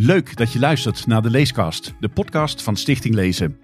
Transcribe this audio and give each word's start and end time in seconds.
Leuk 0.00 0.36
dat 0.36 0.52
je 0.52 0.58
luistert 0.58 1.06
naar 1.06 1.22
de 1.22 1.30
Leeskast, 1.30 1.94
de 2.00 2.08
podcast 2.08 2.62
van 2.62 2.76
Stichting 2.76 3.14
Lezen. 3.14 3.56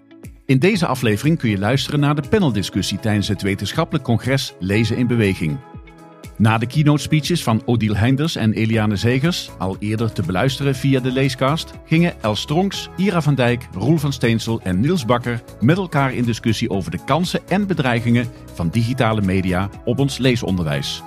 In 0.47 0.59
deze 0.59 0.87
aflevering 0.87 1.39
kun 1.39 1.51
je 1.51 1.59
luisteren 1.59 2.01
naar 2.01 2.15
de 2.15 2.29
paneldiscussie 2.29 2.99
tijdens 2.99 3.29
het 3.29 3.43
wetenschappelijk 3.43 4.05
congres 4.05 4.55
Lezen 4.59 4.97
in 4.97 5.07
Beweging. 5.07 5.59
Na 6.37 6.59
de 6.59 6.67
keynote 6.67 7.03
speeches 7.03 7.43
van 7.43 7.63
Odile 7.65 7.97
Heinders 7.97 8.37
en 8.37 8.53
Eliane 8.53 8.97
Zegers, 8.97 9.51
al 9.59 9.77
eerder 9.79 10.13
te 10.13 10.23
beluisteren 10.23 10.75
via 10.75 11.01
de 11.01 11.13
Leeskast, 11.13 11.73
gingen 11.87 12.23
Els 12.23 12.41
Stronks, 12.41 12.89
Ira 12.97 13.23
van 13.23 13.35
Dijk, 13.35 13.69
Roel 13.73 13.99
van 13.99 14.13
Steensel 14.13 14.61
en 14.61 14.81
Niels 14.81 15.05
Bakker 15.05 15.43
met 15.61 15.77
elkaar 15.77 16.15
in 16.15 16.25
discussie 16.25 16.71
over 16.71 16.91
de 16.91 17.05
kansen 17.05 17.49
en 17.49 17.67
bedreigingen 17.67 18.27
van 18.55 18.69
digitale 18.69 19.23
media 19.23 19.71
op 19.85 19.99
ons 19.99 20.19
leesonderwijs. 20.19 21.03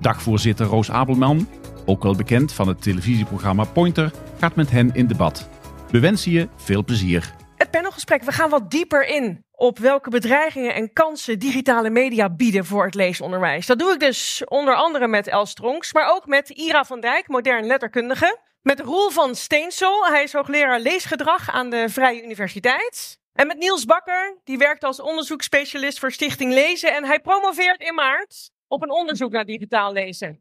Dagvoorzitter 0.00 0.66
Roos 0.66 0.90
Abelman, 0.90 1.46
ook 1.86 2.02
wel 2.02 2.16
bekend 2.16 2.52
van 2.52 2.68
het 2.68 2.82
televisieprogramma 2.82 3.64
Pointer, 3.64 4.10
gaat 4.38 4.54
met 4.54 4.70
hen 4.70 4.90
in 4.94 5.06
debat. 5.06 5.48
We 5.90 6.00
wensen 6.00 6.32
je 6.32 6.48
veel 6.56 6.84
plezier. 6.84 7.34
Het 7.56 7.70
panelgesprek, 7.70 8.22
we 8.22 8.32
gaan 8.32 8.50
wat 8.50 8.70
dieper 8.70 9.06
in 9.06 9.44
op 9.52 9.78
welke 9.78 10.10
bedreigingen 10.10 10.74
en 10.74 10.92
kansen 10.92 11.38
digitale 11.38 11.90
media 11.90 12.30
bieden 12.30 12.64
voor 12.64 12.84
het 12.84 12.94
leesonderwijs. 12.94 13.66
Dat 13.66 13.78
doe 13.78 13.92
ik 13.92 14.00
dus 14.00 14.42
onder 14.44 14.74
andere 14.74 15.08
met 15.08 15.26
Els 15.26 15.50
Stronks, 15.50 15.92
maar 15.92 16.10
ook 16.10 16.26
met 16.26 16.48
Ira 16.48 16.84
van 16.84 17.00
Dijk, 17.00 17.28
modern 17.28 17.66
letterkundige. 17.66 18.38
Met 18.62 18.80
Roel 18.80 19.10
van 19.10 19.34
Steensel, 19.34 20.06
hij 20.06 20.22
is 20.22 20.32
hoogleraar 20.32 20.80
leesgedrag 20.80 21.50
aan 21.50 21.70
de 21.70 21.88
Vrije 21.88 22.22
Universiteit. 22.22 23.18
En 23.32 23.46
met 23.46 23.58
Niels 23.58 23.84
Bakker, 23.84 24.38
die 24.44 24.58
werkt 24.58 24.84
als 24.84 25.00
onderzoeksspecialist 25.00 25.98
voor 25.98 26.12
Stichting 26.12 26.52
Lezen 26.52 26.94
en 26.94 27.04
hij 27.04 27.20
promoveert 27.20 27.80
in 27.80 27.94
maart 27.94 28.50
op 28.68 28.82
een 28.82 28.92
onderzoek 28.92 29.32
naar 29.32 29.44
digitaal 29.44 29.92
lezen. 29.92 30.40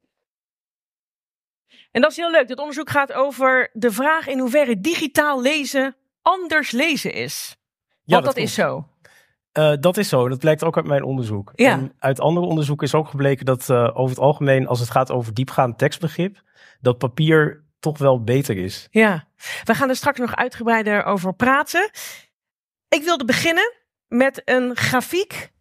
En 1.92 2.02
dat 2.02 2.12
is 2.12 2.18
heel 2.18 2.32
leuk. 2.32 2.48
Dit 2.48 2.60
onderzoek 2.60 2.90
gaat 2.90 3.14
over 3.14 3.70
de 3.74 3.92
vraag 3.92 4.28
in 4.28 4.40
hoeverre 4.40 4.80
digitaal 4.80 5.42
lezen 5.42 5.96
anders 6.22 6.72
lezen 6.72 7.14
is. 7.14 7.58
Want 8.06 8.26
dat, 8.26 8.38
is 8.38 8.54
zo. 8.54 8.88
Uh, 9.54 9.74
dat 9.80 9.98
is 9.98 10.10
zo. 10.10 10.30
Dat 10.30 10.40
blijkt 10.40 10.64
ook 10.64 10.76
uit 10.76 10.86
mijn 10.86 11.04
onderzoek. 11.04 11.52
Ja. 11.56 11.72
En 11.72 11.94
uit 12.00 12.20
andere 12.20 12.46
onderzoek 12.46 12.84
is 12.84 12.94
ook 12.94 13.08
gebleken 13.08 13.46
dat 13.46 13.70
uh, 13.70 13.90
over 13.94 14.10
het 14.10 14.20
algemeen, 14.20 14.68
als 14.68 14.80
het 14.80 14.90
gaat 14.90 15.12
over 15.12 15.34
diepgaand 15.34 15.78
tekstbegrip, 15.78 16.42
dat 16.82 16.98
papier 16.98 17.64
toch 17.80 17.98
wel 17.98 18.24
beter 18.24 18.58
is. 18.58 18.88
Ja, 18.92 19.28
we 19.64 19.74
gaan 19.74 19.90
er 19.90 19.96
straks 19.96 20.20
nog 20.20 20.36
uitgebreider 20.36 21.04
over 21.04 21.34
praten. 21.34 21.90
Ik 22.90 23.04
wilde 23.04 23.26
beginnen 23.26 23.74
met 24.08 24.42
een 24.46 24.76
grafiek 24.76 25.52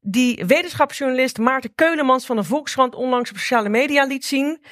die 0.00 0.44
wetenschapsjournalist 0.46 1.38
Maarten 1.38 1.74
Keulemans 1.74 2.26
van 2.26 2.36
de 2.36 2.44
Volkskrant 2.44 2.94
onlangs 2.94 3.30
op 3.30 3.36
sociale 3.36 3.68
media 3.68 4.04
liet 4.04 4.24
zien. 4.24 4.64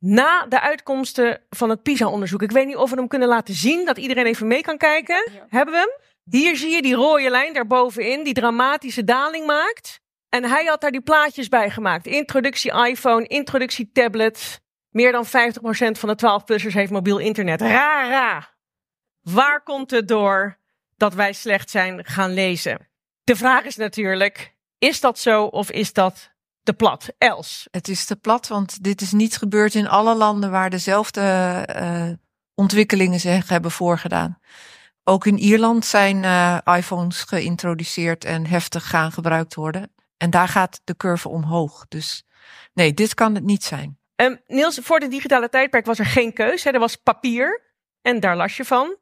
Na 0.00 0.46
de 0.46 0.60
uitkomsten 0.60 1.40
van 1.50 1.70
het 1.70 1.82
PISA-onderzoek. 1.82 2.42
Ik 2.42 2.50
weet 2.50 2.66
niet 2.66 2.76
of 2.76 2.90
we 2.90 2.96
hem 2.96 3.08
kunnen 3.08 3.28
laten 3.28 3.54
zien, 3.54 3.84
dat 3.84 3.98
iedereen 3.98 4.26
even 4.26 4.46
mee 4.46 4.60
kan 4.60 4.76
kijken. 4.76 5.30
Ja. 5.32 5.46
Hebben 5.48 5.74
we 5.74 5.80
hem? 5.80 6.08
Hier 6.40 6.56
zie 6.56 6.70
je 6.70 6.82
die 6.82 6.94
rode 6.94 7.30
lijn 7.30 7.52
daarbovenin, 7.52 8.24
die 8.24 8.34
dramatische 8.34 9.04
daling 9.04 9.46
maakt. 9.46 10.00
En 10.28 10.44
hij 10.44 10.64
had 10.64 10.80
daar 10.80 10.90
die 10.90 11.00
plaatjes 11.00 11.48
bij 11.48 11.70
gemaakt. 11.70 12.06
Introductie 12.06 12.86
iPhone, 12.86 13.26
introductie 13.26 13.90
tablet. 13.92 14.60
Meer 14.90 15.12
dan 15.12 15.26
50% 15.26 15.28
van 15.98 16.08
de 16.08 16.16
12-plussers 16.16 16.74
heeft 16.74 16.90
mobiel 16.90 17.18
internet. 17.18 17.60
Rara! 17.60 18.48
Waar 19.20 19.62
komt 19.62 19.90
het 19.90 20.08
door 20.08 20.58
dat 20.96 21.14
wij 21.14 21.32
slecht 21.32 21.70
zijn 21.70 22.04
gaan 22.04 22.34
lezen? 22.34 22.88
De 23.24 23.36
vraag 23.36 23.64
is 23.64 23.76
natuurlijk, 23.76 24.54
is 24.78 25.00
dat 25.00 25.18
zo 25.18 25.44
of 25.44 25.70
is 25.70 25.92
dat 25.92 26.32
te 26.62 26.72
plat? 26.72 27.12
Els? 27.18 27.68
Het 27.70 27.88
is 27.88 28.04
te 28.04 28.16
plat, 28.16 28.48
want 28.48 28.82
dit 28.82 29.00
is 29.00 29.12
niet 29.12 29.36
gebeurd 29.36 29.74
in 29.74 29.88
alle 29.88 30.14
landen 30.14 30.50
waar 30.50 30.70
dezelfde 30.70 31.20
uh, 31.76 32.16
ontwikkelingen 32.54 33.20
zich 33.20 33.48
hebben 33.48 33.70
voorgedaan. 33.70 34.38
Ook 35.04 35.26
in 35.26 35.38
Ierland 35.38 35.86
zijn 35.86 36.22
uh, 36.22 36.58
iPhones 36.64 37.22
geïntroduceerd 37.22 38.24
en 38.24 38.46
heftig 38.46 38.88
gaan 38.88 39.12
gebruikt 39.12 39.54
worden. 39.54 39.92
En 40.16 40.30
daar 40.30 40.48
gaat 40.48 40.80
de 40.84 40.96
curve 40.96 41.28
omhoog. 41.28 41.84
Dus 41.88 42.24
nee, 42.72 42.94
dit 42.94 43.14
kan 43.14 43.34
het 43.34 43.44
niet 43.44 43.64
zijn. 43.64 43.98
Um, 44.16 44.40
Niels, 44.46 44.78
voor 44.82 45.00
de 45.00 45.08
digitale 45.08 45.48
tijdperk 45.48 45.86
was 45.86 45.98
er 45.98 46.06
geen 46.06 46.32
keus. 46.32 46.64
Hè? 46.64 46.70
Er 46.70 46.78
was 46.78 46.96
papier 46.96 47.62
en 48.02 48.20
daar 48.20 48.36
las 48.36 48.56
je 48.56 48.64
van. 48.64 48.96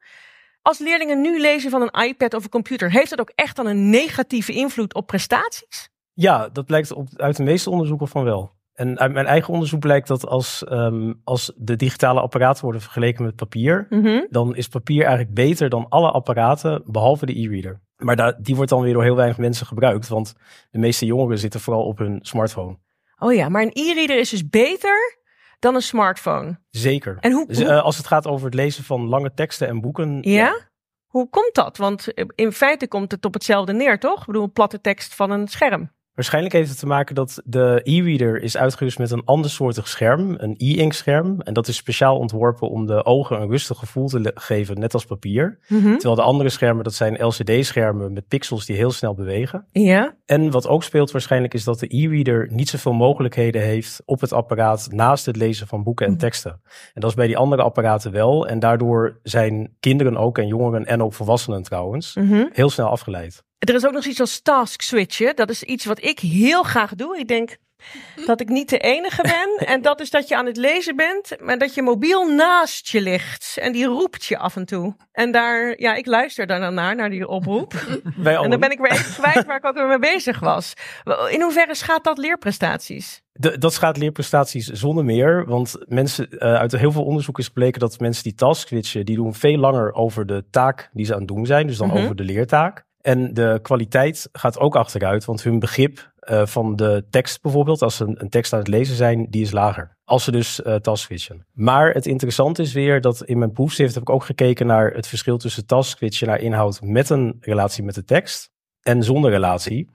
Als 0.62 0.78
leerlingen 0.78 1.20
nu 1.20 1.40
lezen 1.40 1.70
van 1.70 1.82
een 1.82 2.06
iPad 2.06 2.34
of 2.34 2.44
een 2.44 2.50
computer, 2.50 2.90
heeft 2.90 3.10
dat 3.10 3.20
ook 3.20 3.32
echt 3.34 3.56
dan 3.56 3.66
een 3.66 3.90
negatieve 3.90 4.52
invloed 4.52 4.94
op 4.94 5.06
prestaties? 5.06 5.88
Ja, 6.20 6.48
dat 6.52 6.66
blijkt 6.66 6.92
op, 6.92 7.08
uit 7.16 7.36
de 7.36 7.42
meeste 7.42 7.70
onderzoeken 7.70 8.08
van 8.08 8.24
wel. 8.24 8.52
En 8.72 8.98
uit 8.98 9.12
mijn 9.12 9.26
eigen 9.26 9.52
onderzoek 9.52 9.80
blijkt 9.80 10.08
dat 10.08 10.26
als, 10.26 10.64
um, 10.70 11.20
als 11.24 11.52
de 11.56 11.76
digitale 11.76 12.20
apparaten 12.20 12.62
worden 12.62 12.80
vergeleken 12.80 13.24
met 13.24 13.36
papier, 13.36 13.86
mm 13.88 14.04
-hmm. 14.04 14.26
dan 14.30 14.56
is 14.56 14.68
papier 14.68 15.00
eigenlijk 15.04 15.34
beter 15.34 15.68
dan 15.68 15.88
alle 15.88 16.10
apparaten 16.10 16.82
behalve 16.86 17.26
de 17.26 17.40
e-reader. 17.40 17.80
Maar 17.96 18.16
daar, 18.16 18.36
die 18.42 18.56
wordt 18.56 18.70
dan 18.70 18.82
weer 18.82 18.92
door 18.92 19.02
heel 19.02 19.16
weinig 19.16 19.38
mensen 19.38 19.66
gebruikt, 19.66 20.08
want 20.08 20.34
de 20.70 20.78
meeste 20.78 21.06
jongeren 21.06 21.38
zitten 21.38 21.60
vooral 21.60 21.84
op 21.84 21.98
hun 21.98 22.18
smartphone. 22.22 22.78
Oh 23.18 23.34
ja, 23.34 23.48
maar 23.48 23.62
een 23.62 23.72
e-reader 23.72 24.18
is 24.18 24.30
dus 24.30 24.48
beter 24.48 25.18
dan 25.58 25.74
een 25.74 25.82
smartphone. 25.82 26.58
Zeker. 26.70 27.16
En 27.20 27.32
hoe, 27.32 27.46
dus, 27.46 27.60
uh, 27.60 27.82
als 27.82 27.96
het 27.96 28.06
gaat 28.06 28.26
over 28.26 28.46
het 28.46 28.54
lezen 28.54 28.84
van 28.84 29.08
lange 29.08 29.32
teksten 29.34 29.68
en 29.68 29.80
boeken. 29.80 30.18
Ja? 30.20 30.30
ja? 30.30 30.68
Hoe 31.06 31.28
komt 31.28 31.54
dat? 31.54 31.76
Want 31.76 32.12
in 32.34 32.52
feite 32.52 32.88
komt 32.88 33.10
het 33.10 33.24
op 33.24 33.34
hetzelfde 33.34 33.72
neer, 33.72 33.98
toch? 33.98 34.20
Ik 34.20 34.26
bedoel, 34.26 34.42
een 34.42 34.52
platte 34.52 34.80
tekst 34.80 35.14
van 35.14 35.30
een 35.30 35.48
scherm. 35.48 35.96
Waarschijnlijk 36.18 36.54
heeft 36.54 36.68
het 36.68 36.78
te 36.78 36.86
maken 36.86 37.14
dat 37.14 37.42
de 37.44 37.80
e-reader 37.84 38.42
is 38.42 38.56
uitgerust 38.56 38.98
met 38.98 39.10
een 39.10 39.24
andersoortig 39.24 39.88
scherm, 39.88 40.34
een 40.38 40.54
e-ink 40.56 40.92
scherm. 40.92 41.40
En 41.40 41.52
dat 41.54 41.68
is 41.68 41.76
speciaal 41.76 42.18
ontworpen 42.18 42.70
om 42.70 42.86
de 42.86 43.04
ogen 43.04 43.40
een 43.40 43.48
rustig 43.48 43.78
gevoel 43.78 44.08
te 44.08 44.30
geven, 44.34 44.78
net 44.78 44.94
als 44.94 45.04
papier. 45.04 45.58
Mm 45.68 45.82
-hmm. 45.82 45.92
Terwijl 45.92 46.14
de 46.14 46.22
andere 46.22 46.48
schermen, 46.48 46.84
dat 46.84 46.94
zijn 46.94 47.24
LCD-schermen 47.24 48.12
met 48.12 48.28
pixels 48.28 48.66
die 48.66 48.76
heel 48.76 48.90
snel 48.90 49.14
bewegen. 49.14 49.66
Ja. 49.72 50.16
En 50.26 50.50
wat 50.50 50.68
ook 50.68 50.82
speelt 50.82 51.10
waarschijnlijk 51.10 51.54
is 51.54 51.64
dat 51.64 51.78
de 51.78 51.96
e-reader 51.96 52.48
niet 52.50 52.68
zoveel 52.68 52.92
mogelijkheden 52.92 53.62
heeft 53.62 54.02
op 54.04 54.20
het 54.20 54.32
apparaat 54.32 54.88
naast 54.90 55.26
het 55.26 55.36
lezen 55.36 55.66
van 55.66 55.82
boeken 55.82 56.06
en 56.06 56.16
teksten. 56.16 56.60
En 56.94 57.00
dat 57.00 57.10
is 57.10 57.16
bij 57.16 57.26
die 57.26 57.36
andere 57.36 57.62
apparaten 57.62 58.12
wel. 58.12 58.48
En 58.48 58.58
daardoor 58.58 59.18
zijn 59.22 59.76
kinderen 59.80 60.16
ook 60.16 60.38
en 60.38 60.46
jongeren 60.46 60.86
en 60.86 61.02
ook 61.02 61.14
volwassenen 61.14 61.62
trouwens 61.62 62.14
mm 62.14 62.28
-hmm. 62.28 62.48
heel 62.52 62.70
snel 62.70 62.88
afgeleid. 62.88 63.46
Er 63.58 63.74
is 63.74 63.86
ook 63.86 63.92
nog 63.92 64.04
iets 64.04 64.20
als 64.20 64.40
task 64.40 64.80
switchen. 64.80 65.36
Dat 65.36 65.50
is 65.50 65.62
iets 65.62 65.84
wat 65.84 66.04
ik 66.04 66.18
heel 66.18 66.62
graag 66.62 66.94
doe. 66.94 67.18
Ik 67.18 67.28
denk 67.28 67.56
dat 68.26 68.40
ik 68.40 68.48
niet 68.48 68.68
de 68.68 68.78
enige 68.78 69.22
ben. 69.22 69.66
En 69.74 69.82
dat 69.82 70.00
is 70.00 70.10
dat 70.10 70.28
je 70.28 70.36
aan 70.36 70.46
het 70.46 70.56
lezen 70.56 70.96
bent, 70.96 71.36
maar 71.40 71.58
dat 71.58 71.74
je 71.74 71.82
mobiel 71.82 72.34
naast 72.34 72.88
je 72.88 73.00
ligt. 73.00 73.56
En 73.60 73.72
die 73.72 73.86
roept 73.86 74.24
je 74.24 74.38
af 74.38 74.56
en 74.56 74.64
toe. 74.64 74.96
En 75.12 75.32
daar, 75.32 75.80
ja, 75.80 75.94
ik 75.94 76.06
luister 76.06 76.46
dan 76.46 76.74
naar, 76.74 76.94
naar 76.96 77.10
die 77.10 77.28
oproep. 77.28 77.74
en 78.24 78.50
dan 78.50 78.60
ben 78.60 78.70
ik 78.70 78.78
weer 78.78 78.92
even 78.92 79.22
kwijt 79.22 79.46
waar 79.46 79.56
ik 79.56 79.64
ook 79.64 79.88
mee 79.88 79.98
bezig 79.98 80.38
was. 80.38 80.72
In 81.30 81.42
hoeverre 81.42 81.74
schaadt 81.74 82.04
dat 82.04 82.18
leerprestaties? 82.18 83.22
De, 83.32 83.58
dat 83.58 83.72
schaadt 83.72 83.98
leerprestaties 83.98 84.66
zonder 84.66 85.04
meer. 85.04 85.44
Want 85.46 85.76
mensen, 85.86 86.28
uh, 86.30 86.38
uit 86.54 86.72
heel 86.72 86.92
veel 86.92 87.04
onderzoek 87.04 87.38
is 87.38 87.46
gebleken 87.46 87.80
dat 87.80 88.00
mensen 88.00 88.22
die 88.22 88.34
task 88.34 88.68
switchen, 88.68 89.04
die 89.04 89.16
doen 89.16 89.34
veel 89.34 89.58
langer 89.58 89.92
over 89.92 90.26
de 90.26 90.44
taak 90.50 90.90
die 90.92 91.04
ze 91.04 91.12
aan 91.12 91.18
het 91.18 91.28
doen 91.28 91.46
zijn. 91.46 91.66
Dus 91.66 91.76
dan 91.76 91.86
Mhm. 91.86 91.96
mm 91.96 92.02
-hmm. 92.02 92.12
over 92.12 92.26
de 92.26 92.32
leertaak. 92.32 92.86
En 93.08 93.34
de 93.34 93.58
kwaliteit 93.62 94.28
gaat 94.32 94.58
ook 94.58 94.76
achteruit, 94.76 95.24
want 95.24 95.42
hun 95.42 95.58
begrip 95.58 96.12
uh, 96.30 96.46
van 96.46 96.76
de 96.76 97.06
tekst 97.10 97.42
bijvoorbeeld, 97.42 97.82
als 97.82 97.96
ze 97.96 98.04
een, 98.04 98.20
een, 98.20 98.28
tekst 98.28 98.52
aan 98.52 98.58
het 98.58 98.68
lezen 98.68 98.96
zijn, 98.96 99.26
die 99.30 99.42
is 99.42 99.50
lager. 99.50 99.96
Als 100.04 100.24
ze 100.24 100.30
dus 100.30 100.60
uh, 100.60 100.74
task 100.74 101.04
switchen. 101.04 101.46
Maar 101.52 101.92
het 101.92 102.06
interessante 102.06 102.62
is 102.62 102.72
weer 102.72 103.00
dat 103.00 103.22
in 103.24 103.38
mijn 103.38 103.52
proefschrift 103.52 103.94
heb 103.94 104.02
ik 104.02 104.10
ook 104.10 104.24
gekeken 104.24 104.66
naar 104.66 104.92
het 104.92 105.06
verschil 105.06 105.38
tussen 105.38 105.66
task 105.66 105.96
switchen 105.96 106.26
naar 106.26 106.40
inhoud 106.40 106.80
met 106.82 107.10
een 107.10 107.36
relatie 107.40 107.84
met 107.84 107.94
de 107.94 108.04
tekst 108.04 108.50
en 108.82 109.02
zonder 109.02 109.30
relatie. 109.30 109.88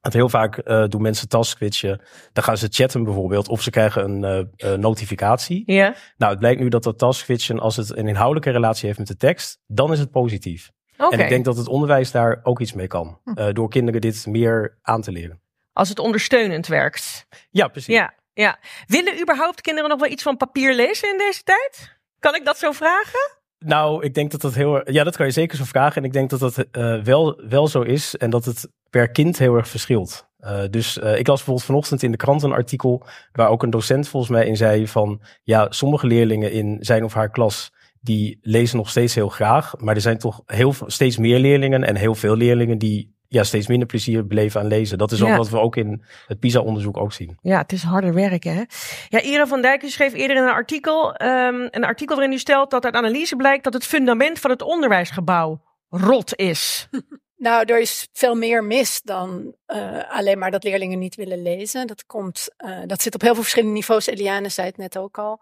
Want 0.00 0.14
heel 0.14 0.28
vaak 0.28 0.68
uh, 0.68 0.84
doen 0.86 1.02
mensen 1.02 1.28
task 1.28 1.56
switchen, 1.56 2.00
dan 2.32 2.44
gaan 2.44 2.56
ze 2.56 2.68
chatten 2.70 3.04
bijvoorbeeld, 3.04 3.48
of 3.48 3.62
ze 3.62 3.70
krijgen 3.70 4.24
een 4.24 4.80
notificatie. 4.80 5.62
Ja. 5.66 5.94
Nou, 6.16 6.30
het 6.30 6.40
blijkt 6.40 6.60
nu 6.60 6.68
dat 6.68 6.82
dat 6.82 6.98
task 6.98 7.24
switchen, 7.24 7.58
als 7.58 7.76
het 7.76 7.96
een 7.96 8.08
inhoudelijke 8.08 8.50
relatie 8.50 8.86
heeft 8.86 8.98
met 8.98 9.08
de 9.08 9.16
tekst, 9.16 9.60
dan 9.66 9.92
is 9.92 9.98
het 9.98 10.10
positief. 10.10 10.70
Okay. 10.98 11.18
En 11.18 11.24
ik 11.24 11.28
denk 11.28 11.44
dat 11.44 11.56
het 11.56 11.68
onderwijs 11.68 12.10
daar 12.10 12.40
ook 12.42 12.60
iets 12.60 12.72
mee 12.72 12.86
kan. 12.86 13.20
Uh, 13.24 13.48
door 13.52 13.68
kinderen 13.68 14.00
dit 14.00 14.26
meer 14.26 14.78
aan 14.82 15.02
te 15.02 15.12
leren. 15.12 15.40
Als 15.72 15.88
het 15.88 15.98
ondersteunend 15.98 16.66
werkt. 16.66 17.26
Ja, 17.50 17.68
precies. 17.68 17.94
Ja, 17.94 18.14
ja. 18.32 18.58
Willen 18.86 19.20
überhaupt 19.20 19.60
kinderen 19.60 19.90
nog 19.90 20.00
wel 20.00 20.10
iets 20.10 20.22
van 20.22 20.36
papier 20.36 20.74
lezen 20.74 21.10
in 21.10 21.18
deze 21.18 21.42
tijd? 21.42 21.98
Kan 22.18 22.34
ik 22.34 22.44
dat 22.44 22.58
zo 22.58 22.72
vragen? 22.72 23.36
Nou, 23.58 24.04
ik 24.04 24.14
denk 24.14 24.30
dat 24.30 24.40
dat 24.40 24.54
heel 24.54 24.90
Ja, 24.92 25.04
dat 25.04 25.16
kan 25.16 25.26
je 25.26 25.32
zeker 25.32 25.56
zo 25.56 25.64
vragen. 25.64 25.96
En 25.96 26.04
ik 26.04 26.12
denk 26.12 26.30
dat 26.30 26.40
dat 26.40 26.64
uh, 26.72 27.02
wel, 27.02 27.40
wel 27.48 27.68
zo 27.68 27.82
is. 27.82 28.16
En 28.16 28.30
dat 28.30 28.44
het 28.44 28.68
per 28.90 29.10
kind 29.10 29.38
heel 29.38 29.54
erg 29.56 29.68
verschilt. 29.68 30.28
Uh, 30.40 30.62
dus 30.70 30.98
uh, 30.98 31.18
ik 31.18 31.26
las 31.26 31.36
bijvoorbeeld 31.36 31.66
vanochtend 31.66 32.02
in 32.02 32.10
de 32.10 32.16
krant 32.16 32.42
een 32.42 32.52
artikel. 32.52 33.02
waar 33.32 33.48
ook 33.48 33.62
een 33.62 33.70
docent 33.70 34.08
volgens 34.08 34.32
mij 34.32 34.46
in 34.46 34.56
zei 34.56 34.88
van. 34.88 35.20
Ja, 35.42 35.66
sommige 35.70 36.06
leerlingen 36.06 36.52
in 36.52 36.76
zijn 36.80 37.04
of 37.04 37.14
haar 37.14 37.30
klas 37.30 37.72
die 38.00 38.38
lezen 38.42 38.76
nog 38.76 38.90
steeds 38.90 39.14
heel 39.14 39.28
graag. 39.28 39.74
Maar 39.78 39.94
er 39.94 40.00
zijn 40.00 40.18
toch 40.18 40.42
heel, 40.46 40.74
steeds 40.86 41.16
meer 41.16 41.38
leerlingen 41.38 41.84
en 41.84 41.96
heel 41.96 42.14
veel 42.14 42.36
leerlingen 42.36 42.78
die 42.78 43.16
ja, 43.28 43.42
steeds 43.44 43.66
minder 43.66 43.86
plezier 43.86 44.26
beleven 44.26 44.60
aan 44.60 44.66
lezen. 44.66 44.98
Dat 44.98 45.12
is 45.12 45.22
ook 45.22 45.28
Ja. 45.28 45.36
wat 45.36 45.48
we 45.48 45.58
ook 45.58 45.76
in 45.76 46.02
het 46.26 46.38
PISA-onderzoek 46.38 46.96
ook 46.96 47.12
zien. 47.12 47.38
Ja, 47.42 47.58
het 47.58 47.72
is 47.72 47.82
harder 47.82 48.14
werken, 48.14 48.54
hè? 48.54 48.62
Ja, 49.08 49.22
Ira 49.22 49.46
van 49.46 49.62
Dijk 49.62 49.82
u 49.82 49.88
schreef 49.88 50.12
eerder 50.12 50.36
in 50.36 50.42
een 50.42 50.48
artikel, 50.48 51.14
ehm, 51.14 51.68
een 51.70 51.84
artikel 51.84 52.16
waarin 52.16 52.34
u 52.34 52.38
stelt 52.38 52.70
dat 52.70 52.84
uit 52.84 52.94
analyse 52.94 53.36
blijkt 53.36 53.64
dat 53.64 53.72
het 53.72 53.84
fundament 53.84 54.38
van 54.38 54.50
het 54.50 54.62
onderwijsgebouw 54.62 55.62
rot 55.88 56.36
is. 56.36 56.88
Nou, 57.38 57.64
er 57.64 57.80
is 57.80 58.08
veel 58.12 58.34
meer 58.34 58.64
mis 58.64 59.02
dan 59.02 59.54
eh, 59.66 60.10
alleen 60.10 60.38
maar 60.38 60.50
dat 60.50 60.64
leerlingen 60.64 60.98
niet 60.98 61.14
willen 61.14 61.42
lezen. 61.42 61.86
Dat, 61.86 62.06
komt, 62.06 62.48
eh, 62.56 62.78
dat 62.86 63.02
zit 63.02 63.14
op 63.14 63.20
heel 63.20 63.32
veel 63.32 63.42
verschillende 63.42 63.74
niveaus. 63.74 64.06
Eliane 64.06 64.48
zei 64.48 64.66
het 64.66 64.76
net 64.76 64.98
ook 64.98 65.18
al. 65.18 65.40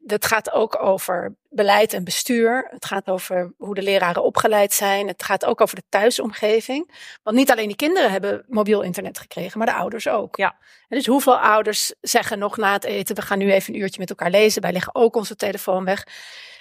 Dat 0.00 0.26
gaat 0.26 0.52
ook 0.52 0.82
over 0.82 1.36
beleid 1.48 1.92
en 1.92 2.04
bestuur. 2.04 2.66
Het 2.70 2.84
gaat 2.84 3.08
over 3.08 3.52
hoe 3.58 3.74
de 3.74 3.82
leraren 3.82 4.22
opgeleid 4.22 4.72
zijn. 4.72 5.06
Het 5.06 5.22
gaat 5.22 5.44
ook 5.44 5.60
over 5.60 5.76
de 5.76 5.84
thuisomgeving. 5.88 6.90
Want 7.22 7.36
niet 7.36 7.50
alleen 7.50 7.66
die 7.66 7.76
kinderen 7.76 8.10
hebben 8.10 8.44
mobiel 8.48 8.82
internet 8.82 9.18
gekregen, 9.18 9.58
maar 9.58 9.66
de 9.66 9.74
ouders 9.74 10.08
ook. 10.08 10.36
Ja. 10.36 10.56
En 10.88 10.96
dus 10.96 11.06
hoeveel 11.06 11.38
ouders 11.38 11.94
zeggen 12.00 12.38
nog 12.38 12.56
na 12.56 12.72
het 12.72 12.84
eten: 12.84 13.14
we 13.14 13.22
gaan 13.22 13.38
nu 13.38 13.52
even 13.52 13.74
een 13.74 13.80
uurtje 13.80 14.00
met 14.00 14.10
elkaar 14.10 14.30
lezen. 14.30 14.62
Wij 14.62 14.72
leggen 14.72 14.94
ook 14.94 15.16
onze 15.16 15.36
telefoon 15.36 15.84
weg. 15.84 16.06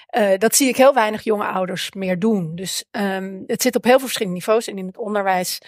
Eh, 0.10 0.38
dat 0.38 0.56
zie 0.56 0.68
ik 0.68 0.76
heel 0.76 0.94
weinig 0.94 1.24
jonge 1.24 1.46
ouders 1.46 1.92
meer 1.92 2.20
doen. 2.20 2.56
Dus 2.56 2.86
ehm, 2.92 3.42
het 3.48 3.62
zit 3.62 3.76
op 3.76 3.84
heel 3.84 3.98
veel 3.98 4.06
verschillende 4.06 4.38
niveaus. 4.38 4.68
En 4.68 4.78
in 4.78 4.88
het 4.88 4.98
onderwijs 4.98 5.62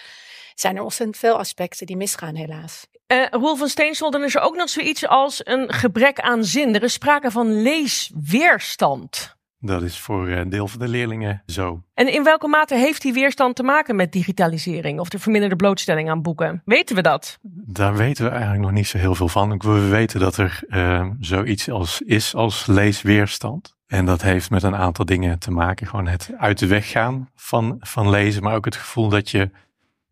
zijn 0.54 0.76
er 0.76 0.82
ontzettend 0.82 1.18
veel 1.18 1.38
aspecten 1.38 1.86
die 1.86 1.96
misgaan, 1.96 2.34
helaas. 2.34 2.86
Eh 3.06 3.26
Roel 3.30 3.56
van 3.56 3.68
Steensel, 3.68 4.10
dan 4.10 4.24
is 4.24 4.34
er 4.34 4.40
ook 4.40 4.56
nog 4.56 4.68
zoiets 4.68 5.06
als 5.06 5.40
een 5.46 5.72
gebrek 5.72 6.20
aan 6.20 6.44
zin. 6.44 6.74
Er 6.74 6.82
is 6.82 6.92
sprake 6.92 7.30
van 7.30 7.62
leesweerstand. 7.62 9.36
Dat 9.58 9.82
is 9.82 9.98
voor 9.98 10.28
een 10.28 10.48
deel 10.48 10.68
van 10.68 10.80
de 10.80 10.88
leerlingen 10.88 11.42
zo. 11.46 11.82
En 11.94 12.12
in 12.12 12.24
welke 12.24 12.48
mate 12.48 12.74
heeft 12.74 13.02
die 13.02 13.12
weerstand 13.12 13.56
te 13.56 13.62
maken 13.62 13.96
met 13.96 14.12
digitalisering 14.12 15.00
of 15.00 15.08
de 15.08 15.18
verminderde 15.18 15.56
blootstelling 15.56 16.10
aan 16.10 16.22
boeken? 16.22 16.62
Weten 16.64 16.96
we 16.96 17.02
dat? 17.02 17.38
Daar 17.66 17.96
weten 17.96 18.24
we 18.24 18.30
eigenlijk 18.30 18.62
nog 18.62 18.72
niet 18.72 18.86
zo 18.86 18.98
heel 18.98 19.14
veel 19.14 19.28
van. 19.28 19.58
We 19.58 19.88
weten 19.88 20.20
dat 20.20 20.36
er 20.36 20.62
eh, 20.68 21.06
zoiets 21.20 21.70
als 21.70 22.00
is 22.00 22.34
als 22.34 22.66
leesweerstand. 22.66 23.76
En 23.92 24.04
dat 24.04 24.22
heeft 24.22 24.50
met 24.50 24.62
een 24.62 24.76
aantal 24.76 25.04
dingen 25.04 25.38
te 25.38 25.50
maken. 25.50 25.86
Gewoon 25.86 26.06
het 26.06 26.30
uit 26.38 26.58
de 26.58 26.66
weg 26.66 26.90
gaan 26.90 27.28
van, 27.34 27.76
van 27.80 28.10
lezen, 28.10 28.42
maar 28.42 28.54
ook 28.54 28.64
het 28.64 28.76
gevoel 28.76 29.08
dat 29.08 29.30
je 29.30 29.50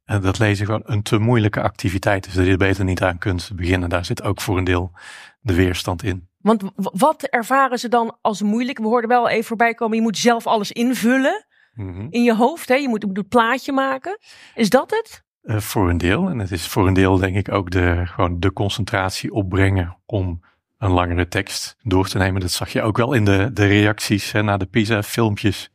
eh, 0.05 0.23
dat 0.23 0.38
lezen 0.38 0.67
gewoon 0.67 0.82
een 0.85 1.03
te 1.03 1.19
moeilijke 1.19 1.62
activiteit 1.62 2.27
is. 2.27 2.32
Dat 2.35 2.44
je 2.44 2.50
er 2.50 2.56
beter 2.56 2.85
niet 2.85 3.03
aan 3.03 3.19
kunt 3.19 3.50
beginnen. 3.55 3.88
Daar 3.88 4.05
zit 4.05 4.23
ook 4.23 4.41
voor 4.41 4.59
een 4.59 4.65
deel 4.65 4.93
de 5.41 5.55
weerstand 5.55 6.03
in. 6.03 6.29
Want 6.38 6.62
wat 6.75 7.23
ervaren 7.23 7.79
ze 7.79 7.88
dan 7.88 8.17
als 8.21 8.43
moeilijk? 8.43 8.79
We 8.79 8.85
hoorden 8.87 9.11
wel 9.11 9.29
even 9.29 9.44
voorbij 9.44 9.75
komen, 9.75 9.97
je 9.97 10.03
moet 10.03 10.19
zelf 10.19 10.47
alles 10.47 10.73
invullen 10.73 11.44
Mhm. 11.75 12.06
in 12.11 12.23
je 12.23 12.35
hoofd. 12.35 12.69
Hè? 12.69 12.75
Je 12.75 12.88
moet, 12.88 13.00
je 13.00 13.06
moet 13.06 13.19
een 13.19 13.29
plaatje 13.29 13.73
maken. 13.73 14.19
Is 14.55 14.71
dat 14.71 14.91
het? 14.91 15.25
Eh, 15.43 15.56
voor 15.56 15.91
een 15.91 15.99
deel. 15.99 16.29
En 16.29 16.38
het 16.38 16.50
is 16.50 16.67
voor 16.67 16.87
een 16.87 16.94
deel 16.94 17.19
denk 17.19 17.37
ik 17.37 17.53
ook 17.53 17.71
de, 17.71 18.03
gewoon 18.05 18.41
de 18.41 18.53
concentratie 18.53 19.32
opbrengen 19.32 19.99
om 20.06 20.41
een 20.81 20.91
langere 20.91 21.29
tekst 21.29 21.77
door 21.82 22.09
te 22.09 22.19
nemen. 22.19 22.41
Dat 22.41 22.50
zag 22.50 22.73
je 22.73 22.82
ook 22.82 22.97
wel 22.97 23.12
in 23.12 23.25
de, 23.25 23.50
de 23.53 23.67
reacties 23.67 24.32
hè, 24.32 24.43
naar 24.43 24.59
de 24.59 24.67
PISA-filmpjes 24.67 25.71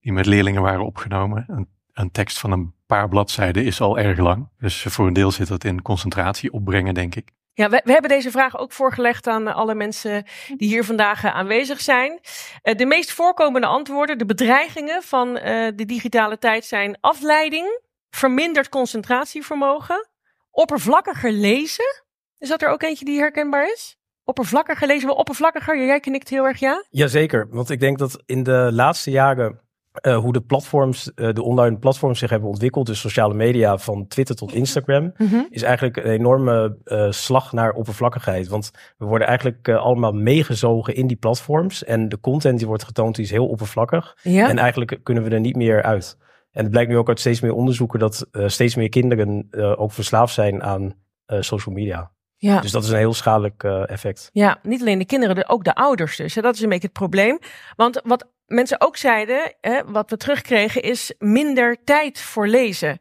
die 0.00 0.12
met 0.12 0.26
leerlingen 0.26 0.62
waren 0.62 0.84
opgenomen. 0.86 1.44
Een, 1.48 1.68
een 1.92 2.10
tekst 2.10 2.38
van 2.38 2.52
een 2.52 2.74
paar 2.86 3.08
bladzijden 3.08 3.64
is 3.64 3.80
al 3.80 3.98
erg 3.98 4.18
lang. 4.18 4.48
Dus 4.58 4.82
voor 4.82 5.06
een 5.06 5.12
deel 5.12 5.30
zit 5.30 5.48
dat 5.48 5.64
in 5.64 5.82
concentratie 5.82 6.52
opbrengen, 6.52 6.94
denk 6.94 7.14
ik. 7.14 7.30
Ja, 7.54 7.68
we, 7.68 7.80
we 7.84 7.92
hebben 7.92 8.10
deze 8.10 8.30
vraag 8.30 8.58
ook 8.58 8.72
voorgelegd 8.72 9.26
aan 9.26 9.54
alle 9.54 9.74
mensen 9.74 10.24
die 10.56 10.68
hier 10.68 10.84
vandaag 10.84 11.24
eh, 11.24 11.34
aanwezig 11.34 11.80
zijn. 11.80 12.20
Eh, 12.62 12.76
de 12.76 12.86
meest 12.86 13.12
voorkomende 13.12 13.66
antwoorden, 13.66 14.18
de 14.18 14.26
bedreigingen 14.26 15.02
van 15.02 15.36
eh, 15.36 15.68
de 15.74 15.84
digitale 15.84 16.38
tijd 16.38 16.64
zijn 16.64 16.98
afleiding, 17.00 17.80
verminderd 18.10 18.68
concentratievermogen, 18.68 20.08
oppervlakkiger 20.50 21.32
lezen. 21.32 22.04
Is 22.38 22.48
dat 22.48 22.62
er 22.62 22.68
ook 22.68 22.82
eentje 22.82 23.04
die 23.04 23.18
herkenbaar 23.18 23.72
is? 23.72 23.97
Oppervlakkiger 24.28 24.86
lezen 24.86 25.08
we 25.08 25.14
oppervlakkiger? 25.14 25.86
Jij 25.86 26.00
knikt 26.00 26.28
heel 26.28 26.44
erg 26.44 26.60
ja. 26.60 26.84
Jazeker, 26.90 27.46
want 27.50 27.70
ik 27.70 27.80
denk 27.80 27.98
dat 27.98 28.22
in 28.26 28.42
de 28.42 28.68
laatste 28.72 29.10
jaren 29.10 29.60
eh, 29.92 30.16
hoe 30.16 30.32
de 30.32 30.40
platforms, 30.40 31.14
eh, 31.14 31.32
de 31.32 31.42
online 31.42 31.78
platforms 31.78 32.18
zich 32.18 32.30
hebben 32.30 32.48
ontwikkeld, 32.48 32.86
dus 32.86 33.00
sociale 33.00 33.34
media 33.34 33.78
van 33.78 34.06
Twitter 34.06 34.36
tot 34.36 34.52
Instagram, 34.52 35.12
is 35.50 35.62
eigenlijk 35.62 35.96
een 35.96 36.10
enorme 36.10 36.78
eh, 36.84 37.10
slag 37.10 37.52
naar 37.52 37.72
oppervlakkigheid. 37.72 38.48
Want 38.48 38.70
we 38.98 39.04
worden 39.04 39.26
eigenlijk 39.26 39.68
allemaal 39.68 40.12
meegezogen 40.12 40.94
in 40.94 41.06
die 41.06 41.16
platforms 41.16 41.84
en 41.84 42.08
de 42.08 42.20
content 42.20 42.58
die 42.58 42.66
wordt 42.66 42.84
getoond 42.84 43.14
die 43.14 43.24
is 43.24 43.30
heel 43.30 43.48
oppervlakkig. 43.48 44.16
Ja. 44.22 44.48
En 44.48 44.58
eigenlijk 44.58 45.00
kunnen 45.02 45.24
we 45.24 45.30
er 45.30 45.40
niet 45.40 45.56
meer 45.56 45.82
uit. 45.82 46.16
En 46.50 46.62
het 46.62 46.70
blijkt 46.70 46.90
nu 46.90 46.96
ook 46.96 47.08
uit 47.08 47.20
steeds 47.20 47.40
meer 47.40 47.54
onderzoeken 47.54 47.98
dat 47.98 48.26
steeds 48.32 48.74
meer 48.74 48.88
kinderen 48.88 49.48
ook 49.78 49.92
verslaafd 49.92 50.34
zijn 50.34 50.62
aan 50.62 50.94
social 51.26 51.74
media. 51.74 52.10
Ja. 52.40 52.60
Dus 52.60 52.70
dat 52.70 52.82
is 52.84 52.88
een 52.90 52.96
heel 52.96 53.14
schadelijk 53.14 53.62
eh, 53.64 53.90
effect. 53.90 54.30
Ja, 54.32 54.58
niet 54.62 54.80
alleen 54.80 54.98
de 54.98 55.04
kinderen, 55.06 55.34
de- 55.34 55.48
ook 55.48 55.64
de 55.64 55.74
ouders 55.74 56.16
dus. 56.16 56.34
hè. 56.34 56.42
Dat 56.42 56.54
is 56.54 56.60
een 56.60 56.68
beetje 56.68 56.84
het 56.88 56.92
probleem. 56.98 57.38
Want 57.76 58.00
wat 58.04 58.28
mensen 58.46 58.80
ook 58.80 58.96
zeiden, 58.96 59.54
hè, 59.60 59.84
wat 59.86 60.10
we 60.10 60.16
terugkregen, 60.16 60.82
is 60.82 61.14
minder 61.18 61.76
tijd 61.84 62.20
voor 62.20 62.46
lezen. 62.46 62.98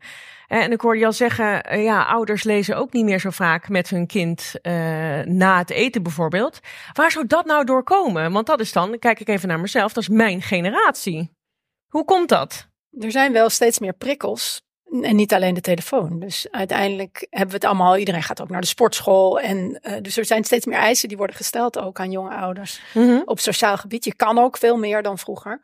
Hè, 0.48 0.60
En 0.60 0.72
ik 0.72 0.82
hoorde 0.82 1.00
je 1.00 1.06
al 1.06 1.14
zeggen, 1.14 1.64
eh, 1.64 1.84
ja, 1.84 2.04
ouders 2.04 2.44
lezen 2.44 2.78
ook 2.78 2.94
niet 2.94 3.06
meer 3.06 3.20
zo 3.20 3.30
vaak 3.30 3.70
met 3.70 3.90
hun 3.90 4.08
kind 4.08 4.54
eh, 4.62 4.74
na 5.22 5.58
het 5.58 5.70
eten 5.70 6.04
bijvoorbeeld. 6.04 6.60
Waar 6.94 7.12
zou 7.12 7.28
dat 7.28 7.46
nou 7.46 7.66
door 7.66 7.84
komen? 7.84 8.32
Want 8.32 8.46
dat 8.48 8.60
is 8.60 8.72
dan, 8.74 8.90
dan 8.90 9.00
kijk 9.00 9.20
ik 9.20 9.28
even 9.28 9.48
naar 9.48 9.60
mezelf, 9.60 9.94
dat 9.94 10.04
is 10.04 10.10
mijn 10.10 10.42
generatie. 10.42 11.32
Hoe 11.88 12.06
komt 12.06 12.30
dat? 12.30 12.68
Er 13.00 13.12
zijn 13.12 13.34
wel 13.34 13.50
steeds 13.50 13.80
meer 13.80 13.94
prikkels. 13.94 14.62
En 15.02 15.16
niet 15.16 15.34
alleen 15.34 15.54
de 15.54 15.62
telefoon. 15.62 16.20
Dus 16.20 16.48
uiteindelijk 16.52 17.28
hebben 17.30 17.50
we 17.50 17.56
het 17.56 17.66
allemaal. 17.66 17.98
Iedereen 17.98 18.24
gaat 18.24 18.42
ook 18.42 18.50
naar 18.50 18.62
de 18.62 18.68
sportschool. 18.68 19.40
En 19.40 19.80
eh, 19.82 20.02
dus 20.02 20.18
er 20.18 20.26
zijn 20.26 20.44
steeds 20.44 20.66
meer 20.66 20.78
eisen 20.78 21.08
die 21.08 21.18
worden 21.18 21.36
gesteld 21.36 21.80
ook 21.80 22.00
aan 22.00 22.12
jonge 22.12 22.36
ouders. 22.36 22.82
Op 23.26 23.40
sociaal 23.40 23.78
gebied. 23.78 24.06
Je 24.06 24.16
kan 24.16 24.38
ook 24.38 24.58
veel 24.58 24.78
meer 24.78 25.04
dan 25.04 25.18
vroeger. 25.18 25.60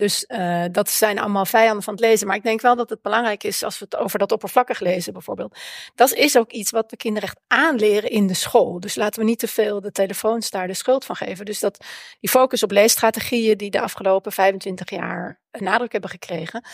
Dus 0.00 0.26
eh, 0.26 0.64
dat 0.72 0.90
zijn 0.90 1.18
allemaal 1.18 1.46
vijanden 1.46 1.82
van 1.82 1.94
het 1.94 2.02
lezen. 2.02 2.26
Maar 2.26 2.36
ik 2.36 2.42
denk 2.42 2.60
wel 2.60 2.76
dat 2.76 2.90
het 2.90 3.02
belangrijk 3.02 3.44
is 3.44 3.62
als 3.62 3.78
we 3.78 3.84
het 3.84 3.96
over 3.96 4.18
dat 4.18 4.32
oppervlakkig 4.32 4.80
lezen 4.80 5.12
bijvoorbeeld. 5.12 5.58
Dat 5.94 6.12
is 6.12 6.36
ook 6.36 6.52
iets 6.52 6.70
wat 6.70 6.90
we 6.90 6.96
kinderen 6.96 7.28
echt 7.28 7.40
aanleren 7.46 8.10
in 8.10 8.26
de 8.26 8.34
school. 8.34 8.80
Dus 8.80 8.94
laten 8.94 9.20
we 9.20 9.26
niet 9.26 9.38
te 9.38 9.48
veel 9.48 9.80
de 9.80 9.92
telefoons 9.92 10.50
daar 10.50 10.66
de 10.66 10.74
schuld 10.74 11.04
van 11.04 11.16
geven. 11.16 11.44
Dus 11.44 11.58
dat 11.58 11.84
die 12.20 12.30
focus 12.30 12.62
op 12.62 12.70
leesstrategieën 12.70 13.56
die 13.56 13.70
de 13.70 13.80
afgelopen 13.80 14.32
25 14.32 14.90
jaar 14.90 15.40
een 15.50 15.64
nadruk 15.64 15.92
hebben 15.92 16.10
gekregen. 16.10 16.64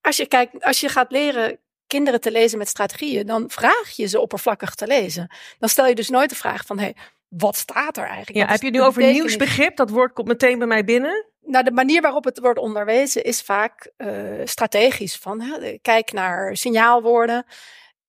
Als 0.00 0.16
je 0.16 0.26
kijkt, 0.26 0.64
als 0.64 0.80
je 0.80 0.88
gaat 0.88 1.10
leren 1.10 1.58
kinderen 1.86 2.20
te 2.20 2.30
lezen 2.30 2.58
met 2.58 2.68
strategieën, 2.68 3.26
dan 3.26 3.44
vraag 3.50 3.90
je 3.90 4.06
ze 4.06 4.20
oppervlakkig 4.20 4.74
te 4.74 4.86
lezen. 4.86 5.30
Dan 5.58 5.68
stel 5.68 5.86
je 5.86 5.94
dus 5.94 6.08
nooit 6.08 6.30
de 6.30 6.36
vraag 6.36 6.66
van, 6.66 6.78
hey, 6.78 6.94
wat 7.28 7.56
staat 7.56 7.96
er 7.96 8.06
eigenlijk? 8.06 8.36
Ja, 8.46 8.52
heb 8.52 8.62
je 8.62 8.70
nu 8.70 8.78
de 8.78 8.84
over 8.84 9.12
nieuwsbegrip? 9.12 9.76
Dat 9.76 9.90
woord 9.90 10.12
komt 10.12 10.28
meteen 10.28 10.58
bij 10.58 10.66
mij 10.66 10.84
binnen. 10.84 11.26
Nou, 11.46 11.64
de 11.64 11.72
manier 11.72 12.00
waarop 12.02 12.24
het 12.24 12.38
wordt 12.38 12.58
onderwezen 12.58 13.24
is 13.24 13.42
vaak 13.42 13.90
eh, 13.96 14.08
strategisch. 14.44 15.16
Van, 15.16 15.40
hè, 15.40 15.78
kijk 15.82 16.12
naar 16.12 16.56
signaalwoorden. 16.56 17.44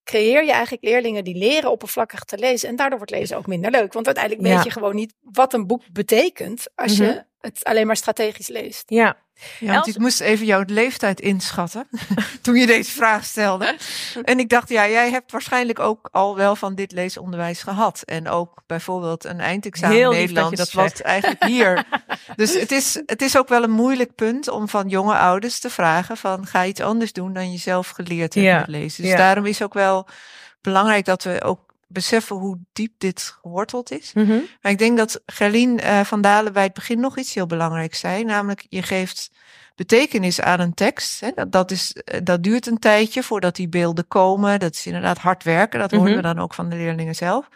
Creëer 0.03 0.43
je 0.43 0.51
eigenlijk 0.51 0.83
leerlingen 0.83 1.23
die 1.23 1.35
leren 1.37 1.71
oppervlakkig 1.71 2.23
te 2.23 2.37
lezen. 2.37 2.69
En 2.69 2.75
daardoor 2.75 2.97
wordt 2.97 3.13
lezen 3.13 3.37
ook 3.37 3.47
minder 3.47 3.71
leuk. 3.71 3.93
Want 3.93 4.05
uiteindelijk 4.05 4.47
Ja. 4.47 4.55
weet 4.55 4.63
je 4.63 4.71
gewoon 4.71 4.95
niet 4.95 5.13
wat 5.21 5.53
een 5.53 5.67
boek 5.67 5.81
betekent 5.91 6.67
als 6.75 6.97
Mhm. 6.99 7.03
je 7.09 7.25
het 7.39 7.63
alleen 7.63 7.87
maar 7.87 7.97
strategisch 7.97 8.47
leest. 8.47 8.83
Ja, 8.85 9.17
Ja, 9.59 9.73
want 9.73 9.85
Els- 9.85 9.95
ik 9.95 10.01
moest 10.01 10.19
even 10.19 10.45
jouw 10.45 10.63
leeftijd 10.65 11.19
inschatten 11.19 11.87
toen 12.41 12.55
je 12.55 12.65
deze 12.65 12.91
vraag 12.91 13.25
stelde. 13.25 13.75
En 14.23 14.39
ik 14.39 14.49
dacht, 14.49 14.69
ja, 14.69 14.87
jij 14.87 15.09
hebt 15.09 15.31
waarschijnlijk 15.31 15.79
ook 15.79 16.09
al 16.11 16.35
wel 16.35 16.55
van 16.55 16.75
dit 16.75 16.91
leesonderwijs 16.91 17.63
gehad. 17.63 18.01
En 18.01 18.29
ook 18.29 18.61
bijvoorbeeld 18.67 19.23
een 19.25 19.39
eindexamen 19.39 19.97
Heel 19.97 20.11
lief 20.11 20.31
dat 20.31 20.49
je 20.49 20.55
dat 20.55 20.71
wat 20.71 20.99
eigenlijk 20.99 21.43
hier. 21.43 21.83
Dus 22.35 22.53
het 22.59 22.71
is, 22.71 23.01
het 23.05 23.21
is 23.21 23.37
ook 23.37 23.47
wel 23.47 23.63
een 23.63 23.71
moeilijk 23.71 24.15
punt 24.15 24.47
om 24.47 24.69
van 24.69 24.87
jonge 24.89 25.15
ouders 25.15 25.59
te 25.59 25.69
vragen 25.69 26.17
van 26.17 26.45
ga 26.45 26.65
iets 26.65 26.81
anders 26.81 27.13
doen 27.13 27.33
dan 27.33 27.51
je 27.51 27.57
zelf 27.57 27.89
geleerd 27.89 28.33
hebt 28.33 28.45
Ja, 28.45 28.59
met 28.59 28.67
lezen. 28.67 29.01
Dus 29.01 29.11
ja. 29.11 29.17
daarom 29.17 29.45
is 29.45 29.61
ook 29.61 29.73
wel 29.73 30.07
belangrijk 30.61 31.05
dat 31.05 31.23
we 31.23 31.41
ook 31.43 31.66
beseffen 31.87 32.35
hoe 32.35 32.59
diep 32.73 32.93
dit 32.97 33.37
geworteld 33.41 33.91
is. 33.91 34.13
Mhm. 34.13 34.39
Maar 34.61 34.71
ik 34.71 34.77
denk 34.77 34.97
dat 34.97 35.21
Gerlien 35.25 35.79
eh, 35.79 36.01
van 36.01 36.21
Dalen 36.21 36.53
bij 36.53 36.63
het 36.63 36.73
begin 36.73 36.99
nog 36.99 37.17
iets 37.17 37.33
heel 37.33 37.45
belangrijks 37.45 37.99
zei. 37.99 38.23
Namelijk, 38.23 38.65
je 38.69 38.81
geeft 38.83 39.31
betekenis 39.75 40.41
aan 40.41 40.59
een 40.59 40.73
tekst. 40.73 41.19
Hè. 41.19 41.31
Dat, 41.35 41.51
dat, 41.51 41.71
is, 41.71 41.93
eh, 41.93 42.19
dat 42.23 42.43
duurt 42.43 42.67
een 42.67 42.79
tijdje 42.79 43.23
voordat 43.23 43.55
die 43.55 43.69
beelden 43.69 44.07
komen. 44.07 44.59
Dat 44.59 44.73
is 44.73 44.85
inderdaad 44.85 45.17
hard 45.17 45.43
werken. 45.43 45.79
Dat 45.79 45.91
hoorden 45.91 46.09
Mhm. 46.17 46.21
we 46.27 46.33
dan 46.33 46.43
ook 46.43 46.53
van 46.53 46.69
de 46.69 46.75
leerlingen 46.75 47.15
zelf. 47.15 47.49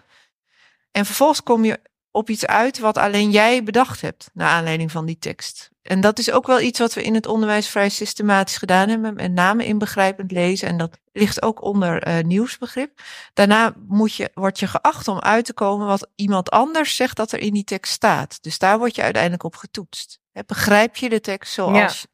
En 0.92 1.06
vervolgens 1.06 1.44
kom 1.44 1.66
je 1.66 1.80
op 2.12 2.30
iets 2.30 2.46
uit 2.46 2.80
wat 2.80 2.98
alleen 2.98 3.32
jij 3.32 3.64
bedacht 3.64 4.02
hebt. 4.02 4.30
Naar 4.34 4.50
aanleiding 4.50 4.92
van 4.92 5.06
die 5.06 5.18
tekst. 5.20 5.71
En 5.82 6.02
dat 6.02 6.20
is 6.20 6.32
ook 6.32 6.48
wel 6.48 6.62
iets 6.62 6.80
wat 6.80 6.94
we 6.94 7.04
in 7.04 7.14
het 7.14 7.28
onderwijs 7.28 7.68
vrij 7.68 7.90
systematisch 7.90 8.58
gedaan 8.58 8.90
hebben. 8.90 9.14
Met 9.14 9.32
name 9.32 9.66
in 9.66 9.78
begrijpend 9.78 10.32
lezen. 10.32 10.68
En 10.68 10.78
dat 10.78 10.98
ligt 11.12 11.42
ook 11.42 11.62
onder 11.64 12.04
eh, 12.04 12.24
nieuwsbegrip. 12.24 13.02
Daarna 13.34 13.74
moet 13.88 14.16
je, 14.16 14.32
word 14.34 14.60
je 14.60 14.68
geacht 14.68 15.08
om 15.08 15.20
uit 15.20 15.46
te 15.46 15.54
komen 15.54 15.88
wat 15.88 16.10
iemand 16.16 16.50
anders 16.50 16.96
zegt 16.96 17.16
dat 17.16 17.32
er 17.32 17.40
in 17.40 17.54
die 17.54 17.64
tekst 17.64 17.94
staat. 17.94 18.44
Dus 18.44 18.58
daar 18.58 18.78
word 18.78 18.96
je 18.96 19.02
uiteindelijk 19.02 19.44
op 19.44 19.56
getoetst. 19.56 20.20
Begrijp 20.46 20.96
je 20.96 21.10
de 21.10 21.22
tekst 21.22 21.54
zoals. 21.54 22.06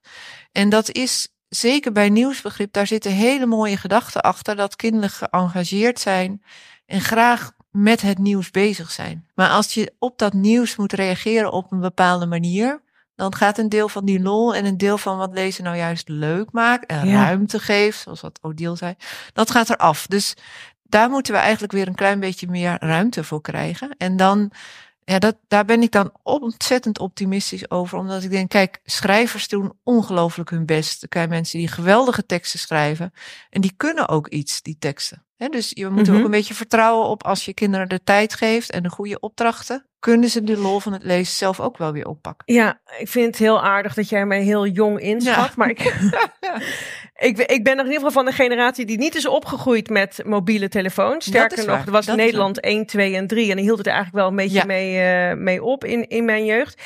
En 0.51 0.69
dat 0.69 0.91
is 0.91 1.27
zeker 1.49 1.91
bij 1.91 2.09
nieuwsbegrip, 2.09 2.73
daar 2.73 2.87
zitten 2.87 3.11
hele 3.11 3.45
mooie 3.45 3.77
gedachten 3.77 4.21
achter. 4.21 4.55
Dat 4.55 4.75
kinderen 4.75 5.09
geëngageerd 5.09 5.99
zijn 5.99 6.43
en 6.85 7.01
graag 7.01 7.51
met 7.71 8.01
het 8.01 8.17
nieuws 8.17 8.51
bezig 8.51 8.91
zijn. 8.91 9.27
Maar 9.35 9.49
als 9.49 9.73
je 9.73 9.93
op 9.99 10.17
dat 10.17 10.33
nieuws 10.33 10.75
moet 10.75 10.93
reageren 10.93 11.51
op 11.51 11.71
een 11.71 11.79
bepaalde 11.79 12.25
manier, 12.25 12.81
dan 13.17 13.35
gaat 13.35 13.57
een 13.57 13.69
deel 13.69 13.89
van 13.89 14.05
die 14.05 14.19
lol 14.21 14.55
en 14.55 14.65
een 14.65 14.77
deel 14.77 14.97
van 14.97 15.17
wat 15.17 15.33
lezen 15.33 15.63
nou 15.63 15.77
juist 15.77 16.09
leuk 16.09 16.51
maakt 16.51 16.85
en 16.85 17.07
Ja. 17.07 17.23
ruimte 17.23 17.59
geeft, 17.59 17.99
zoals 17.99 18.21
wat 18.21 18.39
Odile 18.41 18.75
zei, 18.75 18.95
dat 19.33 19.51
gaat 19.51 19.69
eraf. 19.69 20.07
Dus 20.07 20.33
daar 20.83 21.09
moeten 21.09 21.33
we 21.33 21.39
eigenlijk 21.39 21.73
weer 21.73 21.87
een 21.87 21.95
klein 21.95 22.19
beetje 22.19 22.47
meer 22.47 22.75
ruimte 22.79 23.23
voor 23.23 23.41
krijgen. 23.41 23.95
En 23.97 24.17
dan, 24.17 24.51
ja, 25.03 25.19
dat, 25.19 25.37
daar 25.47 25.65
ben 25.65 25.81
ik 25.81 25.91
dan 25.91 26.11
ontzettend 26.23 26.99
optimistisch 26.99 27.69
over, 27.71 27.97
omdat 27.97 28.23
ik 28.23 28.29
denk, 28.29 28.49
kijk, 28.49 28.79
schrijvers 28.83 29.47
doen 29.47 29.73
ongelooflijk 29.83 30.49
hun 30.49 30.65
best. 30.65 31.01
Er 31.03 31.07
zijn 31.11 31.29
mensen 31.29 31.59
die 31.59 31.67
geweldige 31.67 32.25
teksten 32.25 32.59
schrijven 32.59 33.13
en 33.49 33.61
die 33.61 33.73
kunnen 33.77 34.07
ook 34.07 34.27
iets, 34.27 34.61
die 34.61 34.75
teksten. 34.79 35.25
Hè, 35.35 35.47
dus 35.47 35.71
je 35.73 35.89
moet 35.89 36.07
er 36.07 36.11
Mhm. 36.13 36.17
ook 36.19 36.25
een 36.25 36.31
beetje 36.31 36.53
vertrouwen 36.53 37.07
op 37.07 37.23
als 37.23 37.45
je 37.45 37.53
kinderen 37.53 37.89
de 37.89 38.03
tijd 38.03 38.33
geeft 38.33 38.71
en 38.71 38.83
de 38.83 38.89
goede 38.89 39.19
opdrachten, 39.19 39.86
kunnen 39.99 40.29
ze 40.29 40.43
de 40.43 40.57
lol 40.57 40.79
van 40.79 40.93
het 40.93 41.03
lezen 41.03 41.33
zelf 41.35 41.59
ook 41.59 41.77
wel 41.77 41.91
weer 41.91 42.07
oppakken. 42.07 42.53
Ja, 42.53 42.79
ik 42.97 43.07
vind 43.07 43.25
het 43.25 43.37
heel 43.37 43.61
aardig 43.63 43.93
dat 43.93 44.09
jij 44.09 44.25
mij 44.25 44.41
heel 44.41 44.67
jong 44.67 44.99
inschat. 44.99 45.35
Ja. 45.47 45.53
Maar 45.55 45.69
ik, 45.69 45.79
ik, 47.29 47.37
ik 47.37 47.63
ben 47.63 47.75
nog 47.75 47.85
in 47.85 47.91
ieder 47.91 48.07
geval 48.07 48.11
van 48.11 48.25
de 48.25 48.31
generatie 48.31 48.85
die 48.85 48.97
niet 48.97 49.15
is 49.15 49.27
opgegroeid 49.27 49.89
met 49.89 50.21
mobiele 50.25 50.69
telefoons. 50.69 51.25
Sterker 51.25 51.65
nog, 51.65 51.85
er 51.85 51.91
was 51.91 52.07
in 52.07 52.15
dat 52.15 52.25
Nederland 52.25 52.59
1, 52.59 52.85
2 52.85 53.15
en 53.15 53.27
3. 53.27 53.49
En 53.49 53.55
die 53.55 53.65
hield 53.65 53.77
het 53.77 53.87
eigenlijk 53.87 54.17
wel 54.17 54.27
een 54.27 54.35
beetje 54.35 54.57
Ja. 54.57 54.65
mee, 54.65 54.99
eh, 55.01 55.37
mee 55.37 55.63
op 55.63 55.83
in, 55.85 56.07
in 56.07 56.25
mijn 56.25 56.45
jeugd. 56.45 56.81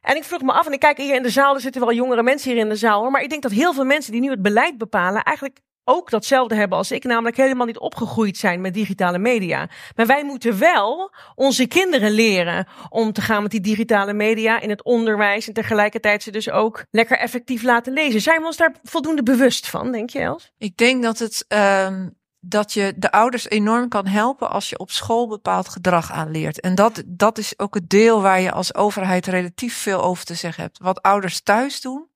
En 0.00 0.16
ik 0.16 0.24
vroeg 0.24 0.42
me 0.42 0.52
af, 0.52 0.66
en 0.66 0.72
ik 0.72 0.80
kijk 0.80 0.96
hier 0.96 1.14
in 1.14 1.22
de 1.22 1.30
zaal, 1.30 1.54
er 1.54 1.60
zitten 1.60 1.80
wel 1.80 1.92
jongere 1.92 2.22
mensen 2.22 2.50
hier 2.50 2.60
in 2.60 2.68
de 2.68 2.76
zaal. 2.76 3.10
Maar 3.10 3.22
ik 3.22 3.30
denk 3.30 3.42
dat 3.42 3.50
heel 3.50 3.74
veel 3.74 3.84
mensen 3.84 4.12
die 4.12 4.20
nu 4.20 4.30
het 4.30 4.42
beleid 4.42 4.78
bepalen, 4.78 5.22
eigenlijk 5.22 5.58
ook 5.90 6.10
datzelfde 6.10 6.54
hebben 6.54 6.78
als 6.78 6.90
ik, 6.90 7.04
namelijk 7.04 7.36
helemaal 7.36 7.66
niet 7.66 7.78
opgegroeid 7.78 8.36
zijn 8.36 8.60
met 8.60 8.74
digitale 8.74 9.18
media. 9.18 9.68
Maar 9.96 10.06
wij 10.06 10.24
moeten 10.24 10.58
wel 10.58 11.12
onze 11.34 11.66
kinderen 11.66 12.10
leren 12.10 12.66
om 12.88 13.12
te 13.12 13.20
gaan 13.20 13.42
met 13.42 13.50
die 13.50 13.60
digitale 13.60 14.12
media 14.12 14.60
in 14.60 14.70
het 14.70 14.84
onderwijs 14.84 15.48
en 15.48 15.54
tegelijkertijd 15.54 16.22
ze 16.22 16.30
dus 16.30 16.50
ook 16.50 16.84
lekker 16.90 17.18
effectief 17.18 17.62
laten 17.62 17.92
lezen. 17.92 18.20
Zijn 18.20 18.40
we 18.40 18.46
ons 18.46 18.56
daar 18.56 18.74
voldoende 18.82 19.22
bewust 19.22 19.68
van, 19.68 19.92
denk 19.92 20.10
je 20.10 20.18
Els? 20.18 20.52
Ik 20.58 20.76
denk 20.76 21.02
dat 21.02 21.18
het 21.18 21.44
ehm, 21.48 22.08
dat 22.40 22.72
je 22.72 22.92
de 22.96 23.12
ouders 23.12 23.48
enorm 23.48 23.88
kan 23.88 24.06
helpen 24.06 24.50
als 24.50 24.68
je 24.68 24.78
op 24.78 24.90
school 24.90 25.28
bepaald 25.28 25.68
gedrag 25.68 26.12
aanleert. 26.12 26.60
En 26.60 26.74
dat, 26.74 27.02
dat 27.06 27.38
is 27.38 27.58
ook 27.58 27.74
het 27.74 27.90
deel 27.90 28.22
waar 28.22 28.40
je 28.40 28.52
als 28.52 28.74
overheid 28.74 29.26
relatief 29.26 29.76
veel 29.76 30.02
over 30.02 30.24
te 30.24 30.34
zeggen 30.34 30.62
hebt. 30.62 30.78
Wat 30.78 31.02
ouders 31.02 31.40
thuis 31.40 31.80
doen, 31.80 32.09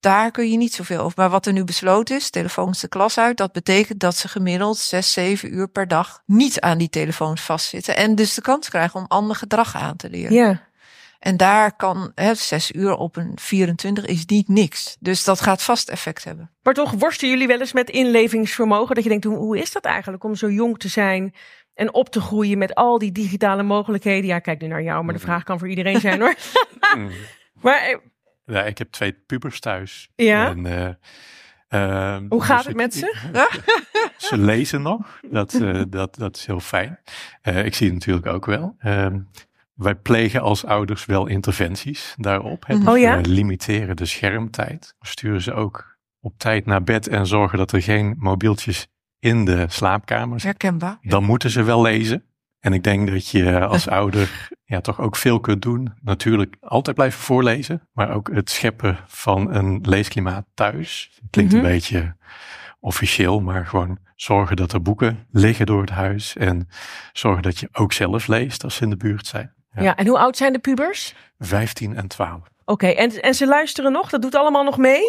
daar 0.00 0.30
kun 0.30 0.50
je 0.50 0.56
niet 0.56 0.74
zoveel 0.74 1.00
over. 1.00 1.12
Maar 1.16 1.30
wat 1.30 1.46
er 1.46 1.52
nu 1.52 1.64
besloten 1.64 2.16
is, 2.16 2.30
telefoons 2.30 2.80
de 2.80 2.88
klas 2.88 3.18
uit, 3.18 3.36
dat 3.36 3.52
betekent 3.52 4.00
dat 4.00 4.16
ze 4.16 4.28
gemiddeld 4.28 4.76
zes, 4.76 5.12
zeven 5.12 5.54
uur 5.54 5.68
per 5.68 5.88
dag 5.88 6.22
niet 6.26 6.60
aan 6.60 6.78
die 6.78 6.88
telefoons 6.88 7.40
vastzitten. 7.40 7.96
En 7.96 8.14
dus 8.14 8.34
de 8.34 8.40
kans 8.40 8.68
krijgen 8.68 9.00
om 9.00 9.06
ander 9.08 9.36
gedrag 9.36 9.76
aan 9.76 9.96
te 9.96 10.10
leren. 10.10 10.32
Ja. 10.32 10.66
En 11.18 11.36
daar 11.36 11.76
kan 11.76 12.12
hè, 12.14 12.34
zes 12.34 12.72
uur 12.72 12.96
op 12.96 13.16
een 13.16 13.32
24 13.34 14.06
is 14.06 14.24
niet 14.24 14.48
niks. 14.48 14.96
Dus 15.00 15.24
dat 15.24 15.40
gaat 15.40 15.62
vast 15.62 15.88
effect 15.88 16.24
hebben. 16.24 16.50
Maar 16.62 16.74
toch 16.74 16.90
worstelen 16.90 17.32
jullie 17.32 17.46
wel 17.46 17.60
eens 17.60 17.72
met 17.72 17.90
inlevingsvermogen? 17.90 18.94
Dat 18.94 19.04
je 19.04 19.10
denkt, 19.10 19.24
hoe, 19.24 19.36
hoe 19.36 19.58
is 19.58 19.72
dat 19.72 19.84
eigenlijk 19.84 20.24
om 20.24 20.34
zo 20.34 20.50
jong 20.50 20.78
te 20.78 20.88
zijn 20.88 21.34
en 21.74 21.94
op 21.94 22.08
te 22.08 22.20
groeien 22.20 22.58
met 22.58 22.74
al 22.74 22.98
die 22.98 23.12
digitale 23.12 23.62
mogelijkheden? 23.62 24.26
Ja, 24.26 24.38
kijk 24.38 24.60
nu 24.60 24.66
naar 24.66 24.82
jou, 24.82 25.04
maar 25.04 25.14
de 25.14 25.20
vraag 25.20 25.42
kan 25.42 25.58
voor 25.58 25.68
iedereen 25.68 26.00
zijn 26.00 26.20
hoor. 26.20 26.34
Maar 27.60 27.80
eh, 27.80 27.96
Ja, 28.48 28.64
ik 28.64 28.78
heb 28.78 28.90
twee 28.90 29.12
pubers 29.12 29.60
thuis. 29.60 30.10
Ja? 30.14 30.48
En, 30.48 30.66
eh, 30.66 32.14
ehm, 32.14 32.24
hoe 32.28 32.42
gaat 32.42 32.56
dus 32.56 32.66
het 32.66 32.74
ik- 32.74 32.76
met 32.76 32.94
ze? 32.94 33.16
Ze 34.28 34.38
lezen 34.38 34.82
nog. 34.82 35.20
Dat, 35.30 35.54
eh, 35.54 35.82
dat, 35.88 36.14
dat 36.16 36.36
is 36.36 36.46
heel 36.46 36.60
fijn. 36.60 36.98
Eh, 37.42 37.64
ik 37.64 37.74
zie 37.74 37.86
het 37.86 37.94
natuurlijk 37.94 38.26
ook 38.26 38.46
wel. 38.46 38.74
Ehm, 38.78 39.20
wij 39.74 39.94
plegen 39.94 40.40
als 40.40 40.64
ouders 40.64 41.04
wel 41.06 41.26
interventies 41.26 42.14
daarop. 42.18 42.66
Hè. 42.66 42.74
Mhm. 42.74 42.84
Dus 42.84 42.92
Oh 42.94 42.98
ja? 43.00 43.20
We 43.20 43.28
limiteren 43.28 43.96
de 43.96 44.06
schermtijd. 44.06 44.94
We 44.98 45.06
sturen 45.06 45.42
ze 45.42 45.52
ook 45.52 45.96
op 46.20 46.38
tijd 46.38 46.66
naar 46.66 46.82
bed 46.82 47.08
en 47.08 47.26
zorgen 47.26 47.58
dat 47.58 47.72
er 47.72 47.82
geen 47.82 48.14
mobieltjes 48.18 48.86
in 49.18 49.44
de 49.44 49.64
slaapkamer 49.68 50.40
zijn. 50.40 50.54
Herkenbaar. 50.58 50.98
Dan 51.02 51.24
moeten 51.24 51.50
ze 51.50 51.62
wel 51.62 51.82
lezen. 51.82 52.24
En 52.68 52.74
ik 52.74 52.82
denk 52.82 53.10
dat 53.10 53.28
je 53.28 53.60
als 53.66 53.88
ouder 53.88 54.48
ja, 54.64 54.80
toch 54.80 55.00
ook 55.00 55.16
veel 55.16 55.40
kunt 55.40 55.62
doen. 55.62 55.92
Natuurlijk 56.02 56.56
altijd 56.60 56.96
blijven 56.96 57.20
voorlezen, 57.20 57.88
maar 57.92 58.10
ook 58.14 58.30
het 58.32 58.50
scheppen 58.50 58.98
van 59.06 59.54
een 59.54 59.78
leesklimaat 59.82 60.44
thuis. 60.54 61.10
Klinkt 61.30 61.52
Mhm. 61.52 61.64
een 61.64 61.70
beetje 61.70 62.16
officieel, 62.80 63.40
maar 63.40 63.66
gewoon 63.66 63.98
zorgen 64.16 64.56
dat 64.56 64.72
er 64.72 64.82
boeken 64.82 65.26
liggen 65.30 65.66
door 65.66 65.80
het 65.80 65.90
huis. 65.90 66.36
En 66.36 66.68
zorgen 67.12 67.42
dat 67.42 67.58
je 67.58 67.68
ook 67.72 67.92
zelf 67.92 68.26
leest 68.26 68.64
als 68.64 68.74
ze 68.74 68.82
in 68.82 68.90
de 68.90 68.96
buurt 68.96 69.26
zijn. 69.26 69.52
Ja. 69.70 69.82
Ja. 69.82 69.96
en 69.96 70.06
hoe 70.06 70.18
oud 70.18 70.36
zijn 70.36 70.52
de 70.52 70.58
pubers? 70.58 71.14
15 71.38 71.96
en 71.96 72.08
12. 72.08 72.40
Oké, 72.64 72.86
en, 72.86 73.10
en 73.22 73.34
ze 73.34 73.46
luisteren 73.46 73.92
nog? 73.92 74.10
Dat 74.10 74.22
doet 74.22 74.34
allemaal 74.34 74.64
nog 74.64 74.76
mee? 74.78 75.02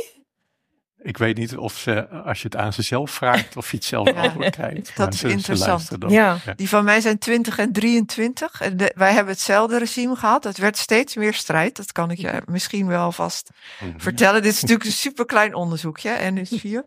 Ik 1.02 1.18
weet 1.18 1.38
niet 1.38 1.58
of 1.58 1.78
ze, 1.78 2.08
als 2.10 2.42
je 2.42 2.48
het 2.48 2.56
aan 2.56 2.74
ze 2.74 2.82
zelf 2.82 3.12
vraagt, 3.12 3.58
of 3.58 3.72
je 3.72 3.78
het 3.78 3.86
zelf 3.86 4.12
krijgt. 4.50 4.98
Maar 4.98 5.10
is 5.10 5.24
interessant. 5.24 5.90
Ja. 6.08 6.38
Die 6.56 6.70
van 6.70 6.84
mij 6.84 7.02
zijn 7.02 7.18
20 7.18 7.58
en 7.58 7.72
23. 7.72 8.62
En 8.62 8.78
de- 8.78 8.92
wij 8.96 9.14
hebben 9.14 9.34
hetzelfde 9.34 9.78
regime 9.78 10.16
gehad. 10.16 10.44
Het 10.44 10.58
werd 10.58 10.78
steeds 10.78 11.16
meer 11.16 11.34
strijd. 11.34 11.76
Dat 11.76 11.92
kan 11.92 12.12
ik 12.12 12.18
je 12.18 12.42
misschien 12.46 12.88
wel 12.88 13.12
vast 13.12 13.50
Mhm. 13.80 14.00
vertellen. 14.00 14.42
Dit 14.42 14.54
is 14.54 14.62
natuurlijk 14.62 14.90
een 14.90 14.96
superklein 14.96 15.54
onderzoekje. 15.54 16.10
En 16.10 16.38
is 16.38 16.52
vier. 16.58 16.86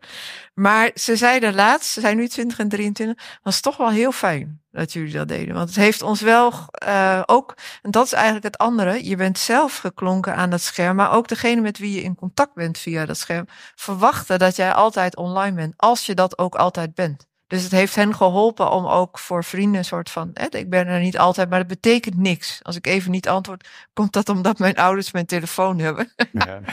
Maar 0.54 0.90
ze 0.95 1.16
zeiden 1.16 1.54
laatst, 1.54 1.90
ze 1.90 2.00
zijn 2.00 2.16
nu 2.16 2.28
20 2.28 2.59
en 2.59 2.69
23. 2.69 3.38
Was 3.42 3.61
toch 3.61 3.76
wel 3.76 3.90
heel 3.90 4.12
fijn 4.12 4.62
dat 4.73 4.93
jullie 4.93 5.12
dat 5.12 5.29
deden. 5.29 5.55
Want 5.55 5.69
het 5.69 5.79
heeft 5.79 6.02
ons 6.02 6.21
wel 6.21 6.52
eh, 6.71 7.23
ook, 7.26 7.55
en 7.83 7.91
dat 7.91 8.05
is 8.05 8.12
eigenlijk 8.12 8.45
het 8.45 8.59
andere. 8.59 9.05
Je 9.05 9.17
bent 9.17 9.38
zelf 9.38 9.76
geklonken 9.76 10.35
aan 10.35 10.50
dat 10.50 10.61
scherm. 10.61 10.97
Maar 10.97 11.12
ook 11.12 11.29
degene 11.29 11.61
met 11.61 11.79
wie 11.79 11.95
je 11.95 12.02
in 12.02 12.14
contact 12.14 12.55
bent 12.55 12.79
via 12.79 13.07
dat 13.07 13.17
scherm. 13.17 13.47
Verwachten 13.75 14.38
dat 14.38 14.57
jij 14.57 14.73
altijd 14.73 15.17
online 15.17 15.57
bent. 15.57 15.75
Als 15.76 16.07
je 16.07 16.14
dat 16.14 16.38
ook 16.38 16.55
altijd 16.55 16.95
bent. 16.95 17.31
Dus 17.52 17.62
het 17.62 17.73
heeft 17.73 17.94
hen 17.94 18.14
geholpen 18.14 18.71
om 18.71 18.87
ook 18.87 19.18
voor 19.18 19.44
vrienden 19.44 19.78
een 19.78 19.85
soort 19.85 20.11
van, 20.11 20.30
hè, 20.35 20.47
ik 20.59 20.71
ben 20.71 20.87
er 20.87 21.00
niet 21.00 21.18
altijd, 21.18 21.49
maar 21.50 21.59
dat 21.59 21.68
betekent 21.68 22.16
niks. 22.16 22.61
Als 22.62 22.76
ik 22.76 22.87
even 22.87 23.11
niet 23.11 23.28
antwoord, 23.28 23.68
komt 23.92 24.12
dat 24.12 24.28
omdat 24.28 24.59
mijn 24.59 24.75
ouders 24.76 25.12
mijn 25.12 25.26
telefoon 25.26 25.78
hebben. 25.78 26.12
Ja. 26.32 26.61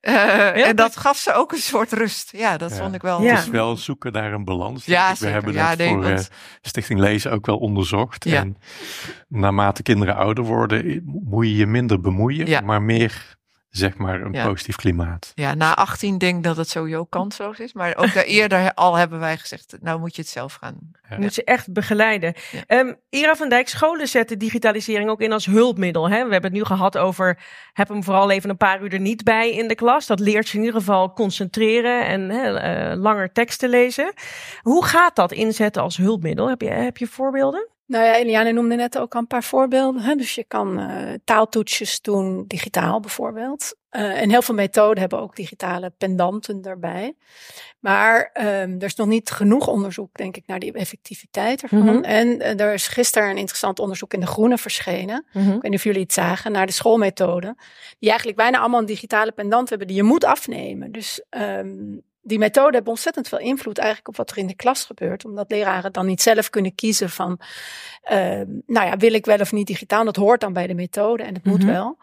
Eh, 0.00 0.66
En 0.66 0.76
dat 0.76 0.96
gaf 0.96 1.16
ze 1.16 1.32
ook 1.34 1.52
een 1.52 1.58
soort 1.58 1.92
rust. 1.92 2.30
Ja, 2.36 2.56
dat 2.56 2.70
Ja. 2.70 2.76
vond 2.76 2.94
ik 2.94 3.02
wel. 3.02 3.22
Ja. 3.22 3.30
Het 3.34 3.38
is 3.42 3.48
wel 3.48 3.76
zoeken 3.76 4.12
naar 4.12 4.32
een 4.32 4.44
balans. 4.44 4.84
Ja. 4.84 5.10
We 5.10 5.16
zeker. 5.16 5.32
hebben 5.34 5.52
Ja, 5.52 5.68
dat 5.68 5.78
nee, 5.78 5.88
voor 5.88 6.02
want- 6.02 6.18
eh, 6.18 6.24
Stichting 6.62 7.00
Lezen 7.00 7.32
ook 7.32 7.46
wel 7.46 7.58
onderzocht. 7.58 8.24
Ja. 8.24 8.40
En 8.40 8.56
naarmate 9.28 9.82
kinderen 9.82 10.16
ouder 10.16 10.44
worden, 10.44 11.02
moet 11.04 11.46
je 11.46 11.56
je 11.56 11.66
minder 11.66 12.00
bemoeien, 12.00 12.46
Ja. 12.46 12.60
maar 12.60 12.82
meer, 12.82 13.36
zeg 13.72 13.96
maar, 13.96 14.20
een 14.20 14.32
Ja. 14.32 14.46
positief 14.46 14.76
klimaat. 14.76 15.32
Ja, 15.34 15.54
na 15.54 15.74
18 15.74 16.18
denk 16.18 16.36
ik 16.36 16.42
dat 16.42 16.56
het 16.56 16.68
sowieso 16.68 17.04
kansloos 17.04 17.58
is. 17.58 17.72
Maar 17.72 17.96
ook 17.96 18.14
daar 18.14 18.24
eerder 18.38 18.74
al 18.74 18.94
hebben 18.94 19.18
wij 19.18 19.36
gezegd, 19.36 19.76
nou 19.80 20.00
moet 20.00 20.16
je 20.16 20.22
het 20.22 20.30
zelf 20.30 20.54
gaan. 20.54 20.76
Ja. 21.08 21.16
Je 21.16 21.22
moet 21.22 21.34
ze 21.34 21.44
echt 21.44 21.72
begeleiden. 21.72 22.34
Ja. 22.50 22.60
Ehm, 22.66 22.92
Ira 23.10 23.34
van 23.36 23.48
Dijk, 23.48 23.68
scholen 23.68 24.08
zetten 24.08 24.38
digitalisering 24.38 25.08
ook 25.10 25.20
in 25.20 25.32
als 25.32 25.46
hulpmiddel. 25.46 26.08
Hè? 26.10 26.24
We 26.26 26.32
hebben 26.32 26.50
het 26.50 26.52
nu 26.52 26.64
gehad 26.64 26.98
over, 26.98 27.38
heb 27.72 27.88
hem 27.88 28.04
vooral 28.04 28.30
even 28.30 28.50
een 28.50 28.56
paar 28.56 28.82
uur 28.82 28.92
er 28.92 29.00
niet 29.00 29.24
bij 29.24 29.52
in 29.52 29.68
de 29.68 29.74
klas. 29.74 30.06
Dat 30.06 30.20
leert 30.20 30.48
je 30.48 30.58
in 30.58 30.64
ieder 30.64 30.80
geval 30.80 31.12
concentreren 31.12 32.06
en 32.06 32.30
hè, 32.30 32.58
eh, 32.58 32.96
langer 32.98 33.32
teksten 33.32 33.68
lezen. 33.68 34.12
Hoe 34.60 34.84
gaat 34.84 35.16
dat 35.16 35.32
inzetten 35.32 35.82
als 35.82 35.96
hulpmiddel? 35.96 36.48
Heb 36.48 36.60
je, 36.60 36.68
heb 36.68 36.96
je 36.96 37.06
voorbeelden? 37.06 37.68
Nou 37.92 38.04
ja, 38.04 38.16
Eliane 38.16 38.52
noemde 38.52 38.74
net 38.74 38.98
ook 38.98 39.14
al 39.14 39.20
een 39.20 39.26
paar 39.26 39.44
voorbeelden. 39.44 40.02
Hè? 40.02 40.14
Dus 40.14 40.34
je 40.34 40.44
kan 40.44 40.78
eh, 40.78 41.12
taaltoetsjes 41.24 42.00
doen, 42.00 42.44
digitaal 42.46 43.00
bijvoorbeeld. 43.00 43.74
Eh, 43.88 44.20
en 44.20 44.30
heel 44.30 44.42
veel 44.42 44.54
methoden 44.54 44.98
hebben 44.98 45.20
ook 45.20 45.36
digitale 45.36 45.92
pendanten 45.98 46.62
erbij. 46.62 47.14
Maar 47.78 48.30
ehm, 48.32 48.74
er 48.78 48.82
is 48.82 48.94
nog 48.94 49.06
niet 49.06 49.30
genoeg 49.30 49.68
onderzoek, 49.68 50.16
denk 50.16 50.36
ik, 50.36 50.46
naar 50.46 50.58
die 50.58 50.72
effectiviteit 50.72 51.62
ervan. 51.62 51.78
Mhm. 51.78 52.02
En 52.02 52.40
eh, 52.40 52.60
er 52.60 52.72
is 52.72 52.88
gisteren 52.88 53.30
een 53.30 53.36
interessant 53.36 53.78
onderzoek 53.78 54.14
in 54.14 54.20
De 54.20 54.26
Groene 54.26 54.58
verschenen. 54.58 55.26
Mhm. 55.32 55.46
Ik 55.46 55.52
weet 55.52 55.70
niet 55.70 55.74
of 55.74 55.84
jullie 55.84 56.02
het 56.02 56.12
zagen, 56.12 56.52
naar 56.52 56.66
de 56.66 56.72
schoolmethode. 56.72 57.56
Die 57.98 58.08
eigenlijk 58.08 58.38
bijna 58.38 58.58
allemaal 58.58 58.80
een 58.80 58.86
digitale 58.86 59.32
pendant 59.32 59.68
hebben 59.68 59.86
die 59.86 59.96
je 59.96 60.02
moet 60.02 60.24
afnemen. 60.24 60.92
Dus 60.92 61.22
ehm, 61.28 61.98
die 62.22 62.38
methode 62.38 62.72
hebben 62.74 62.92
ontzettend 62.92 63.28
veel 63.28 63.38
invloed 63.38 63.78
eigenlijk 63.78 64.08
op 64.08 64.16
wat 64.16 64.30
er 64.30 64.38
in 64.38 64.46
de 64.46 64.56
klas 64.56 64.84
gebeurt. 64.84 65.24
Omdat 65.24 65.50
leraren 65.50 65.92
dan 65.92 66.06
niet 66.06 66.22
zelf 66.22 66.50
kunnen 66.50 66.74
kiezen 66.74 67.10
van, 67.10 67.40
ehm, 68.02 68.46
nou 68.66 68.86
ja, 68.86 68.96
wil 68.96 69.12
ik 69.12 69.24
wel 69.24 69.38
of 69.40 69.52
niet 69.52 69.66
digitaal? 69.66 70.04
Dat 70.04 70.16
hoort 70.16 70.40
dan 70.40 70.52
bij 70.52 70.66
de 70.66 70.74
methode 70.74 71.22
en 71.22 71.34
het 71.34 71.44
moet 71.44 71.62
Mhm. 71.62 71.72
wel. 71.72 71.98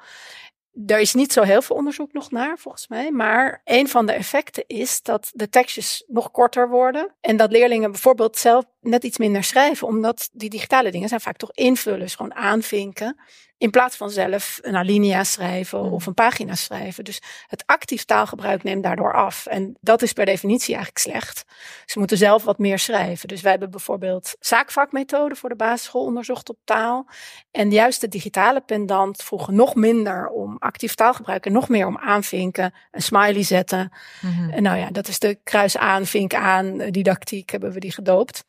Er 0.87 0.99
is 0.99 1.13
niet 1.13 1.33
zo 1.33 1.41
heel 1.41 1.61
veel 1.61 1.75
onderzoek 1.75 2.13
nog 2.13 2.31
naar, 2.31 2.57
volgens 2.57 2.87
mij. 2.87 3.11
Maar 3.11 3.61
een 3.63 3.87
van 3.87 4.05
de 4.05 4.11
effecten 4.11 4.63
is 4.67 5.01
dat 5.01 5.31
de 5.33 5.49
tekstjes 5.49 6.03
nog 6.07 6.31
korter 6.31 6.69
worden. 6.69 7.15
En 7.21 7.37
dat 7.37 7.51
leerlingen 7.51 7.91
bijvoorbeeld 7.91 8.37
zelf 8.37 8.65
net 8.81 9.03
iets 9.03 9.17
minder 9.17 9.43
schrijven, 9.43 9.87
omdat 9.87 10.29
die 10.31 10.49
digitale 10.49 10.91
dingen 10.91 11.07
zijn 11.09 11.21
vaak 11.21 11.37
toch 11.37 11.51
invullen, 11.53 12.09
gewoon 12.09 12.35
aanvinken. 12.35 13.19
In 13.57 13.69
plaats 13.69 13.95
van 13.95 14.09
zelf 14.09 14.59
een 14.61 14.75
alinea 14.75 15.23
schrijven 15.23 15.85
Mm. 15.85 15.93
of 15.93 16.05
een 16.05 16.13
pagina 16.13 16.55
schrijven. 16.55 17.03
Dus 17.03 17.21
het 17.47 17.63
actief 17.65 18.05
taalgebruik 18.05 18.63
neemt 18.63 18.83
daardoor 18.83 19.13
af. 19.13 19.45
En 19.45 19.77
dat 19.81 20.01
is 20.01 20.13
per 20.13 20.25
definitie 20.25 20.75
eigenlijk 20.75 20.97
slecht. 21.05 21.43
Ze 21.85 21.99
moeten 21.99 22.17
zelf 22.17 22.43
wat 22.43 22.57
meer 22.57 22.79
schrijven. 22.79 23.27
Dus 23.27 23.41
wij 23.41 23.51
hebben 23.51 23.71
bijvoorbeeld 23.71 24.35
zaakvakmethode 24.39 25.35
voor 25.35 25.49
de 25.49 25.55
basisschool 25.55 26.03
onderzocht 26.03 26.49
op 26.49 26.57
taal. 26.63 27.07
En 27.51 27.71
juist 27.71 28.01
de 28.01 28.07
digitale 28.07 28.61
pendant 28.61 29.23
vroegen 29.23 29.55
nog 29.55 29.75
minder 29.75 30.27
om 30.27 30.55
actief 30.59 30.95
taalgebruik 30.95 31.45
en 31.45 31.51
nog 31.51 31.69
meer 31.69 31.87
om 31.87 31.97
aanvinken, 31.97 32.73
een 32.91 33.01
smiley 33.01 33.43
zetten. 33.43 33.91
Mhm. 34.21 34.49
En 34.49 34.63
nou 34.63 34.77
ja, 34.77 34.89
dat 34.89 35.07
is 35.07 35.19
de 35.19 35.39
kruis 35.43 35.77
aan, 35.77 36.05
vink 36.05 36.33
aan, 36.33 36.79
eh, 36.79 36.91
didactiek 36.91 37.49
hebben 37.49 37.71
we 37.71 37.79
die 37.79 37.91
gedoopt. 37.91 38.47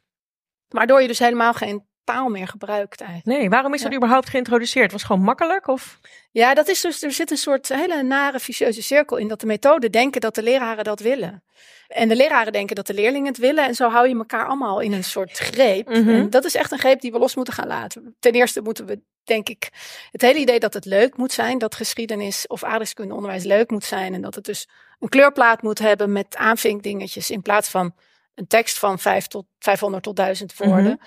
Waardoor 0.71 1.03
je 1.03 1.09
dus 1.09 1.19
helemaal 1.19 1.53
geen 1.53 1.89
taal 2.05 2.29
meer 2.29 2.49
gebruikt 2.49 3.01
eigenlijk. 3.01 3.39
Nee, 3.39 3.49
waarom 3.51 3.75
is 3.75 3.83
dat 3.83 3.91
Ja. 3.91 3.97
überhaupt 3.97 4.29
geïntroduceerd? 4.29 4.93
Was 4.93 5.01
het 5.01 5.11
gewoon 5.11 5.27
makkelijk? 5.27 5.67
Of? 5.69 5.99
Ja, 6.31 6.55
dat 6.55 6.69
is 6.69 6.81
dus, 6.81 7.03
er 7.03 7.13
zit 7.13 7.31
een 7.31 7.37
soort 7.37 7.69
hele 7.69 8.03
nare 8.03 8.41
vicieuze 8.41 8.83
cirkel 8.83 9.17
in 9.17 9.29
dat 9.29 9.41
de 9.41 9.47
methoden 9.47 9.93
denken 9.93 10.21
dat 10.21 10.35
de 10.35 10.43
leraren 10.43 10.85
dat 10.85 11.01
willen. 11.01 11.45
En 11.89 12.09
de 12.09 12.17
leraren 12.17 12.53
denken 12.53 12.77
dat 12.77 12.87
de 12.87 12.95
leerlingen 12.95 13.27
het 13.27 13.39
willen. 13.39 13.67
En 13.67 13.75
zo 13.75 13.89
hou 13.89 14.09
je 14.09 14.15
elkaar 14.17 14.47
allemaal 14.47 14.81
in 14.81 14.93
een 14.93 15.05
soort 15.05 15.39
greep. 15.39 15.89
Mhm. 15.89 16.09
En 16.09 16.31
dat 16.31 16.45
is 16.45 16.55
echt 16.55 16.73
een 16.73 16.79
greep 16.79 17.01
die 17.01 17.13
we 17.13 17.19
los 17.19 17.35
moeten 17.35 17.55
gaan 17.55 17.67
laten. 17.67 18.17
Ten 18.21 18.33
eerste 18.33 18.61
moeten 18.61 18.87
we, 18.87 19.01
denk 19.25 19.49
ik, 19.49 19.69
het 20.11 20.23
hele 20.23 20.39
idee 20.39 20.59
dat 20.59 20.75
het 20.75 20.85
leuk 20.85 21.17
moet 21.17 21.33
zijn. 21.33 21.59
Dat 21.59 21.75
geschiedenis 21.75 22.47
of 22.47 22.65
aardrijkskundeonderwijs 22.65 23.45
leuk 23.45 23.71
moet 23.71 23.85
zijn. 23.85 24.15
En 24.15 24.21
dat 24.21 24.35
het 24.35 24.45
dus 24.45 24.69
een 24.99 25.09
kleurplaat 25.09 25.63
moet 25.63 25.79
hebben 25.79 26.13
met 26.13 26.37
aanvinkdingetjes. 26.37 27.31
In 27.31 27.43
plaats 27.43 27.69
van 27.69 27.95
een 28.35 28.47
tekst 28.47 28.79
van 28.79 28.99
5 28.99 29.27
tot 29.27 29.47
500 29.59 30.03
tot 30.03 30.17
1000 30.17 30.57
woorden. 30.57 31.01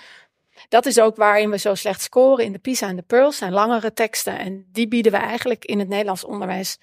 Dat 0.70 0.86
is 0.86 1.00
ook 1.00 1.16
waarin 1.16 1.50
we 1.50 1.58
zo 1.58 1.76
slecht 1.76 2.02
scoren 2.02 2.46
in 2.46 2.52
de 2.52 2.60
PISA 2.60 2.88
en 2.88 2.96
de 2.96 3.02
Pearls. 3.02 3.38
zijn 3.38 3.52
langere 3.52 3.94
teksten. 3.94 4.40
En 4.40 4.68
die 4.72 4.88
bieden 4.88 5.12
we 5.12 5.18
eigenlijk 5.18 5.66
in 5.66 5.80
het 5.80 5.88
Nederlands 5.88 6.24
onderwijs 6.24 6.78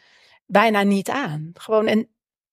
bijna 0.47 0.83
niet 0.83 1.09
aan. 1.09 1.51
Gewoon 1.55 1.87
en 1.87 2.09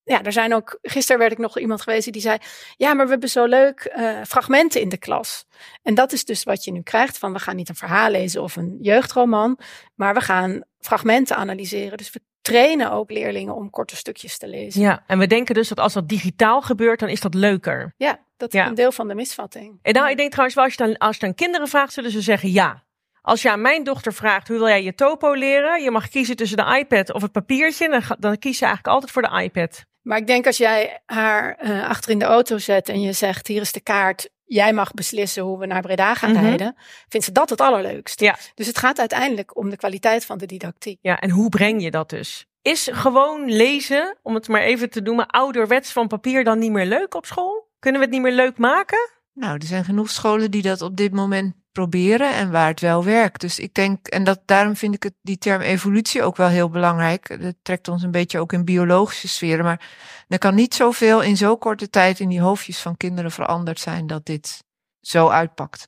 ja, 0.08 0.24
er 0.24 0.32
zijn 0.32 0.53
ook. 0.53 0.77
Gisteren 0.82 1.20
werd 1.20 1.32
ik 1.32 1.38
nog 1.38 1.60
iemand 1.60 1.82
geweest 1.82 2.12
die 2.12 2.22
zei: 2.22 2.38
Ja, 2.77 2.94
maar 2.94 3.06
we 3.06 3.12
hebben 3.12 3.29
zo 3.29 3.46
leuk 3.46 3.79
eh, 3.79 4.22
fragmenten 4.27 4.82
in 4.82 4.89
de 4.89 4.98
klas. 4.98 5.46
En 5.84 5.96
dat 5.96 6.12
is 6.12 6.25
dus 6.25 6.44
wat 6.44 6.63
je 6.63 6.72
nu 6.72 6.82
krijgt: 6.82 7.17
van 7.17 7.34
we 7.34 7.39
gaan 7.39 7.56
niet 7.56 7.70
een 7.70 7.75
verhaal 7.75 8.10
lezen 8.10 8.44
of 8.44 8.56
een 8.56 8.77
jeugdroman, 8.82 9.60
maar 9.96 10.13
we 10.13 10.22
gaan 10.22 10.63
fragmenten 10.79 11.36
analyseren. 11.36 11.98
Dus 11.98 12.12
we 12.12 12.22
trainen 12.48 12.92
ook 12.92 13.12
leerlingen 13.12 13.56
om 13.56 13.70
korte 13.70 13.96
stukjes 13.96 14.38
te 14.38 14.48
lezen. 14.48 14.82
Ja, 14.82 15.04
en 15.08 15.20
we 15.20 15.27
denken 15.27 15.56
dus 15.56 15.68
dat 15.68 15.80
als 15.80 15.94
dat 15.94 16.10
digitaal 16.10 16.62
gebeurt, 16.62 17.00
dan 17.00 17.10
is 17.10 17.22
dat 17.22 17.34
leuker. 17.34 17.94
Ja, 17.98 18.20
dat 18.38 18.54
is 18.54 18.60
Ja. 18.60 18.68
een 18.68 18.75
deel 18.75 18.92
van 18.92 19.08
de 19.08 19.16
misvatting. 19.16 19.80
En 19.82 19.94
nou, 19.94 20.10
ik 20.10 20.18
denk 20.18 20.30
trouwens 20.32 20.56
wel, 20.56 20.66
als 20.66 20.74
je 20.75 20.84
dan, 20.86 20.98
als 20.98 21.16
je 21.18 21.25
dan 21.25 21.36
kinderen 21.36 21.68
vraagt, 21.68 21.94
zullen 21.94 22.12
ze 22.12 22.22
zeggen 22.22 22.51
ja. 22.51 22.84
Als 23.22 23.42
je 23.42 23.51
aan 23.51 23.62
mijn 23.62 23.84
dochter 23.84 24.13
vraagt, 24.13 24.48
hoe 24.48 24.58
wil 24.58 24.68
jij 24.68 24.84
je 24.84 24.96
topo 24.96 25.34
leren? 25.34 25.84
Je 25.84 25.92
mag 25.92 26.08
kiezen 26.10 26.36
tussen 26.36 26.58
de 26.58 26.77
iPad 26.80 27.13
of 27.13 27.22
het 27.22 27.32
papiertje. 27.32 27.89
Dan, 27.89 28.01
dan 28.20 28.38
kies 28.38 28.58
ze 28.58 28.66
eigenlijk 28.66 28.94
altijd 28.94 29.12
voor 29.12 29.22
de 29.22 29.42
iPad. 29.44 29.86
Maar 30.01 30.18
ik 30.18 30.27
denk 30.27 30.46
als 30.46 30.58
jij 30.58 31.01
haar 31.06 31.56
eh, 31.56 31.89
achter 31.89 32.12
in 32.12 32.20
de 32.20 32.25
auto 32.25 32.58
zet 32.58 32.89
en 32.89 33.01
je 33.01 33.12
zegt: 33.13 33.48
Hier 33.48 33.62
is 33.62 33.72
de 33.72 33.82
kaart. 33.82 34.30
Jij 34.48 34.74
mag 34.74 34.92
beslissen 34.94 35.44
hoe 35.44 35.60
we 35.60 35.66
naar 35.66 35.82
Breda 35.82 36.13
gaan 36.13 36.32
Mhm. 36.32 36.44
rijden. 36.44 36.75
Vindt 37.10 37.25
ze 37.25 37.32
dat 37.32 37.50
het 37.50 37.62
allerleukst. 37.62 38.20
Ja. 38.20 38.38
Dus 38.54 38.68
het 38.68 38.77
gaat 38.77 39.00
uiteindelijk 39.00 39.58
om 39.58 39.70
de 39.70 39.77
kwaliteit 39.77 40.25
van 40.25 40.38
de 40.38 40.46
didactiek. 40.46 41.00
Ja, 41.01 41.20
en 41.20 41.30
hoe 41.30 41.50
breng 41.50 41.84
je 41.84 41.92
dat 41.92 42.10
dus? 42.10 42.46
Is 42.62 42.89
gewoon 42.92 43.46
lezen, 43.51 44.18
om 44.24 44.34
het 44.34 44.48
maar 44.48 44.62
even 44.62 44.89
te 44.89 45.01
noemen, 45.01 45.27
ouderwets 45.27 45.92
van 45.92 46.08
papier 46.08 46.44
dan 46.44 46.60
niet 46.60 46.72
meer 46.72 46.86
leuk 46.86 47.13
op 47.16 47.25
school? 47.25 47.68
Kunnen 47.80 48.00
we 48.01 48.06
het 48.08 48.16
niet 48.16 48.24
meer 48.25 48.36
leuk 48.36 48.58
maken? 48.58 49.10
Nou, 49.34 49.54
er 49.54 49.63
zijn 49.68 49.84
genoeg 49.86 50.10
scholen 50.10 50.51
die 50.51 50.62
dat 50.62 50.82
op 50.82 50.96
dit 50.98 51.13
moment 51.13 51.54
proberen 51.77 52.34
en 52.34 52.51
waar 52.51 52.67
het 52.67 52.79
wel 52.79 53.03
werkt. 53.03 53.41
Dus 53.41 53.60
ik 53.60 53.74
denk, 53.74 54.07
en 54.07 54.24
dat, 54.24 54.39
daarom 54.46 54.75
vind 54.75 54.96
ik 54.96 55.03
het, 55.03 55.13
die 55.22 55.38
term 55.38 55.62
evolutie 55.62 56.24
ook 56.24 56.38
wel 56.38 56.48
heel 56.48 56.69
belangrijk. 56.69 57.41
Dat 57.41 57.55
trekt 57.62 57.88
ons 57.88 58.03
een 58.03 58.12
beetje 58.12 58.39
ook 58.39 58.53
in 58.53 58.65
biologische 58.65 59.27
sferen. 59.27 59.65
Maar 59.65 59.89
er 60.27 60.38
kan 60.38 60.55
niet 60.55 60.74
zoveel 60.74 61.22
in 61.22 61.38
zo 61.38 61.57
korte 61.57 61.89
tijd 61.89 62.19
in 62.19 62.29
die 62.29 62.41
hoofdjes 62.41 62.79
van 62.79 62.98
kinderen 62.98 63.31
veranderd 63.31 63.79
zijn 63.79 64.07
dat 64.07 64.25
dit 64.25 64.63
zo 65.01 65.29
uitpakt. 65.29 65.88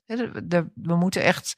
We 0.74 0.96
moeten 0.96 1.22
echt 1.22 1.54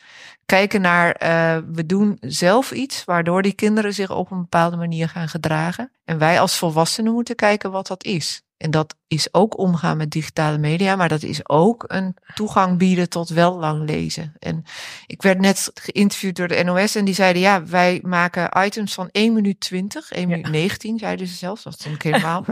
kijken 0.46 0.80
naar, 0.80 1.12
eh, 1.12 1.58
we 1.72 1.86
doen 1.86 2.16
zelf 2.20 2.70
iets 2.70 3.04
waardoor 3.04 3.42
die 3.42 3.54
kinderen 3.54 3.94
zich 3.94 4.10
op 4.10 4.30
een 4.30 4.40
bepaalde 4.40 4.76
manier 4.76 5.08
gaan 5.08 5.28
gedragen. 5.28 5.92
En 6.04 6.18
wij 6.18 6.40
als 6.40 6.58
volwassenen 6.58 7.12
moeten 7.12 7.36
kijken 7.36 7.70
wat 7.70 7.86
dat 7.86 8.04
is. 8.04 8.42
En 8.62 8.70
dat 8.70 8.94
is 9.06 9.34
ook 9.34 9.58
omgaan 9.58 9.96
met 9.96 10.10
digitale 10.10 10.58
media, 10.58 10.96
maar 10.96 11.08
dat 11.08 11.22
is 11.22 11.48
ook 11.48 11.84
een 11.86 12.16
toegang 12.34 12.78
bieden 12.78 13.08
tot 13.08 13.28
wel 13.28 13.58
lang 13.58 13.88
lezen. 13.88 14.32
En 14.38 14.64
ik 15.06 15.22
werd 15.22 15.38
net 15.38 15.70
geïnterviewd 15.74 16.36
door 16.36 16.48
de 16.48 16.62
NOS 16.64 16.94
en 16.94 17.04
die 17.04 17.14
zeiden, 17.14 17.42
ja, 17.42 17.64
wij 17.64 18.00
maken 18.02 18.64
items 18.64 18.94
van 18.94 19.08
1 19.12 19.32
minuut 19.32 19.60
20, 19.60 20.10
1 20.10 20.28
minuut 20.28 20.48
19, 20.50 20.98
zeiden 20.98 21.26
ze 21.26 21.34
zelfs. 21.34 21.62
Dat 21.62 21.76
vond 21.82 21.94
ik 21.94 22.02
helemaal. 22.02 22.44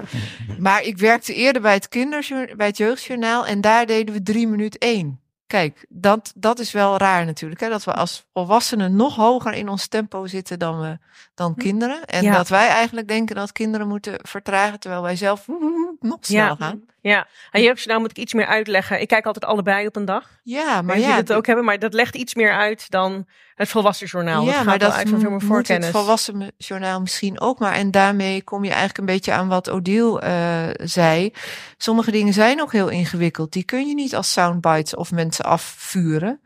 maar 0.59 0.83
ik 0.83 0.99
werkte 0.99 1.35
eerder 1.35 1.63
bij 1.63 1.75
het, 1.75 1.89
kinderjour- 1.89 2.57
bij 2.57 2.67
het 2.67 2.77
jeugdjournaal 2.77 3.47
en 3.47 3.61
daar 3.61 3.87
deden 3.87 4.15
we 4.15 4.23
3 4.23 4.47
minuut 4.49 4.79
1. 4.79 5.21
Kijk, 5.47 5.87
dat, 5.89 6.33
dat 6.37 6.59
is 6.59 6.73
wel 6.73 6.97
raar 6.97 7.25
natuurlijk. 7.25 7.61
Hè? 7.61 7.69
Dat 7.69 7.85
we 7.85 7.95
als 7.95 8.27
volwassenen 8.33 8.97
nog 8.97 9.17
hoger 9.17 9.53
in 9.53 9.69
ons 9.69 9.87
tempo 9.89 10.27
zitten 10.27 10.59
dan, 10.59 10.81
we, 10.81 10.99
dan 11.35 11.55
kinderen. 11.55 12.05
En 12.05 12.23
Ja. 12.23 12.37
dat 12.37 12.49
wij 12.49 12.69
eigenlijk 12.69 13.09
denken 13.09 13.37
dat 13.37 13.53
kinderen 13.53 13.89
moeten 13.89 14.15
vertragen, 14.23 14.81
terwijl 14.81 15.03
wij 15.03 15.17
zelf 15.17 15.47
nog 16.03 16.19
snel 16.21 16.47
Ja. 16.47 16.55
gaan. 16.59 16.89
Ja, 17.03 17.27
en 17.51 17.63
jeugdjournaal 17.63 18.01
moet 18.01 18.11
ik 18.11 18.19
iets 18.19 18.35
meer 18.35 18.47
uitleggen. 18.47 19.01
Ik 19.01 19.09
kijk 19.09 19.27
altijd 19.27 19.45
allebei 19.45 19.87
op 19.87 19.97
een 19.97 20.05
dag. 20.05 20.29
Ja, 20.43 20.83
maar 20.83 20.97
je 20.99 21.03
ja, 21.03 21.17
het 21.17 21.33
ook 21.33 21.47
hebben, 21.47 21.65
maar 21.65 21.79
dat 21.79 21.95
legt 21.95 22.15
iets 22.17 22.35
meer 22.35 22.53
uit 22.53 22.91
dan 22.91 23.27
het 23.55 23.69
volwassen 23.69 24.07
journaal. 24.07 24.45
ja, 24.45 24.57
dat 24.57 24.65
maar 24.65 24.79
dat 24.79 24.93
uit 24.93 25.09
van 25.09 25.21
veel 25.21 25.31
meer 25.31 25.31
moet 25.31 25.41
het 25.41 25.51
voorkennis. 25.51 25.91
volwassen 25.91 26.53
journaal 26.57 27.01
misschien 27.01 27.41
ook 27.41 27.59
maar. 27.59 27.73
En 27.73 27.91
daarmee 27.91 28.43
kom 28.43 28.63
je 28.65 28.69
eigenlijk 28.69 28.99
een 28.99 29.05
beetje 29.05 29.33
aan 29.33 29.49
wat 29.49 29.71
Odile 29.71 30.21
eh, 30.21 30.87
zei. 30.87 31.33
Sommige 31.77 32.11
dingen 32.11 32.33
zijn 32.33 32.61
ook 32.61 32.73
heel 32.73 32.89
ingewikkeld. 32.89 33.53
Die 33.53 33.65
kun 33.65 33.87
je 33.87 33.95
niet 33.95 34.17
als 34.17 34.33
soundbites 34.33 34.95
of 34.95 35.13
mensen 35.13 35.45
afvuren. 35.45 36.41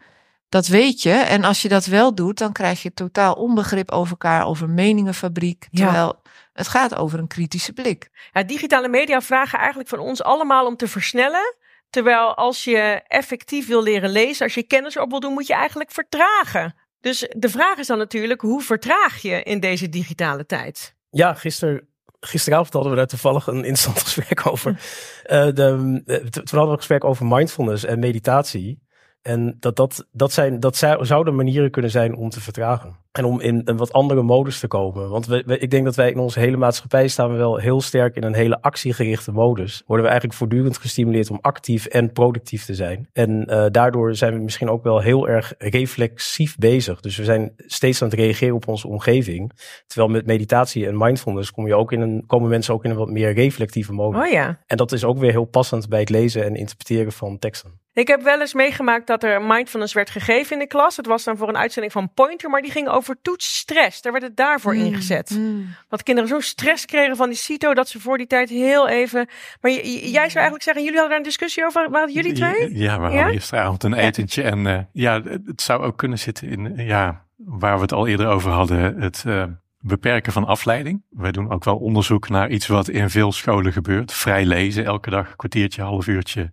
Dat 0.49 0.67
weet 0.67 1.03
je. 1.03 1.13
En 1.13 1.45
als 1.45 1.63
je 1.63 1.69
dat 1.69 1.85
wel 1.87 2.15
doet, 2.15 2.39
dan 2.39 2.53
krijg 2.53 2.83
je 2.83 2.95
totaal 2.95 3.35
onbegrip 3.35 3.91
over 3.91 4.11
elkaar, 4.11 4.47
over 4.47 4.69
meningenfabriek. 4.69 5.69
Ja. 5.71 6.13
Het 6.55 6.69
gaat 6.69 6.97
over 6.97 7.19
een 7.19 7.27
kritische 7.27 7.73
blik. 7.73 8.09
Ja, 8.33 8.43
digitale 8.43 8.89
media 8.89 9.21
vragen 9.21 9.59
eigenlijk 9.59 9.89
van 9.89 9.99
ons 9.99 10.23
allemaal 10.23 10.67
om 10.67 10.77
te 10.77 10.89
versnellen. 10.89 11.57
Terwijl 11.91 12.35
als 12.35 12.65
je 12.65 13.03
effectief 13.07 13.67
wil 13.67 13.83
leren 13.83 14.11
lezen, 14.11 14.45
als 14.45 14.55
je 14.55 14.63
kennis 14.63 14.99
op 14.99 15.11
wil 15.11 15.21
doen, 15.21 15.33
moet 15.33 15.47
je 15.47 15.55
eigenlijk 15.55 15.91
vertragen. 15.91 16.75
Dus 17.01 17.29
de 17.37 17.49
vraag 17.49 17.79
is 17.79 17.87
dan 17.87 17.99
natuurlijk, 17.99 18.41
hoe 18.41 18.63
vertraag 18.63 19.23
je 19.23 19.43
in 19.43 19.61
deze 19.61 19.89
digitale 19.89 20.47
tijd? 20.47 20.95
Ja, 21.11 21.35
gisteren, 21.35 21.89
gisteravond 22.21 22.73
hadden 22.73 22.91
we 22.91 22.99
daar 22.99 23.07
toevallig 23.07 23.47
een 23.47 23.57
interessant 23.65 24.03
gesprek 24.09 24.47
over. 24.47 24.81
De, 25.23 26.03
t- 26.05 26.33
toen 26.33 26.43
hadden 26.45 26.65
we 26.65 26.71
een 26.71 26.77
gesprek 26.77 27.05
over 27.05 27.27
mindfulness 27.27 27.85
en 27.85 27.99
meditatie. 27.99 28.83
En 29.25 29.57
dat, 29.61 29.77
dat, 29.77 30.07
dat, 30.13 30.33
zijn, 30.33 30.61
dat 30.61 30.77
zou- 30.77 31.05
zouden 31.05 31.35
manieren 31.35 31.71
kunnen 31.71 31.91
zijn 31.91 32.17
om 32.17 32.29
te 32.31 32.41
vertragen. 32.41 32.97
En 33.13 33.25
om 33.25 33.41
in 33.41 33.63
een 33.65 33.77
wat 33.77 33.93
andere 33.93 34.23
modus 34.23 34.59
te 34.61 34.67
komen. 34.67 35.09
Want 35.09 35.27
we, 35.27 35.43
we- 35.47 35.59
ik 35.59 35.71
denk 35.71 35.85
dat 35.85 35.95
wij 35.95 36.11
in 36.11 36.19
onze 36.19 36.39
hele 36.41 36.57
maatschappij 36.57 37.09
staan 37.09 37.31
we 37.31 37.37
wel 37.37 37.57
heel 37.57 37.81
sterk 37.81 38.17
in 38.17 38.23
een 38.23 38.35
hele 38.35 38.63
actiegerichte 38.63 39.33
modus. 39.33 39.83
Worden 39.87 40.05
we 40.05 40.11
eigenlijk 40.11 40.39
voortdurend 40.41 40.79
gestimuleerd 40.79 41.31
om 41.31 41.39
actief 41.41 41.87
en 41.87 42.13
productief 42.13 42.65
te 42.65 42.75
zijn. 42.75 43.09
En 43.13 43.45
eh, 43.47 43.65
daardoor 43.71 44.15
zijn 44.15 44.35
we 44.35 44.41
misschien 44.41 44.69
ook 44.71 44.83
wel 44.83 45.01
heel 45.01 45.29
erg 45.29 45.55
reflexief 45.59 46.57
bezig. 46.57 47.01
Dus 47.01 47.17
we 47.17 47.25
zijn 47.25 47.53
steeds 47.57 48.03
aan 48.03 48.09
het 48.09 48.19
reageren 48.19 48.55
op 48.55 48.69
onze 48.69 48.89
omgeving. 48.89 49.53
Terwijl 49.87 50.11
met 50.11 50.27
meditatie 50.27 50.87
en 50.87 50.99
mindfulness 50.99 51.51
kom 51.51 51.67
je 51.67 51.75
ook 51.75 51.93
in 51.93 52.01
een, 52.01 52.25
komen 52.27 52.49
mensen 52.49 52.75
ook 52.75 52.85
in 52.85 52.91
een 52.91 52.97
wat 52.97 53.11
meer 53.11 53.33
reflectieve 53.35 53.93
modus. 53.93 54.21
Oh 54.25 54.31
ja. 54.31 54.59
En 54.67 54.77
dat 54.77 54.93
is 54.93 55.05
ook 55.05 55.19
weer 55.19 55.31
heel 55.31 55.45
passend 55.45 55.89
bij 55.89 56.01
het 56.01 56.11
lezen 56.11 56.45
en 56.45 56.55
interpreteren 56.57 57.13
van 57.13 57.39
teksten. 57.39 57.83
Ik 57.95 58.09
heb 58.09 58.23
wel 58.23 58.41
eens 58.41 58.55
meegemaakt 58.55 59.07
dat 59.07 59.23
er 59.23 59.43
mindfulness 59.43 59.93
werd 59.95 60.11
gegeven 60.11 60.53
in 60.53 60.59
de 60.59 60.67
klas. 60.67 60.97
Het 60.97 61.07
was 61.07 61.25
dan 61.25 61.37
voor 61.37 61.49
een 61.49 61.57
uitzending 61.57 61.93
van 61.93 62.11
Pointer, 62.15 62.51
maar 62.51 62.63
die 62.63 62.71
ging 62.71 62.89
over 62.89 63.17
toetsstress. 63.23 64.03
Daar 64.03 64.13
werd 64.13 64.25
het 64.25 64.37
daarvoor 64.37 64.75
ingezet. 64.75 65.31
Mm. 65.31 65.75
Dat 65.89 66.03
kinderen 66.03 66.31
zo'n 66.31 66.41
stress 66.43 66.85
kregen 66.87 67.17
van 67.17 67.29
die 67.29 67.39
CITO 67.39 67.75
dat 67.75 67.89
ze 67.89 68.01
voor 68.01 68.19
die 68.19 68.27
tijd 68.27 68.49
heel 68.49 68.89
even. 68.89 69.29
Maar 69.61 69.71
j- 69.71 69.75
j- 69.75 69.99
jij 70.11 70.13
zou 70.29 70.35
eigenlijk 70.35 70.63
zeggen, 70.63 70.83
jullie 70.85 70.99
hadden 70.99 71.09
daar 71.09 71.17
een 71.19 71.23
discussie 71.31 71.65
over, 71.65 71.91
waren 71.91 72.13
jullie 72.13 72.33
twee? 72.33 72.77
Ja, 72.77 73.01
we 73.01 73.09
Ja? 73.09 73.15
hadden 73.17 73.33
gisteravond 73.33 73.83
een 73.83 73.95
etentje. 73.95 74.43
En 74.43 74.67
eh, 74.67 74.79
ja, 74.93 75.23
het 75.23 75.41
het 75.47 75.63
zou 75.63 75.83
ook 75.83 75.97
kunnen 75.97 76.19
zitten 76.19 76.49
in, 76.49 76.77
eh, 76.77 76.87
ja, 76.89 77.25
waar 77.37 77.75
we 77.77 77.83
het 77.83 77.93
al 77.93 78.07
eerder 78.07 78.27
over 78.29 78.51
hadden, 78.51 79.01
het 79.01 79.23
eh, 79.27 79.45
beperken 79.79 80.33
van 80.33 80.47
afleiding. 80.47 81.03
Wij 81.11 81.33
doen 81.33 81.51
ook 81.51 81.65
wel 81.65 81.77
onderzoek 81.77 82.29
naar 82.29 82.51
iets 82.51 82.67
wat 82.67 82.89
in 82.89 83.11
veel 83.11 83.33
scholen 83.33 83.73
gebeurt. 83.73 84.13
Vrij 84.13 84.45
lezen, 84.45 84.85
elke 84.85 85.11
dag 85.11 85.29
een 85.31 85.37
kwartiertje, 85.37 85.83
half 85.83 86.07
uurtje 86.07 86.51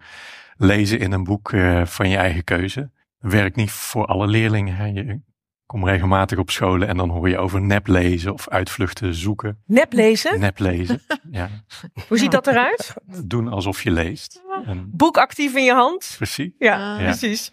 lezen 0.62 1.00
in 1.00 1.12
een 1.12 1.24
boek 1.24 1.52
eh, 1.52 1.86
van 1.86 2.10
je 2.10 2.17
eigen 2.17 2.43
keuze. 2.43 2.91
Werkt 3.19 3.56
niet 3.56 3.71
voor 3.71 4.06
alle 4.06 4.28
leerlingen. 4.28 4.76
Hè. 4.76 4.86
Je 4.86 5.19
kom 5.65 5.86
regelmatig 5.86 6.38
op 6.38 6.50
scholen 6.50 6.88
en 6.88 6.97
dan 6.97 7.10
hoor 7.10 7.30
je 7.30 7.38
over 7.38 7.62
neplezen 7.62 8.34
of 8.34 8.50
uitvluchten 8.50 9.13
zoeken. 9.15 9.62
Neplezen? 9.65 10.39
Neplezen, 10.39 11.02
ja. 11.32 11.50
Hoe 12.08 12.17
ziet 12.17 12.32
dat 12.32 12.47
eruit? 12.47 12.93
Doen 13.26 13.47
alsof 13.47 13.84
je 13.84 13.91
leest. 13.91 14.41
En 14.65 14.89
Boek 14.93 15.17
actief 15.17 15.56
in 15.56 15.63
je 15.63 15.74
hand? 15.74 16.13
precies. 16.17 16.52
Ja, 16.60 16.95
Ah. 16.95 17.04
precies. 17.04 17.52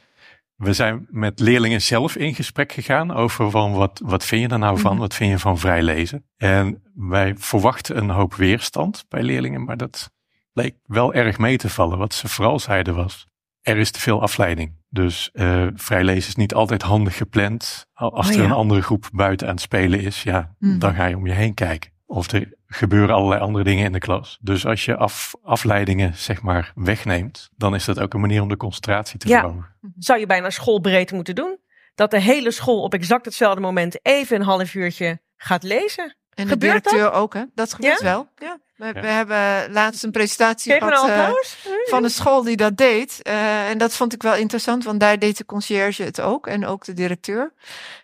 We 0.57 0.73
zijn 0.73 1.07
met 1.11 1.41
leerlingen 1.41 1.83
zelf 1.83 2.17
in 2.17 2.35
gesprek 2.35 2.73
gegaan 2.73 3.11
over 3.15 3.51
van 3.51 3.73
wat, 3.73 4.01
wat 4.05 4.25
vind 4.25 4.43
je 4.43 4.49
er 4.49 4.59
nou 4.59 4.79
van? 4.79 4.93
Mhm. 4.93 5.01
Wat 5.01 5.15
vind 5.15 5.31
je 5.31 5.39
van 5.39 5.59
vrij 5.59 5.83
lezen? 5.83 6.25
En 6.37 6.83
wij 6.95 7.35
verwachten 7.37 7.97
een 7.97 8.11
hoop 8.11 8.35
weerstand 8.35 9.05
bij 9.09 9.23
leerlingen, 9.23 9.65
maar 9.65 9.77
dat 9.77 10.11
leek 10.59 10.77
wel 10.85 11.15
erg 11.15 11.39
mee 11.39 11.57
te 11.57 11.69
vallen. 11.69 11.99
Wat 11.99 12.15
ze 12.15 12.29
vooral 12.29 12.59
zeiden 12.59 12.95
was, 12.95 13.27
er 13.61 13.77
is 13.77 13.91
te 13.91 14.01
veel 14.01 14.23
afleiding. 14.23 14.77
Dus 14.91 15.31
eh 15.33 15.67
vrij 15.75 16.05
lezen 16.05 16.29
is 16.29 16.37
niet 16.37 16.55
altijd 16.55 16.83
handig 16.83 17.17
gepland. 17.17 17.87
Al- 17.93 18.17
Als 18.17 18.27
Oh, 18.29 18.33
er 18.35 18.39
ja. 18.39 18.45
een 18.45 18.53
andere 18.53 18.83
groep 18.83 19.09
buiten 19.13 19.47
aan 19.47 19.53
het 19.55 19.63
spelen 19.63 20.01
is, 20.01 20.23
ja, 20.23 20.55
Mhm. 20.59 20.79
dan 20.79 20.95
ga 20.95 21.05
je 21.07 21.17
om 21.17 21.27
je 21.27 21.33
heen 21.33 21.55
kijken. 21.55 21.91
Of 22.07 22.33
er 22.33 22.53
gebeuren 22.67 23.15
allerlei 23.15 23.41
andere 23.41 23.65
dingen 23.65 23.85
in 23.85 23.93
de 23.93 23.99
klas. 23.99 24.39
Dus 24.41 24.67
als 24.67 24.85
je 24.85 24.97
af, 24.97 25.35
afleidingen, 25.43 26.15
zeg 26.17 26.43
maar, 26.43 26.73
wegneemt, 26.75 27.49
dan 27.57 27.75
is 27.75 27.85
dat 27.85 28.01
ook 28.01 28.15
een 28.15 28.21
manier 28.21 28.43
om 28.43 28.49
de 28.49 28.57
concentratie 28.57 29.19
te 29.19 29.29
Ja. 29.29 29.41
verhogen. 29.41 29.75
Zou 29.99 30.19
je 30.19 30.27
bijna 30.27 30.51
schoolbreed 30.51 31.13
moeten 31.13 31.35
doen? 31.35 31.59
Dat 31.95 32.11
de 32.11 32.21
hele 32.21 32.51
school 32.51 32.83
op 32.83 32.95
exact 32.95 33.25
hetzelfde 33.25 33.61
moment 33.61 33.99
even 34.07 34.37
een 34.37 34.43
half 34.47 34.75
uurtje 34.75 35.21
gaat 35.37 35.63
lezen. 35.63 36.17
En 36.39 36.45
de 36.45 36.51
Gebeurt 36.51 36.85
directeur 36.85 37.13
ook, 37.13 37.35
hè? 37.35 37.43
Dat 37.55 37.75
gebeurt 37.75 38.01
Ja? 38.01 38.05
wel. 38.05 38.29
Ja. 38.37 38.59
We, 38.77 39.07
hebben 39.07 39.73
laatst 39.73 40.05
een 40.05 40.11
presentatie 40.11 40.73
Geef 40.73 40.83
gehad 40.83 41.09
eh, 41.09 41.73
van 41.85 42.05
een 42.05 42.11
school 42.11 42.43
die 42.43 42.57
dat 42.57 42.77
deed. 42.77 43.23
Eh, 43.23 43.69
en 43.69 43.79
dat 43.79 43.93
vond 43.93 44.13
ik 44.13 44.23
wel 44.23 44.35
interessant, 44.35 44.85
want 44.85 45.01
daar 45.01 45.19
deed 45.19 45.37
de 45.37 45.45
conciërge 45.45 46.03
het 46.03 46.21
ook. 46.21 46.47
En 46.47 46.67
ook 46.67 46.85
de 46.85 46.93
directeur. 46.93 47.53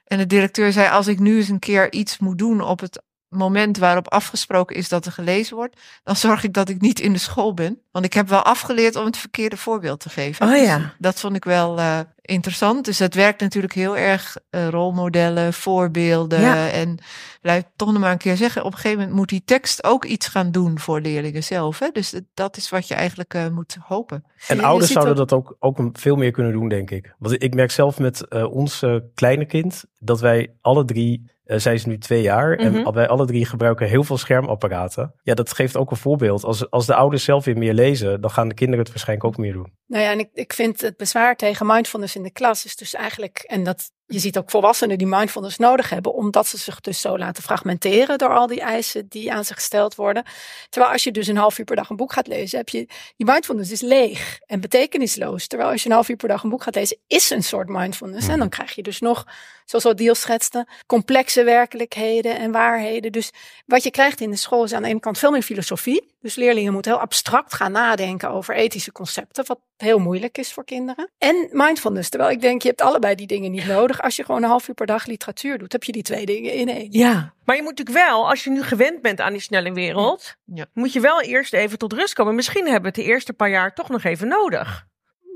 En 0.06 0.18
de 0.18 0.26
directeur 0.26 0.72
zei, 0.72 0.88
als 0.88 1.06
ik 1.06 1.18
nu 1.18 1.36
eens 1.36 1.48
een 1.48 1.58
keer 1.58 1.92
iets 1.92 2.18
moet 2.18 2.38
doen 2.38 2.60
op 2.60 2.80
het 2.80 3.02
moment 3.34 3.78
waarop 3.78 4.08
afgesproken 4.12 4.76
is 4.76 4.88
dat 4.88 5.06
er 5.06 5.12
gelezen 5.12 5.56
wordt, 5.56 5.80
dan 6.04 6.16
zorg 6.16 6.44
ik 6.44 6.52
dat 6.52 6.68
ik 6.68 6.80
niet 6.80 7.00
in 7.00 7.12
de 7.12 7.18
school 7.18 7.54
ben. 7.54 7.78
Want 7.90 8.04
ik 8.04 8.12
heb 8.12 8.28
wel 8.28 8.42
afgeleerd 8.42 8.96
om 8.96 9.04
het 9.04 9.16
verkeerde 9.16 9.56
voorbeeld 9.56 10.00
te 10.00 10.08
geven. 10.08 10.46
Oh 10.46 10.52
Dus 10.52 10.62
ja. 10.62 10.94
dat 10.98 11.20
vond 11.20 11.36
ik 11.36 11.44
wel 11.44 11.78
eh, 11.78 11.98
interessant. 12.22 12.84
Dus 12.84 12.98
dat 12.98 13.14
werkt 13.14 13.40
natuurlijk 13.40 13.72
heel 13.74 13.96
erg 13.96 14.36
eh, 14.50 14.68
rolmodellen, 14.68 15.52
voorbeelden. 15.52 16.40
Ja. 16.40 16.68
En 16.70 16.98
ik 17.42 17.66
toch 17.76 17.92
nog 17.92 18.00
maar 18.00 18.12
een 18.12 18.18
keer 18.18 18.36
zeggen, 18.36 18.64
op 18.64 18.72
een 18.72 18.76
gegeven 18.78 18.98
moment 18.98 19.16
moet 19.16 19.28
die 19.28 19.42
tekst 19.44 19.84
ook 19.84 20.04
iets 20.04 20.28
gaan 20.28 20.50
doen 20.50 20.78
voor 20.78 21.00
leerlingen 21.00 21.44
zelf. 21.44 21.78
Hè? 21.78 21.88
Dus 21.92 22.14
dat- 22.34 22.56
is 22.56 22.70
wat 22.70 22.88
je 22.88 22.94
eigenlijk 22.94 23.34
eh, 23.34 23.48
moet 23.48 23.76
hopen. 23.86 24.24
En 24.48 24.56
je 24.56 24.62
ouders 24.62 24.92
zouden 24.92 25.12
ook- 25.22 25.28
dat 25.28 25.38
ook, 25.38 25.56
ook 25.58 25.78
een- 25.78 25.96
veel 25.98 26.16
meer 26.16 26.30
kunnen 26.30 26.52
doen, 26.52 26.68
denk 26.68 26.90
ik. 26.90 27.14
Want 27.18 27.42
ik 27.42 27.54
merk 27.54 27.70
zelf 27.70 27.98
met 27.98 28.28
eh, 28.28 28.52
ons 28.54 28.82
kleine 29.14 29.44
kind 29.44 29.84
dat 29.98 30.20
wij 30.20 30.54
alle 30.60 30.84
drie, 30.84 31.30
eh 31.44 31.58
zij 31.58 31.74
is 31.74 31.84
nu 31.84 31.98
twee 31.98 32.22
jaar, 32.22 32.56
Mhm. 32.56 32.76
en 32.76 32.92
wij 32.92 33.08
alle 33.08 33.26
drie 33.26 33.46
gebruiken 33.46 33.86
heel 33.88 34.04
veel 34.04 34.18
schermapparaten. 34.18 35.14
Ja, 35.22 35.34
dat 35.34 35.52
geeft 35.54 35.76
ook 35.76 35.90
een 35.90 35.96
voorbeeld. 35.96 36.44
Als, 36.44 36.70
als 36.70 36.86
de 36.86 36.94
ouders 36.94 37.24
zelf 37.24 37.44
weer 37.44 37.58
meer 37.58 37.74
lezen, 37.74 38.20
dan 38.20 38.30
gaan 38.30 38.48
de 38.48 38.54
kinderen 38.54 38.80
het 38.84 38.92
waarschijnlijk 38.92 39.28
ook 39.28 39.36
meer 39.36 39.52
doen. 39.52 39.72
Nou 39.86 40.02
ja, 40.02 40.10
en 40.10 40.18
ik, 40.18 40.28
ik 40.32 40.52
vind 40.52 40.80
het 40.80 40.96
bezwaar 40.96 41.36
tegen 41.36 41.66
mindfulness 41.66 42.16
in 42.16 42.22
de 42.22 42.32
klas 42.32 42.64
is 42.64 42.76
dus 42.76 42.94
eigenlijk, 42.94 43.38
en 43.38 43.64
dat 43.64 43.90
je 44.06 44.18
ziet 44.18 44.38
ook 44.38 44.50
volwassenen 44.50 44.98
die 44.98 45.06
mindfulness 45.06 45.58
nodig 45.58 45.90
hebben, 45.90 46.14
omdat 46.14 46.46
ze 46.46 46.58
zich 46.58 46.80
dus 46.80 47.00
zo 47.00 47.18
laten 47.18 47.42
fragmenteren 47.42 48.18
door 48.18 48.34
al 48.34 48.46
die 48.46 48.60
eisen 48.60 49.08
die 49.08 49.32
aan 49.32 49.44
ze 49.44 49.54
gesteld 49.54 49.94
worden. 49.94 50.24
Terwijl 50.68 50.92
als 50.92 51.04
je 51.04 51.10
dus 51.10 51.26
een 51.26 51.36
half 51.36 51.58
uur 51.58 51.64
per 51.64 51.76
dag 51.76 51.90
een 51.90 51.96
boek 51.96 52.12
gaat 52.12 52.26
lezen, 52.26 52.58
heb 52.58 52.68
je, 52.68 52.86
die 53.16 53.26
mindfulness 53.26 53.70
is 53.70 53.80
leeg 53.80 54.38
en 54.46 54.60
betekenisloos. 54.60 55.46
Terwijl 55.46 55.70
als 55.70 55.82
je 55.82 55.88
een 55.88 55.94
half 55.94 56.08
uur 56.08 56.16
per 56.16 56.28
dag 56.28 56.42
een 56.42 56.50
boek 56.50 56.62
gaat 56.62 56.74
lezen, 56.74 56.98
is 57.06 57.30
een 57.30 57.42
soort 57.42 57.68
mindfulness. 57.68 58.28
En 58.28 58.38
dan 58.38 58.48
krijg 58.48 58.74
je 58.74 58.82
dus 58.82 59.00
nog, 59.00 59.26
zoals 59.64 59.86
Odile 59.86 60.14
schetste, 60.14 60.68
complexe 60.86 61.44
werkelijkheden 61.44 62.38
en 62.38 62.52
waarheden. 62.52 63.12
Dus 63.12 63.30
wat 63.66 63.82
je 63.82 63.90
krijgt 63.90 64.20
in 64.20 64.30
de 64.30 64.36
school 64.36 64.64
is 64.64 64.72
aan 64.72 64.82
de 64.82 64.88
ene 64.88 65.00
kant 65.00 65.18
veel 65.18 65.30
meer 65.30 65.42
filosofie. 65.42 66.13
Dus 66.24 66.34
leerlingen 66.34 66.72
moeten 66.72 66.92
heel 66.92 67.00
abstract 67.00 67.54
gaan 67.54 67.72
nadenken 67.72 68.30
over 68.30 68.54
ethische 68.54 68.92
concepten, 68.92 69.46
wat 69.46 69.60
heel 69.76 69.98
moeilijk 69.98 70.38
is 70.38 70.52
voor 70.52 70.64
kinderen. 70.64 71.10
En 71.18 71.48
mindfulness, 71.52 72.08
terwijl 72.08 72.30
ik 72.30 72.40
denk, 72.40 72.62
je 72.62 72.68
hebt 72.68 72.80
allebei 72.80 73.14
die 73.14 73.26
dingen 73.26 73.50
niet 73.50 73.66
nodig. 73.66 74.02
Als 74.02 74.16
je 74.16 74.24
gewoon 74.24 74.42
een 74.42 74.48
half 74.48 74.68
uur 74.68 74.74
per 74.74 74.86
dag 74.86 75.06
literatuur 75.06 75.58
doet, 75.58 75.72
heb 75.72 75.84
je 75.84 75.92
die 75.92 76.02
twee 76.02 76.26
dingen 76.26 76.52
in 76.52 76.68
één. 76.68 76.86
Ja. 76.90 77.32
Maar 77.44 77.56
je 77.56 77.62
moet 77.62 77.78
natuurlijk 77.78 78.06
wel, 78.06 78.28
als 78.28 78.44
je 78.44 78.50
nu 78.50 78.62
gewend 78.62 79.02
bent 79.02 79.20
aan 79.20 79.32
die 79.32 79.40
snelle 79.40 79.72
wereld, 79.72 80.34
Ja. 80.44 80.66
moet 80.72 80.92
je 80.92 81.00
wel 81.00 81.22
eerst 81.22 81.52
even 81.52 81.78
tot 81.78 81.92
rust 81.92 82.14
komen. 82.14 82.34
Misschien 82.34 82.64
hebben 82.64 82.80
we 82.82 82.86
het 82.86 83.06
de 83.06 83.12
eerste 83.12 83.32
paar 83.32 83.50
jaar 83.50 83.74
toch 83.74 83.88
nog 83.88 84.04
even 84.04 84.28
nodig. 84.28 84.86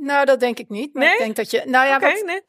Nou, 0.00 0.24
dat 0.24 0.40
denk 0.40 0.58
ik 0.58 0.68
niet. 0.68 0.94
Maar 0.94 1.02
Nee? 1.04 1.12
ik 1.12 1.18
denk 1.18 1.36
dat 1.36 1.50
je, 1.50 1.62
nou 1.66 1.86
ja, 1.86 1.98
wat- 2.00 2.22
nee. 2.26 2.40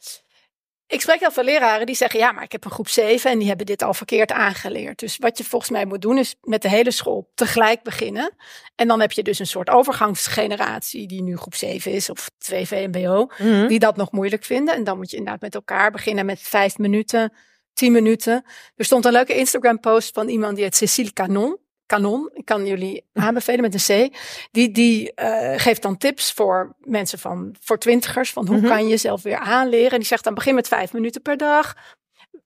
Ik 0.92 1.02
spreek 1.02 1.20
heel 1.20 1.32
veel 1.32 1.44
leraren 1.44 1.86
die 1.86 1.96
zeggen, 1.96 2.20
ja, 2.20 2.32
maar 2.32 2.44
ik 2.44 2.52
heb 2.52 2.66
een 2.66 2.72
groep 2.72 2.90
7 2.90 3.32
en 3.32 3.38
die 3.38 3.48
hebben 3.48 3.66
dit 3.66 3.82
al 3.82 3.94
verkeerd 3.94 4.32
aangeleerd. 4.32 5.00
Dus 5.00 5.18
wat 5.18 5.38
je 5.38 5.44
volgens 5.44 5.72
mij 5.72 5.86
moet 5.86 6.02
doen 6.02 6.18
is 6.18 6.36
met 6.42 6.62
de 6.62 6.70
hele 6.70 6.92
school 6.92 7.32
tegelijk 7.36 7.84
beginnen. 7.84 8.32
En 8.76 8.88
dan 8.88 9.00
heb 9.00 9.12
je 9.12 9.24
dus 9.24 9.40
een 9.40 9.48
soort 9.48 9.70
overgangsgeneratie 9.70 11.08
die 11.08 11.22
nu 11.22 11.38
groep 11.38 11.56
7 11.56 11.92
is 11.92 12.10
of 12.10 12.30
2 12.38 12.66
VMBO. 12.66 13.30
Mhm. 13.38 13.68
die 13.68 13.80
dat 13.80 13.96
nog 13.96 14.12
moeilijk 14.12 14.44
vinden. 14.44 14.76
En 14.76 14.84
dan 14.84 14.98
moet 14.98 15.12
je 15.12 15.18
inderdaad 15.18 15.42
met 15.42 15.56
elkaar 15.56 15.92
beginnen 15.92 16.26
met 16.26 16.40
vijf 16.40 16.78
minuten, 16.78 17.34
tien 17.74 17.92
minuten. 17.92 18.46
Er 18.76 18.86
stond 18.86 19.06
een 19.06 19.12
leuke 19.12 19.36
Instagram 19.36 19.80
post 19.80 20.14
van 20.14 20.28
iemand 20.28 20.56
die 20.56 20.64
heet 20.64 20.76
Cecile 20.76 21.14
Canon. 21.14 21.58
Canon, 21.90 22.30
ik 22.34 22.46
kan 22.46 22.66
jullie 22.66 23.06
aanbevelen 23.14 23.62
met 23.62 23.74
een 23.90 24.10
C. 24.10 24.16
Die, 24.52 24.72
die 24.72 25.14
eh, 25.14 25.60
geeft 25.60 25.82
dan 25.82 25.98
tips 25.98 26.32
voor 26.32 26.76
mensen 26.80 27.20
van, 27.20 27.56
voor 27.62 27.78
twintigers, 27.80 28.32
van 28.32 28.48
hoe 28.48 28.58
Mhm. 28.58 28.68
kan 28.68 28.84
je 28.84 28.90
jezelf 28.90 29.22
weer 29.22 29.38
aanleren. 29.38 29.92
En 29.92 29.98
die 29.98 30.08
zegt 30.08 30.24
dan 30.24 30.34
begin 30.34 30.56
met 30.56 30.68
vijf 30.68 30.94
minuten 30.94 31.22
per 31.22 31.38
dag. 31.38 31.76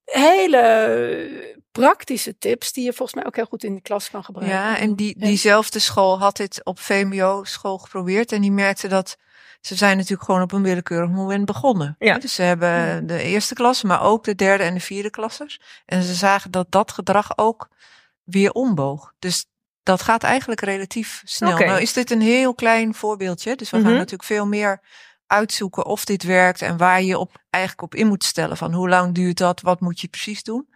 Hele 0.04 1.54
praktische 1.72 2.38
tips 2.38 2.72
die 2.72 2.84
je 2.84 2.92
volgens 2.92 3.14
mij 3.18 3.26
ook 3.26 3.36
heel 3.36 3.44
goed 3.44 3.64
in 3.64 3.74
de 3.74 3.80
klas 3.80 4.10
kan 4.10 4.24
gebruiken. 4.24 4.58
Ja, 4.58 4.78
en 4.78 4.94
die, 4.94 5.18
diezelfde 5.18 5.78
school 5.78 6.18
had 6.18 6.36
dit 6.36 6.60
op 6.64 6.78
VMBO-school 6.78 7.78
geprobeerd. 7.78 8.32
En 8.32 8.40
die 8.40 8.52
merkte 8.52 8.88
dat 8.88 9.16
ze 9.60 9.74
zijn 9.74 9.96
natuurlijk 9.96 10.24
gewoon 10.24 10.42
op 10.42 10.52
een 10.52 10.62
willekeurig 10.62 11.10
moment 11.10 11.44
begonnen. 11.44 11.96
Ja. 11.98 12.18
Dus 12.18 12.34
ze 12.34 12.42
hebben 12.42 13.06
de 13.06 13.22
eerste 13.22 13.54
klas, 13.54 13.82
maar 13.82 14.02
ook 14.02 14.24
de 14.24 14.34
derde 14.34 14.64
en 14.64 14.74
de 14.74 14.80
vierde 14.80 15.10
klassers. 15.10 15.60
En 15.86 16.02
ze 16.02 16.14
zagen 16.14 16.50
dat 16.50 16.66
dat 16.70 16.92
gedrag 16.92 17.38
ook 17.38 17.68
weer 18.24 18.52
omboog. 18.52 19.12
Dus 19.18 19.46
dat 19.82 20.02
gaat 20.02 20.22
eigenlijk 20.22 20.60
relatief 20.60 21.22
snel. 21.24 21.58
Nou 21.66 21.80
is 21.80 21.92
dit 21.92 22.10
een 22.10 22.20
heel 22.20 22.54
klein 22.54 22.94
voorbeeldje. 22.94 23.56
Dus 23.56 23.70
we 23.70 23.76
Mhm. 23.76 23.86
gaan 23.86 23.94
natuurlijk 23.96 24.24
veel 24.24 24.46
meer 24.46 24.80
uitzoeken 25.26 25.86
of 25.86 26.04
dit 26.04 26.22
werkt 26.22 26.62
en 26.62 26.76
waar 26.76 27.02
je 27.02 27.18
op, 27.18 27.32
eigenlijk 27.50 27.82
op 27.84 27.94
in 27.94 28.06
moet 28.06 28.24
stellen. 28.24 28.56
Van 28.56 28.72
hoe 28.72 28.88
lang 28.88 29.14
duurt 29.14 29.36
dat? 29.38 29.60
Wat 29.60 29.80
moet 29.80 30.00
je 30.00 30.08
precies 30.08 30.42
doen? 30.42 30.68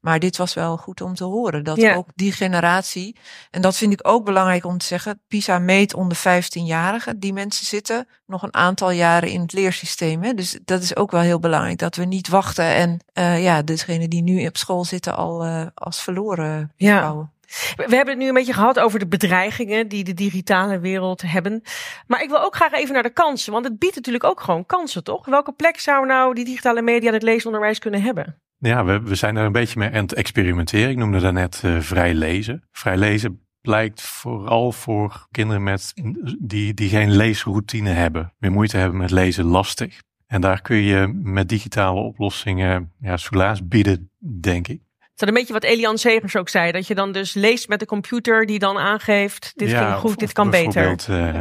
Maar 0.00 0.18
dit 0.18 0.36
was 0.36 0.54
wel 0.54 0.76
goed 0.76 1.00
om 1.00 1.14
te 1.14 1.24
horen. 1.24 1.64
Dat 1.64 1.76
Ja. 1.76 1.94
ook 1.94 2.08
die 2.14 2.32
generatie, 2.32 3.16
en 3.50 3.60
dat 3.60 3.76
vind 3.76 3.92
ik 3.92 4.08
ook 4.08 4.24
belangrijk 4.24 4.64
om 4.64 4.78
te 4.78 4.86
zeggen, 4.86 5.20
PISA 5.28 5.58
meet 5.58 5.94
onder 5.94 6.16
15-jarigen. 6.16 7.18
Die 7.18 7.32
mensen 7.32 7.66
zitten 7.66 8.08
nog 8.26 8.42
een 8.42 8.54
aantal 8.54 8.90
jaren 8.90 9.28
in 9.28 9.40
het 9.40 9.52
leersysteem. 9.52 10.22
Hè? 10.22 10.34
Dus 10.34 10.58
dat 10.64 10.82
is 10.82 10.96
ook 10.96 11.10
wel 11.10 11.20
heel 11.20 11.40
belangrijk. 11.40 11.78
Dat 11.78 11.96
we 11.96 12.04
niet 12.04 12.28
wachten 12.28 12.64
en 12.64 12.98
eh 13.12 13.42
ja, 13.42 13.62
degene 13.62 14.08
die 14.08 14.22
nu 14.22 14.46
op 14.46 14.56
school 14.56 14.84
zitten 14.84 15.16
al 15.16 15.44
eh, 15.44 15.66
als 15.74 16.02
verloren 16.02 16.72
Ja. 16.76 17.28
We 17.76 17.96
hebben 17.96 18.08
het 18.08 18.18
nu 18.18 18.28
een 18.28 18.34
beetje 18.34 18.52
gehad 18.52 18.78
over 18.78 18.98
de 18.98 19.06
bedreigingen 19.06 19.88
die 19.88 20.04
de 20.04 20.14
digitale 20.14 20.78
wereld 20.78 21.22
hebben. 21.22 21.62
Maar 22.06 22.22
ik 22.22 22.28
wil 22.28 22.40
ook 22.42 22.54
graag 22.54 22.72
even 22.72 22.94
naar 22.94 23.02
de 23.02 23.12
kansen. 23.12 23.52
Want 23.52 23.64
het 23.64 23.78
biedt 23.78 23.94
natuurlijk 23.94 24.24
ook 24.24 24.40
gewoon 24.40 24.66
kansen, 24.66 25.04
toch? 25.04 25.26
Welke 25.26 25.52
plek 25.52 25.80
zou 25.80 26.06
nou 26.06 26.34
die 26.34 26.44
digitale 26.44 26.82
media 26.82 27.12
het 27.12 27.22
leesonderwijs 27.22 27.78
kunnen 27.78 28.02
hebben? 28.02 28.40
Ja, 28.62 28.84
we, 28.84 29.00
we 29.00 29.14
zijn 29.14 29.36
er 29.36 29.44
een 29.44 29.52
beetje 29.52 29.78
mee 29.78 29.88
aan 29.88 29.94
het 30.02 30.12
experimenteren. 30.14 30.90
Ik 30.90 30.96
noemde 30.96 31.20
daarnet 31.20 31.60
eh 31.64 31.78
vrij 31.80 32.14
lezen. 32.14 32.62
Vrij 32.72 32.96
lezen 32.96 33.44
blijkt 33.60 34.02
vooral 34.02 34.72
voor 34.72 35.26
kinderen 35.30 35.62
met, 35.62 35.92
die, 36.40 36.74
die 36.74 36.88
geen 36.88 37.16
leesroutine 37.16 37.90
hebben. 37.90 38.34
Meer 38.38 38.52
moeite 38.52 38.76
hebben 38.76 38.98
met 38.98 39.10
lezen 39.10 39.44
lastig. 39.44 40.00
En 40.26 40.40
daar 40.40 40.62
kun 40.62 40.76
je 40.76 41.06
met 41.22 41.48
digitale 41.48 42.00
oplossingen 42.00 42.92
ja, 43.00 43.16
soelaas 43.16 43.66
bieden, 43.68 44.10
denk 44.40 44.68
ik. 44.68 44.80
Is 45.00 45.26
dat 45.26 45.28
een 45.28 45.34
beetje 45.34 45.52
wat 45.52 45.64
Elian 45.64 45.98
Segers 45.98 46.36
ook 46.36 46.48
zei? 46.48 46.72
Dat 46.72 46.86
je 46.86 46.94
dan 46.94 47.12
dus 47.12 47.34
leest 47.34 47.68
met 47.68 47.80
de 47.80 47.86
computer 47.86 48.46
die 48.46 48.58
dan 48.58 48.78
aangeeft, 48.78 49.52
dit 49.56 49.70
Ja, 49.70 49.84
ging 49.90 50.00
goed, 50.00 50.18
dit 50.18 50.32
kan 50.32 50.50
beter. 50.50 50.96
eh, 51.08 51.40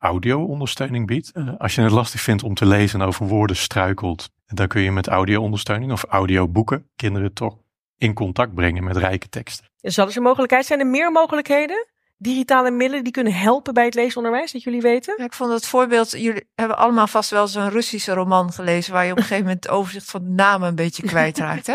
audio-ondersteuning 0.00 1.06
biedt. 1.06 1.32
Eh, 1.32 1.48
als 1.58 1.74
je 1.74 1.82
het 1.82 1.90
lastig 1.90 2.20
vindt 2.20 2.42
om 2.42 2.54
te 2.54 2.66
lezen 2.66 3.00
en 3.00 3.06
over 3.06 3.26
woorden 3.26 3.56
struikelt, 3.56 4.30
dan 4.46 4.66
kun 4.66 4.82
je 4.82 4.92
met 4.92 5.08
audio-ondersteuning 5.08 5.92
of 5.92 6.04
audioboeken 6.04 6.88
kinderen 6.96 7.32
toch 7.32 7.56
in 7.96 8.14
contact 8.14 8.54
brengen 8.54 8.84
met 8.84 8.96
rijke 8.96 9.28
teksten. 9.28 9.66
Dat 9.80 10.08
is 10.08 10.16
een 10.16 10.22
mogelijkheid. 10.22 10.66
Zijn 10.66 10.80
er 10.80 10.86
meer 10.86 11.12
mogelijkheden? 11.12 11.86
Digitale 12.16 12.70
middelen 12.70 13.04
die 13.04 13.12
kunnen 13.12 13.32
helpen 13.32 13.74
bij 13.74 13.84
het 13.84 13.94
leesonderwijs, 13.94 14.52
dat 14.52 14.62
jullie 14.62 14.80
weten? 14.80 15.14
Ja, 15.16 15.24
ik 15.24 15.32
vond 15.32 15.52
het 15.52 15.66
voorbeeld, 15.66 16.10
jullie 16.10 16.48
hebben 16.54 16.76
allemaal 16.76 17.06
vast 17.06 17.30
wel 17.30 17.48
zo'n 17.48 17.68
Russische 17.68 18.12
roman 18.12 18.52
gelezen, 18.52 18.92
waar 18.92 19.04
je 19.04 19.10
op 19.10 19.16
een 19.16 19.22
gegeven 19.30 19.44
moment 19.44 19.64
het 19.64 19.72
overzicht 19.72 20.10
van 20.10 20.24
de 20.24 20.30
namen 20.30 20.68
een 20.68 20.74
beetje 20.74 21.02
kwijtraakt. 21.02 21.66
Hè? 21.66 21.74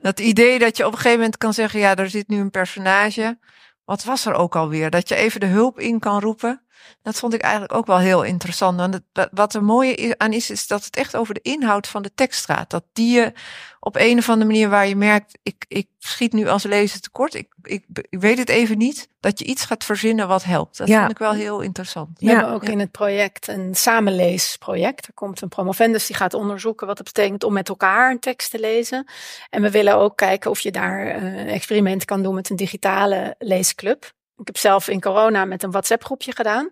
Dat 0.00 0.20
idee 0.20 0.58
dat 0.58 0.76
je 0.76 0.86
op 0.86 0.90
een 0.92 0.96
gegeven 0.96 1.18
moment 1.18 1.36
kan 1.36 1.52
zeggen, 1.52 1.80
ja, 1.80 1.96
er 1.96 2.10
zit 2.10 2.28
nu 2.28 2.38
een 2.38 2.50
personage. 2.50 3.38
Wat 3.84 4.04
was 4.04 4.26
er 4.26 4.34
ook 4.34 4.56
alweer? 4.56 4.90
Dat 4.90 5.08
je 5.08 5.14
even 5.14 5.40
de 5.40 5.46
hulp 5.46 5.78
in 5.78 5.98
kan 5.98 6.20
roepen. 6.20 6.65
Dat 7.02 7.16
vond 7.18 7.34
ik 7.34 7.40
eigenlijk 7.40 7.74
ook 7.74 7.86
wel 7.86 7.98
heel 7.98 8.22
interessant. 8.22 8.78
Want 8.78 8.94
het, 8.94 9.28
wat 9.32 9.54
er 9.54 9.64
mooie 9.64 10.14
aan 10.18 10.32
is, 10.32 10.50
is 10.50 10.66
dat 10.66 10.84
het 10.84 10.96
echt 10.96 11.16
over 11.16 11.34
de 11.34 11.40
inhoud 11.42 11.86
van 11.86 12.02
de 12.02 12.14
tekst 12.14 12.44
gaat. 12.44 12.70
Dat 12.70 12.84
die 12.92 13.14
je 13.14 13.32
op 13.80 13.96
een 13.96 14.18
of 14.18 14.28
andere 14.28 14.50
manier 14.50 14.68
waar 14.68 14.86
je 14.86 14.96
merkt, 14.96 15.38
ik, 15.42 15.64
ik 15.68 15.88
schiet 15.98 16.32
nu 16.32 16.48
als 16.48 16.62
lezer 16.62 17.00
tekort, 17.00 17.34
ik, 17.34 17.48
ik, 17.62 17.84
ik 18.08 18.20
weet 18.20 18.38
het 18.38 18.48
even 18.48 18.78
niet, 18.78 19.08
dat 19.20 19.38
je 19.38 19.44
iets 19.44 19.64
gaat 19.64 19.84
verzinnen 19.84 20.28
wat 20.28 20.44
helpt. 20.44 20.76
Dat 20.78 20.88
Ja. 20.88 20.98
vind 20.98 21.10
ik 21.10 21.18
wel 21.18 21.32
heel 21.32 21.60
interessant. 21.60 22.18
We 22.18 22.26
Ja, 22.26 22.32
hebben 22.32 22.54
ook 22.54 22.64
ja. 22.64 22.70
in 22.70 22.78
het 22.78 22.90
project 22.90 23.48
een 23.48 23.74
samenleesproject. 23.74 25.06
Er 25.06 25.12
komt 25.14 25.40
een 25.40 25.48
promovendus 25.48 26.06
die 26.06 26.16
gaat 26.16 26.34
onderzoeken 26.34 26.86
wat 26.86 26.98
het 26.98 27.06
betekent 27.06 27.44
om 27.44 27.52
met 27.52 27.68
elkaar 27.68 28.10
een 28.10 28.20
tekst 28.20 28.50
te 28.50 28.58
lezen. 28.58 29.06
En 29.50 29.62
we 29.62 29.70
willen 29.70 29.96
ook 29.96 30.16
kijken 30.16 30.50
of 30.50 30.60
je 30.60 30.70
daar 30.70 31.06
eh, 31.06 31.22
een 31.22 31.48
experiment 31.48 32.04
kan 32.04 32.22
doen 32.22 32.34
met 32.34 32.50
een 32.50 32.56
digitale 32.56 33.34
leesclub. 33.38 34.14
Ik 34.36 34.46
heb 34.46 34.56
zelf 34.56 34.88
in 34.88 35.00
corona 35.00 35.44
met 35.44 35.62
een 35.62 35.70
WhatsApp 35.70 36.04
groepje 36.04 36.32
gedaan. 36.34 36.70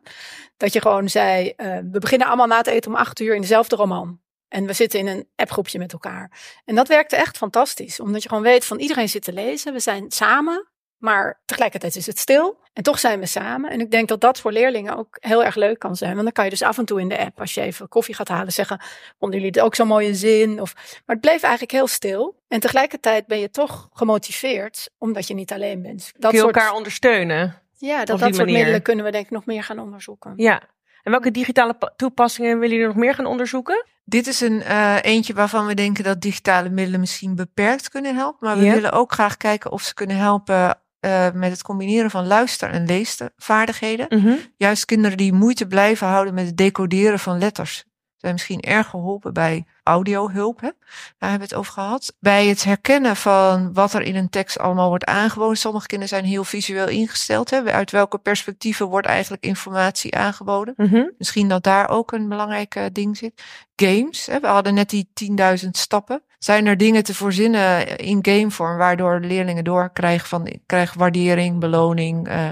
Dat 0.56 0.72
je 0.72 0.80
gewoon 0.80 1.08
zei, 1.08 1.52
eh, 1.56 1.78
we 1.90 1.98
beginnen 1.98 2.26
allemaal 2.26 2.46
na 2.46 2.56
het 2.56 2.66
eten 2.66 2.90
om 2.90 2.96
acht 2.96 3.20
uur 3.20 3.34
in 3.34 3.40
dezelfde 3.40 3.76
roman. 3.76 4.20
En 4.48 4.66
we 4.66 4.72
zitten 4.72 4.98
in 4.98 5.06
een 5.06 5.28
appgroepje 5.36 5.78
met 5.78 5.92
elkaar. 5.92 6.30
En 6.64 6.74
dat 6.74 6.88
werkte 6.88 7.16
echt 7.16 7.36
fantastisch. 7.36 8.00
Omdat 8.00 8.22
je 8.22 8.28
gewoon 8.28 8.44
weet 8.44 8.64
van 8.64 8.78
iedereen 8.78 9.08
zit 9.08 9.22
te 9.22 9.32
lezen. 9.32 9.72
We 9.72 9.80
zijn 9.80 10.10
samen. 10.10 10.68
Maar 10.98 11.40
tegelijkertijd 11.44 11.96
is 11.96 12.06
het 12.06 12.18
stil. 12.18 12.62
En 12.72 12.82
toch 12.82 12.98
zijn 12.98 13.20
we 13.20 13.26
samen. 13.26 13.70
En 13.70 13.80
ik 13.80 13.90
denk 13.90 14.08
dat 14.08 14.20
dat 14.20 14.40
voor 14.40 14.52
leerlingen 14.52 14.96
ook 14.96 15.16
heel 15.20 15.44
erg 15.44 15.54
leuk 15.54 15.78
kan 15.78 15.96
zijn. 15.96 16.10
Want 16.12 16.22
dan 16.22 16.32
kan 16.32 16.44
je 16.44 16.50
dus 16.50 16.62
af 16.62 16.78
en 16.78 16.84
toe 16.84 17.00
in 17.00 17.08
de 17.08 17.18
app, 17.18 17.40
als 17.40 17.54
je 17.54 17.60
even 17.60 17.88
koffie 17.88 18.14
gaat 18.14 18.28
halen, 18.28 18.52
zeggen: 18.52 18.80
Vonden 19.18 19.38
jullie 19.40 19.54
het 19.54 19.64
ook 19.64 19.74
zo'n 19.74 19.86
mooie 19.86 20.14
zin? 20.14 20.60
Of, 20.60 20.74
maar 20.74 21.16
het 21.16 21.20
bleef 21.20 21.42
eigenlijk 21.42 21.72
heel 21.72 21.86
stil. 21.86 22.42
En 22.48 22.60
tegelijkertijd 22.60 23.26
ben 23.26 23.38
je 23.38 23.50
toch 23.50 23.88
gemotiveerd, 23.92 24.90
omdat 24.98 25.26
je 25.28 25.34
niet 25.34 25.52
alleen 25.52 25.82
bent. 25.82 26.12
Dat 26.18 26.30
Kun 26.30 26.38
je 26.38 26.44
soort, 26.44 26.56
elkaar 26.56 26.72
ondersteunen. 26.74 27.62
ja, 27.76 28.04
dat, 28.04 28.18
dat 28.18 28.34
soort 28.34 28.50
middelen 28.50 28.82
kunnen 28.82 29.04
we 29.04 29.10
denk 29.10 29.24
ik 29.24 29.30
nog 29.30 29.46
meer 29.46 29.62
gaan 29.62 29.78
onderzoeken. 29.78 30.32
Ja. 30.36 30.62
En 31.02 31.10
welke 31.10 31.30
digitale 31.30 31.74
pa- 31.74 31.92
toepassingen 31.96 32.58
willen 32.58 32.74
jullie 32.76 32.86
nog 32.92 32.96
meer 33.02 33.14
gaan 33.14 33.26
onderzoeken? 33.26 33.86
Dit 34.04 34.26
is 34.26 34.40
een 34.40 34.62
eh, 34.62 34.96
eentje 35.02 35.34
waarvan 35.34 35.66
we 35.66 35.74
denken 35.74 36.04
dat 36.04 36.20
digitale 36.20 36.68
middelen 36.68 37.00
misschien 37.00 37.34
beperkt 37.34 37.88
kunnen 37.88 38.14
helpen. 38.16 38.46
Maar 38.48 38.58
we 38.58 38.64
Ja. 38.64 38.74
willen 38.74 38.92
ook 38.92 39.12
graag 39.12 39.36
kijken 39.36 39.70
of 39.72 39.82
ze 39.82 39.94
kunnen 39.94 40.16
helpen 40.16 40.78
eh, 41.04 41.32
met 41.32 41.50
het 41.50 41.62
combineren 41.62 42.10
van 42.10 42.26
luister- 42.26 42.70
en 42.70 42.86
leesvaardigheden. 42.86 44.08
Juist 44.56 44.84
kinderen 44.84 45.16
die 45.16 45.32
moeite 45.32 45.66
blijven 45.66 46.06
houden 46.06 46.34
met 46.34 46.46
het 46.46 46.56
decoderen 46.56 47.18
van 47.18 47.38
letters. 47.38 47.84
Zijn 48.16 48.32
misschien 48.32 48.60
erg 48.60 48.86
geholpen 48.88 49.32
bij 49.32 49.64
audiohulp. 49.82 50.60
Hè? 50.60 50.70
Daar 51.18 51.30
hebben 51.30 51.48
we 51.48 51.54
het 51.54 51.54
over 51.54 51.72
gehad. 51.72 52.14
Bij 52.20 52.46
het 52.46 52.64
herkennen 52.64 53.16
van 53.16 53.72
wat 53.72 53.92
er 53.92 54.02
in 54.02 54.16
een 54.16 54.30
tekst 54.30 54.58
allemaal 54.58 54.88
wordt 54.88 55.04
aangeboden. 55.04 55.56
Sommige 55.56 55.86
kinderen 55.86 56.14
zijn 56.14 56.30
heel 56.30 56.44
visueel 56.44 56.88
ingesteld. 56.88 57.50
Hè? 57.50 57.62
Uit 57.62 57.90
welke 57.90 58.18
perspectieven 58.18 58.86
wordt 58.86 59.06
eigenlijk 59.06 59.44
informatie 59.44 60.14
aangeboden. 60.16 60.74
Mhm. 60.76 61.04
Misschien 61.18 61.48
dat 61.48 61.62
daar 61.62 61.88
ook 61.88 62.12
een 62.12 62.28
belangrijk 62.28 62.88
ding 62.92 63.16
zit. 63.16 63.42
Games, 63.76 64.26
hè, 64.26 64.40
we 64.40 64.46
hadden 64.46 64.74
net 64.74 64.90
die 64.90 65.10
10.000 65.14 65.76
stappen. 65.76 66.22
Zijn 66.44 66.66
er 66.66 66.76
dingen 66.76 67.02
te 67.02 67.14
voorzinnen 67.14 67.96
in 67.96 68.18
gamevorm 68.22 68.76
waardoor 68.76 69.20
leerlingen 69.20 69.64
doorkrijgen 69.64 70.28
van 70.28 70.48
krijgen 70.66 70.98
waardering, 70.98 71.58
beloning? 71.60 72.28
eh, 72.28 72.48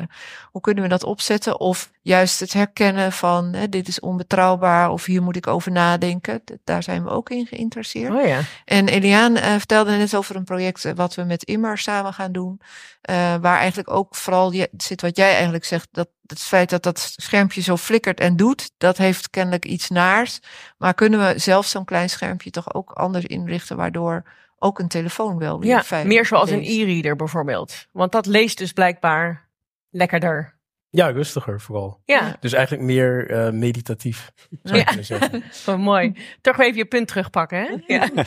hoe 0.50 0.60
kunnen 0.60 0.82
we 0.82 0.88
dat 0.88 1.04
opzetten? 1.04 1.60
Of 1.60 1.90
juist 2.02 2.40
het 2.40 2.52
herkennen 2.52 3.12
van 3.12 3.52
hè, 3.52 3.68
dit 3.68 3.88
is 3.88 4.00
onbetrouwbaar 4.00 4.90
of 4.90 5.04
hier 5.04 5.22
moet 5.22 5.36
ik 5.36 5.46
over 5.46 5.72
nadenken. 5.72 6.42
Daar 6.64 6.82
zijn 6.82 7.04
we 7.04 7.10
ook 7.10 7.30
in 7.30 7.46
geïnteresseerd. 7.46 8.12
Oh 8.14 8.26
ja. 8.26 8.40
En 8.64 8.88
Eliane 8.88 9.40
eh, 9.40 9.52
vertelde 9.52 9.96
net 9.96 10.14
over 10.16 10.36
een 10.36 10.44
project 10.44 10.84
eh, 10.84 10.92
wat 10.94 11.14
we 11.14 11.22
met 11.22 11.44
Immer 11.44 11.78
samen 11.78 12.12
gaan 12.12 12.32
doen. 12.32 12.60
eh, 13.00 13.34
waar 13.40 13.58
eigenlijk 13.58 13.90
ook 13.90 14.14
vooral 14.14 14.52
je, 14.52 14.68
zit 14.76 15.00
wat 15.00 15.16
jij 15.16 15.32
eigenlijk 15.34 15.64
zegt. 15.64 15.88
Dat 15.92 16.08
het 16.26 16.40
feit 16.42 16.70
dat 16.70 16.82
dat 16.82 17.14
schermpje 17.16 17.60
zo 17.60 17.76
flikkert 17.76 18.20
en 18.20 18.36
doet, 18.36 18.70
dat 18.78 18.96
heeft 18.96 19.30
kennelijk 19.30 19.64
iets 19.64 19.88
naars. 19.88 20.40
Maar 20.78 20.94
kunnen 20.94 21.26
we 21.26 21.38
zelf 21.38 21.66
zo'n 21.66 21.84
klein 21.84 22.10
schermpje 22.10 22.50
toch 22.50 22.74
ook 22.74 22.90
anders 22.90 23.24
inrichten, 23.24 23.76
waardoor 23.76 24.24
ook 24.58 24.78
een 24.78 24.88
telefoon 24.88 25.38
wel 25.38 25.60
weer 25.60 25.84
Ja, 25.90 26.04
meer 26.04 26.26
zoals 26.26 26.50
een 26.50 26.64
e-reader 26.64 27.16
bijvoorbeeld. 27.16 27.86
Want 27.92 28.12
dat 28.12 28.26
leest 28.26 28.58
dus 28.58 28.72
blijkbaar 28.72 29.48
lekkerder. 29.90 30.60
Ja, 30.94 31.10
rustiger 31.10 31.60
vooral. 31.60 32.00
Ja, 32.04 32.36
Dus 32.40 32.52
eigenlijk 32.52 32.84
meer 32.86 33.30
eh, 33.30 33.50
meditatief, 33.50 34.30
zou 34.62 34.74
je 34.74 34.76
Ja. 34.78 34.84
kunnen 34.84 35.04
zeggen. 35.04 35.42
Zo 35.64 35.78
mooi. 35.78 36.16
Toch 36.40 36.56
weer 36.56 36.66
even 36.66 36.78
je 36.78 36.84
punt 36.86 37.08
terugpakken, 37.08 37.58
hè? 37.58 37.94
Ja. 37.94 38.08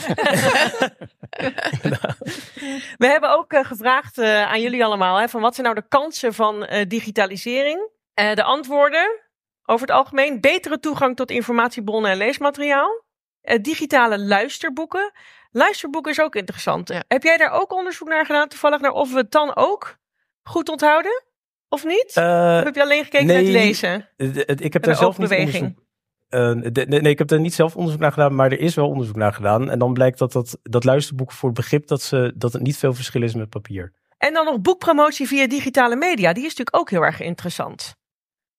We 2.97 3.07
hebben 3.07 3.29
ook 3.37 3.53
eh, 3.53 3.65
gevraagd 3.65 4.17
eh, 4.17 4.43
aan 4.43 4.61
jullie 4.61 4.85
allemaal, 4.85 5.17
hè, 5.17 5.29
van 5.29 5.41
wat 5.41 5.55
zijn 5.55 5.67
nou 5.67 5.79
de 5.79 5.87
kansen 5.87 6.33
van 6.33 6.65
eh, 6.65 6.85
digitalisering? 6.87 7.89
Eh, 8.13 8.33
de 8.33 8.43
antwoorden, 8.43 9.21
over 9.65 9.87
het 9.87 9.95
algemeen, 9.95 10.41
betere 10.41 10.79
toegang 10.79 11.15
tot 11.15 11.31
informatiebronnen 11.31 12.11
en 12.11 12.17
leesmateriaal. 12.17 13.03
Eh, 13.41 13.61
digitale 13.61 14.19
luisterboeken. 14.19 15.11
Luisterboeken 15.51 16.11
is 16.11 16.21
ook 16.21 16.35
interessant. 16.35 16.89
Ja. 16.89 17.03
Heb 17.07 17.23
jij 17.23 17.37
daar 17.37 17.51
ook 17.51 17.73
onderzoek 17.73 18.07
naar 18.07 18.25
gedaan, 18.25 18.47
toevallig, 18.47 18.79
naar 18.81 18.91
of 18.91 19.11
we 19.11 19.17
het 19.17 19.31
dan 19.31 19.55
ook 19.55 19.97
goed 20.43 20.69
onthouden? 20.69 21.23
Of 21.75 21.85
niet? 21.85 22.11
Eh, 22.13 22.23
of 22.57 22.63
heb 22.63 22.75
je 22.75 22.81
alleen 22.81 23.03
gekeken 23.03 23.27
naar 23.27 23.35
nee. 23.35 23.45
het 23.45 23.53
lezen? 23.53 24.09
ik 24.65 24.73
heb 24.73 24.83
daar 24.83 24.95
zelf 24.95 25.17
niet 25.17 25.31
oogbeweging. 25.31 25.77
onderzoek... 26.29 26.65
eh, 26.65 26.71
de- 26.73 26.85
nee, 26.89 27.01
nee, 27.01 27.11
ik 27.11 27.17
heb 27.17 27.27
daar 27.27 27.39
niet 27.39 27.53
zelf 27.53 27.75
onderzoek 27.75 28.01
naar 28.01 28.11
gedaan, 28.11 28.35
maar 28.35 28.51
er 28.51 28.59
is 28.59 28.75
wel 28.75 28.87
onderzoek 28.87 29.15
naar 29.15 29.33
gedaan. 29.33 29.69
En 29.69 29.79
dan 29.79 29.93
blijkt 29.93 30.17
dat 30.17 30.31
dat, 30.31 30.57
dat 30.63 30.83
luisterboek 30.83 31.31
voor 31.31 31.49
het 31.49 31.57
begrip 31.57 31.87
dat, 31.87 32.01
ze, 32.01 32.33
dat 32.35 32.53
het 32.53 32.61
niet 32.61 32.77
veel 32.77 32.93
verschil 32.93 33.21
is 33.23 33.33
met 33.33 33.49
papier. 33.49 33.93
En 34.17 34.33
dan 34.33 34.45
nog 34.45 34.61
boekpromotie 34.61 35.27
via 35.27 35.47
digitale 35.47 35.95
media. 35.95 36.33
Die 36.33 36.43
is 36.43 36.49
natuurlijk 36.49 36.77
ook 36.77 36.89
heel 36.89 37.01
erg 37.01 37.19
interessant. 37.21 37.95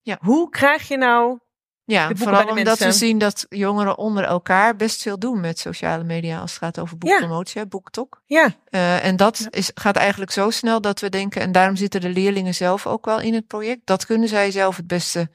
Ja. 0.03 0.19
Hoe 0.21 0.49
krijg 0.49 0.89
je 0.89 0.97
nou... 0.97 1.39
Ja, 1.87 2.11
vooral 2.15 2.47
omdat 2.47 2.79
we 2.79 2.93
zien 2.93 3.19
dat 3.19 3.47
jongeren 3.49 3.99
onder 3.99 4.25
elkaar 4.25 4.77
best 4.77 5.03
veel 5.03 5.19
doen 5.19 5.41
met 5.41 5.59
sociale 5.59 6.05
media 6.05 6.41
als 6.41 6.51
het 6.51 6.61
gaat 6.63 6.79
over 6.79 6.99
boekpromotie, 6.99 7.61
hè, 7.61 7.67
BookTok. 7.67 8.21
Ja, 8.25 8.55
Eh, 8.71 9.05
en 9.05 9.17
dat 9.17 9.47
is, 9.51 9.71
gaat 9.75 9.97
eigenlijk 9.97 10.31
zo 10.31 10.51
snel 10.51 10.81
dat 10.81 11.01
we 11.01 11.09
denken, 11.09 11.41
en 11.41 11.53
daarom 11.53 11.77
zitten 11.77 12.01
de 12.01 12.09
leerlingen 12.09 12.55
zelf 12.55 12.87
ook 12.87 13.05
wel 13.05 13.21
in 13.21 13.35
het 13.35 13.47
project. 13.47 13.81
Dat 13.85 14.07
kunnen 14.07 14.29
zij 14.29 14.51
zelf 14.51 14.77
het 14.77 14.87
beste 14.87 15.29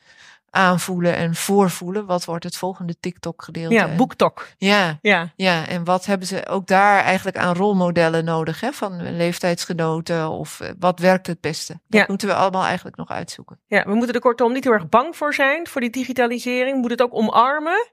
aanvoelen 0.52 1.16
en 1.16 1.36
voorvoelen. 1.36 2.06
Wat 2.06 2.26
wordt 2.26 2.44
het 2.44 2.56
volgende 2.58 2.96
TikTok-gedeelte? 3.00 3.74
ja 3.74 3.96
boektok. 3.96 4.48
Ja, 4.58 4.98
Ja. 5.02 5.32
ja, 5.36 5.68
en 5.68 5.84
wat 5.84 6.06
hebben 6.06 6.28
ze 6.28 6.48
ook 6.48 6.68
daar 6.68 7.04
eigenlijk 7.04 7.38
aan 7.38 7.56
rolmodellen 7.56 8.26
nodig? 8.26 8.60
Hè? 8.60 8.72
Van 8.72 9.16
leeftijdsgenoten 9.16 10.30
of 10.30 10.60
eh, 10.60 10.70
wat 10.80 11.00
werkt 11.00 11.28
het 11.28 11.42
beste? 11.42 11.74
Dat 11.88 12.00
Ja. 12.02 12.06
moeten 12.08 12.28
we 12.28 12.34
allemaal 12.34 12.64
eigenlijk 12.66 12.98
nog 12.98 13.10
uitzoeken. 13.10 13.60
ja, 13.68 13.84
we 13.84 13.94
moeten 13.96 14.14
er 14.16 14.22
kortom 14.22 14.54
niet 14.54 14.64
heel 14.64 14.74
erg 14.74 14.90
bang 14.90 15.16
voor 15.16 15.34
zijn, 15.34 15.68
voor 15.68 15.82
die 15.82 15.90
digitalisering. 15.90 16.72
We 16.74 16.80
moeten 16.80 16.98
het 16.98 17.02
ook 17.08 17.18
omarmen. 17.20 17.88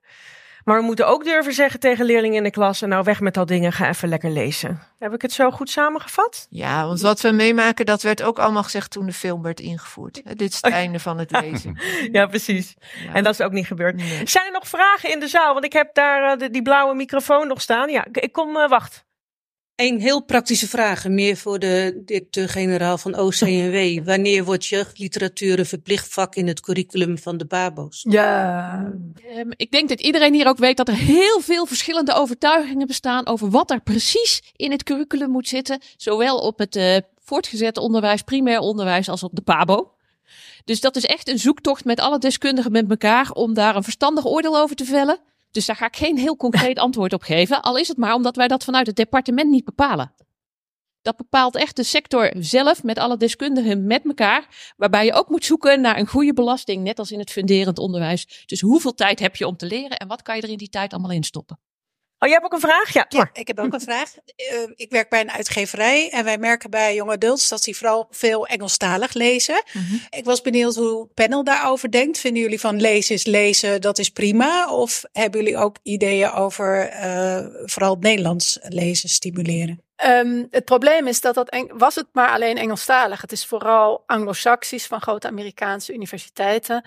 Maar 0.68 0.78
we 0.78 0.84
moeten 0.84 1.06
ook 1.06 1.24
durven 1.24 1.52
zeggen 1.52 1.80
tegen 1.80 2.04
leerlingen 2.04 2.36
in 2.36 2.42
de 2.42 2.50
klas... 2.50 2.80
nou, 2.80 3.04
weg 3.04 3.20
met 3.20 3.34
dat 3.34 3.48
dingen, 3.48 3.72
ga 3.72 3.88
even 3.88 4.08
lekker 4.08 4.30
lezen. 4.30 4.82
Heb 4.98 5.14
ik 5.14 5.22
het 5.22 5.32
zo 5.32 5.50
goed 5.50 5.70
samengevat? 5.70 6.46
Ja, 6.50 6.86
want 6.86 7.00
wat 7.00 7.20
we 7.20 7.30
meemaken, 7.32 7.86
dat 7.86 8.02
werd 8.02 8.22
ook 8.22 8.38
allemaal 8.38 8.62
gezegd 8.62 8.90
toen 8.90 9.06
de 9.06 9.12
film 9.12 9.42
werd 9.42 9.60
ingevoerd. 9.60 10.22
Dit 10.38 10.50
is 10.50 10.56
het 10.56 10.64
Oh, 10.72 10.72
einde 10.72 11.00
van 11.00 11.18
het 11.18 11.30
lezen. 11.30 11.78
Ja, 12.12 12.26
precies. 12.26 12.74
Ja. 13.06 13.12
En 13.14 13.24
dat 13.24 13.32
is 13.32 13.40
ook 13.40 13.52
niet 13.52 13.66
gebeurd. 13.66 13.96
Nee. 13.96 14.26
Zijn 14.28 14.46
er 14.46 14.52
nog 14.52 14.68
vragen 14.68 15.10
in 15.12 15.20
de 15.20 15.28
zaal? 15.28 15.52
Want 15.52 15.64
ik 15.64 15.72
heb 15.72 15.94
daar 15.94 16.32
eh, 16.32 16.38
de- 16.38 16.50
die 16.50 16.62
blauwe 16.62 16.94
microfoon 16.94 17.48
nog 17.48 17.60
staan. 17.60 17.90
Ja, 17.90 18.04
ik, 18.06 18.16
ik 18.16 18.32
kom, 18.32 18.56
eh, 18.56 18.68
wacht. 18.68 19.04
Een 19.78 20.00
heel 20.00 20.24
praktische 20.24 20.68
vraag, 20.68 21.08
meer 21.08 21.36
voor 21.36 21.58
de 21.58 22.02
directeur-generaal 22.04 22.98
van 22.98 23.18
OCNW. 23.18 24.00
Wanneer 24.10 24.44
wordt 24.44 24.66
jeugdliteratuur 24.66 25.58
een 25.58 25.66
verplicht 25.66 26.12
vak 26.12 26.34
in 26.34 26.46
het 26.46 26.60
curriculum 26.60 27.18
van 27.18 27.36
de 27.36 27.46
BABO's? 27.46 28.04
Ja, 28.08 28.92
Ehm, 29.38 29.50
ik 29.56 29.70
denk 29.70 29.88
dat 29.88 30.00
iedereen 30.00 30.34
hier 30.34 30.46
ook 30.46 30.58
weet 30.58 30.76
dat 30.76 30.88
er 30.88 30.94
heel 30.94 31.40
veel 31.40 31.66
verschillende 31.66 32.12
overtuigingen 32.12 32.86
bestaan 32.86 33.26
over 33.26 33.50
wat 33.50 33.70
er 33.70 33.80
precies 33.80 34.42
in 34.56 34.70
het 34.70 34.82
curriculum 34.82 35.30
moet 35.30 35.48
zitten. 35.48 35.80
Zowel 35.96 36.38
op 36.38 36.58
het 36.58 36.76
eh, 36.76 36.96
voortgezet 37.18 37.76
onderwijs, 37.76 38.22
primair 38.22 38.58
onderwijs 38.58 39.08
als 39.08 39.22
op 39.22 39.34
de 39.34 39.42
PABO. 39.42 39.92
Dus 40.64 40.80
dat 40.80 40.96
is 40.96 41.04
echt 41.04 41.28
een 41.28 41.38
zoektocht 41.38 41.84
met 41.84 42.00
alle 42.00 42.18
deskundigen 42.18 42.72
met 42.72 42.90
elkaar 42.90 43.30
om 43.30 43.54
daar 43.54 43.76
een 43.76 43.82
verstandig 43.82 44.26
oordeel 44.26 44.58
over 44.58 44.76
te 44.76 44.84
vellen. 44.84 45.18
Dus 45.50 45.66
daar 45.66 45.76
ga 45.76 45.86
ik 45.86 45.96
geen 45.96 46.18
heel 46.18 46.36
concreet 46.36 46.78
antwoord 46.88 47.12
op 47.12 47.22
geven. 47.22 47.62
Al 47.62 47.76
is 47.76 47.88
het 47.88 47.96
maar 47.96 48.14
omdat 48.14 48.36
wij 48.36 48.48
dat 48.48 48.64
vanuit 48.64 48.86
het 48.86 48.96
departement 48.96 49.50
niet 49.50 49.64
bepalen. 49.64 50.14
Dat 51.02 51.16
bepaalt 51.16 51.56
echt 51.56 51.76
de 51.76 51.82
sector 51.82 52.32
zelf 52.38 52.82
met 52.82 52.98
alle 52.98 53.16
deskundigen 53.16 53.86
met 53.86 54.04
elkaar. 54.04 54.72
Waarbij 54.76 55.04
je 55.04 55.12
ook 55.12 55.28
moet 55.28 55.44
zoeken 55.44 55.80
naar 55.80 55.98
een 55.98 56.06
goede 56.06 56.32
belasting, 56.32 56.82
net 56.82 56.98
als 56.98 57.10
in 57.10 57.18
het 57.18 57.30
funderend 57.30 57.78
onderwijs. 57.78 58.44
Dus 58.46 58.60
hoeveel 58.60 58.94
tijd 58.94 59.18
heb 59.18 59.36
je 59.36 59.46
om 59.46 59.56
te 59.56 59.66
leren 59.66 59.96
en 59.96 60.08
wat 60.08 60.22
kan 60.22 60.36
je 60.36 60.42
er 60.42 60.48
in 60.48 60.56
die 60.56 60.68
tijd 60.68 60.92
allemaal 60.92 61.10
in 61.10 61.24
stoppen? 61.24 61.58
Oh, 62.20 62.28
jij 62.28 62.38
hebt 62.38 62.44
ook 62.44 62.52
een 62.52 62.68
vraag? 62.68 62.92
Ja, 62.92 63.06
Ja, 63.08 63.30
ik 63.32 63.46
heb 63.46 63.58
ook 63.58 63.72
een 63.72 63.80
vraag. 63.80 64.14
Eh, 64.36 64.56
ik 64.74 64.90
werk 64.90 65.08
bij 65.08 65.20
een 65.20 65.30
uitgeverij 65.30 66.10
en 66.10 66.24
wij 66.24 66.38
merken 66.38 66.70
bij 66.70 66.94
young 66.94 67.10
adults 67.10 67.48
dat 67.48 67.64
die 67.64 67.76
vooral 67.76 68.06
veel 68.10 68.46
Engelstalig 68.46 69.12
lezen. 69.12 69.62
Ik 70.10 70.24
was 70.24 70.40
benieuwd 70.40 70.74
hoe 70.74 71.00
het 71.00 71.14
panel 71.14 71.44
daarover 71.44 71.90
denkt. 71.90 72.18
Vinden 72.18 72.42
jullie 72.42 72.60
van 72.60 72.80
lezen 72.80 73.14
is 73.14 73.26
lezen, 73.26 73.80
dat 73.80 73.98
is 73.98 74.10
prima? 74.10 74.72
Of 74.72 75.04
hebben 75.12 75.40
jullie 75.40 75.56
ook 75.56 75.76
ideeën 75.82 76.30
over 76.30 76.88
eh, 76.88 77.46
vooral 77.64 77.90
het 77.94 78.02
Nederlands 78.02 78.58
lezen 78.62 79.08
stimuleren? 79.08 79.82
Um, 80.06 80.46
het 80.50 80.64
probleem 80.64 81.06
is 81.06 81.20
dat 81.20 81.34
dat 81.34 81.64
was 81.68 81.94
het 81.94 82.06
maar 82.12 82.28
alleen 82.28 82.56
Engelstalig. 82.56 83.20
Het 83.20 83.32
is 83.32 83.46
vooral 83.46 84.02
Anglo-Saxisch 84.06 84.86
van 84.86 85.00
grote 85.00 85.26
Amerikaanse 85.26 85.92
universiteiten 85.92 86.84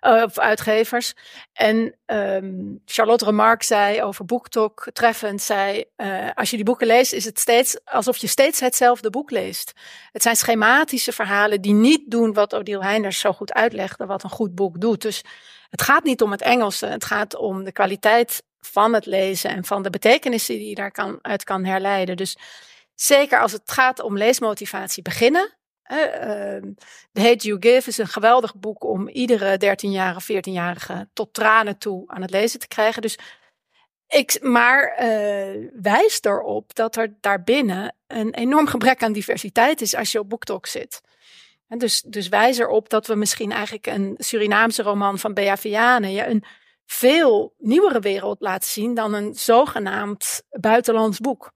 uh, 0.00 0.22
of 0.22 0.38
uitgevers. 0.38 1.14
En 1.52 1.94
um, 2.06 2.80
Charlotte 2.84 3.24
Remarque 3.24 3.66
zei 3.66 4.02
over 4.02 4.24
BookTok 4.24 4.90
treffend, 4.92 5.42
zei 5.42 5.84
uh, 5.96 6.30
als 6.34 6.50
je 6.50 6.56
die 6.56 6.64
boeken 6.64 6.86
leest 6.86 7.12
is 7.12 7.24
het 7.24 7.38
steeds 7.38 7.84
alsof 7.84 8.16
je 8.16 8.26
steeds 8.26 8.60
hetzelfde 8.60 9.10
boek 9.10 9.30
leest. 9.30 9.72
Het 10.12 10.22
zijn 10.22 10.36
schematische 10.36 11.12
verhalen 11.12 11.60
die 11.60 11.74
niet 11.74 12.10
doen 12.10 12.32
wat 12.32 12.54
Odile 12.54 12.82
Heinders 12.82 13.20
zo 13.20 13.32
goed 13.32 13.52
uitlegde, 13.52 14.06
wat 14.06 14.22
een 14.22 14.30
goed 14.30 14.54
boek 14.54 14.80
doet. 14.80 15.02
Dus 15.02 15.24
het 15.70 15.82
gaat 15.82 16.04
niet 16.04 16.22
om 16.22 16.30
het 16.30 16.42
Engelse, 16.42 16.86
het 16.86 17.04
gaat 17.04 17.36
om 17.36 17.64
de 17.64 17.72
kwaliteit 17.72 18.42
van 18.66 18.92
het 18.92 19.06
lezen 19.06 19.50
en 19.50 19.64
van 19.64 19.82
de 19.82 19.90
betekenissen 19.90 20.54
die 20.54 20.68
je 20.68 20.74
daar 20.74 20.92
kan, 20.92 21.20
kan 21.44 21.64
herleiden. 21.64 22.16
Dus 22.16 22.36
zeker 22.94 23.40
als 23.40 23.52
het 23.52 23.70
gaat 23.70 24.00
om 24.00 24.16
leesmotivatie 24.16 25.02
beginnen. 25.02 25.54
Uh, 25.92 25.98
The 27.12 27.20
Hate 27.20 27.46
You 27.46 27.56
Give 27.60 27.88
is 27.88 27.98
een 27.98 28.06
geweldig 28.06 28.54
boek 28.56 28.84
om 28.84 29.08
iedere 29.08 29.54
13-jarige, 29.54 30.42
14-jarige 30.42 31.08
tot 31.12 31.34
tranen 31.34 31.78
toe 31.78 32.02
aan 32.06 32.22
het 32.22 32.30
lezen 32.30 32.60
te 32.60 32.68
krijgen. 32.68 33.02
Dus 33.02 33.18
ik, 34.08 34.38
maar 34.42 34.96
uh, 35.00 35.68
wijst 35.82 36.26
erop 36.26 36.74
dat 36.74 36.96
er 36.96 37.14
daarbinnen 37.20 37.94
een 38.06 38.34
enorm 38.34 38.66
gebrek 38.66 39.02
aan 39.02 39.12
diversiteit 39.12 39.80
is 39.80 39.94
als 39.94 40.12
je 40.12 40.18
op 40.18 40.28
BookTok 40.28 40.66
zit. 40.66 41.00
En 41.68 41.78
dus, 41.78 42.02
dus 42.02 42.28
wijs 42.28 42.58
erop 42.58 42.88
dat 42.88 43.06
we 43.06 43.14
misschien 43.14 43.52
eigenlijk 43.52 43.86
een 43.86 44.14
Surinaamse 44.18 44.82
roman 44.82 45.18
van 45.18 45.34
Bea 45.34 45.56
Viane, 45.56 46.12
ja, 46.12 46.28
een 46.28 46.44
veel 46.86 47.54
nieuwere 47.58 48.00
wereld 48.00 48.40
laten 48.40 48.70
zien 48.70 48.94
dan 48.94 49.14
een 49.14 49.34
zogenaamd 49.34 50.42
buitenlands 50.50 51.18
boek. 51.18 51.52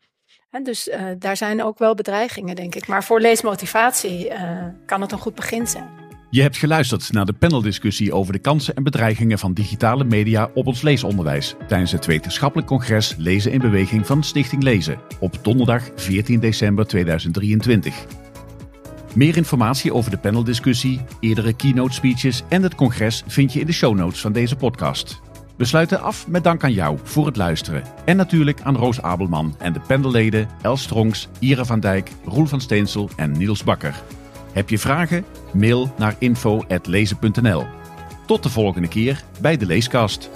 Dus 0.63 0.89
uh, 0.89 1.11
daar 1.19 1.37
zijn 1.37 1.63
ook 1.63 1.79
wel 1.79 1.95
bedreigingen, 1.95 2.55
denk 2.57 2.75
ik. 2.75 2.87
Maar 2.87 3.05
voor 3.05 3.21
leesmotivatie 3.21 4.31
uh, 4.31 4.65
kan 4.87 5.01
het 5.01 5.13
een 5.13 5.19
goed 5.19 5.35
begin 5.35 5.67
zijn. 5.67 6.05
Je 6.31 6.43
hebt 6.43 6.57
geluisterd 6.57 7.13
naar 7.13 7.25
de 7.25 7.33
paneldiscussie 7.33 8.13
over 8.13 8.33
de 8.33 8.39
kansen 8.39 8.75
en 8.75 8.83
bedreigingen 8.83 9.39
van 9.39 9.53
digitale 9.53 10.05
media 10.05 10.51
op 10.55 10.67
ons 10.67 10.83
leesonderwijs 10.83 11.55
tijdens 11.69 11.93
het 11.93 12.07
wetenschappelijk 12.07 12.69
congres 12.69 13.15
Lezen 13.19 13.53
in 13.53 13.61
Beweging 13.61 14.07
van 14.07 14.23
Stichting 14.23 14.63
Lezen 14.63 15.01
op 15.21 15.39
donderdag 15.43 15.91
14 15.95 16.41
december 16.41 16.87
2023. 16.87 18.26
Meer 19.17 19.37
informatie 19.37 19.95
over 19.95 20.11
de 20.11 20.19
paneldiscussie, 20.19 21.01
eerdere 21.21 21.53
keynote 21.53 21.95
speeches 21.95 22.43
en 22.49 22.63
het 22.63 22.75
congres 22.75 23.23
vind 23.27 23.53
je 23.53 23.61
in 23.61 23.67
de 23.67 23.73
show 23.73 23.97
notes 23.97 24.21
van 24.21 24.33
deze 24.33 24.57
podcast. 24.57 25.21
We 25.57 25.65
sluiten 25.65 26.01
af 26.01 26.29
met 26.29 26.45
dank 26.45 26.65
aan 26.65 26.73
jou 26.73 26.99
voor 27.03 27.27
het 27.27 27.37
luisteren. 27.37 27.83
En 28.05 28.17
natuurlijk 28.17 28.61
aan 28.61 28.77
Roos 28.77 29.03
Abelman 29.03 29.55
en 29.59 29.73
de 29.73 29.81
panelleden 29.81 30.49
Els 30.63 30.83
Strongs, 30.83 31.29
Ira 31.39 31.65
van 31.65 31.81
Dijk, 31.81 32.11
Roel 32.25 32.47
van 32.47 32.61
Steensel 32.61 33.11
en 33.17 33.33
Niels 33.33 33.65
Bakker. 33.65 34.03
Heb 34.53 34.69
je 34.69 34.79
vragen? 34.79 35.25
Mail 35.53 35.95
naar 35.99 36.17
info.lezen.nl. 36.19 37.67
Tot 38.27 38.43
de 38.43 38.49
volgende 38.49 38.89
keer 38.89 39.25
bij 39.41 39.57
de 39.57 39.67
Leeskast. 39.67 40.31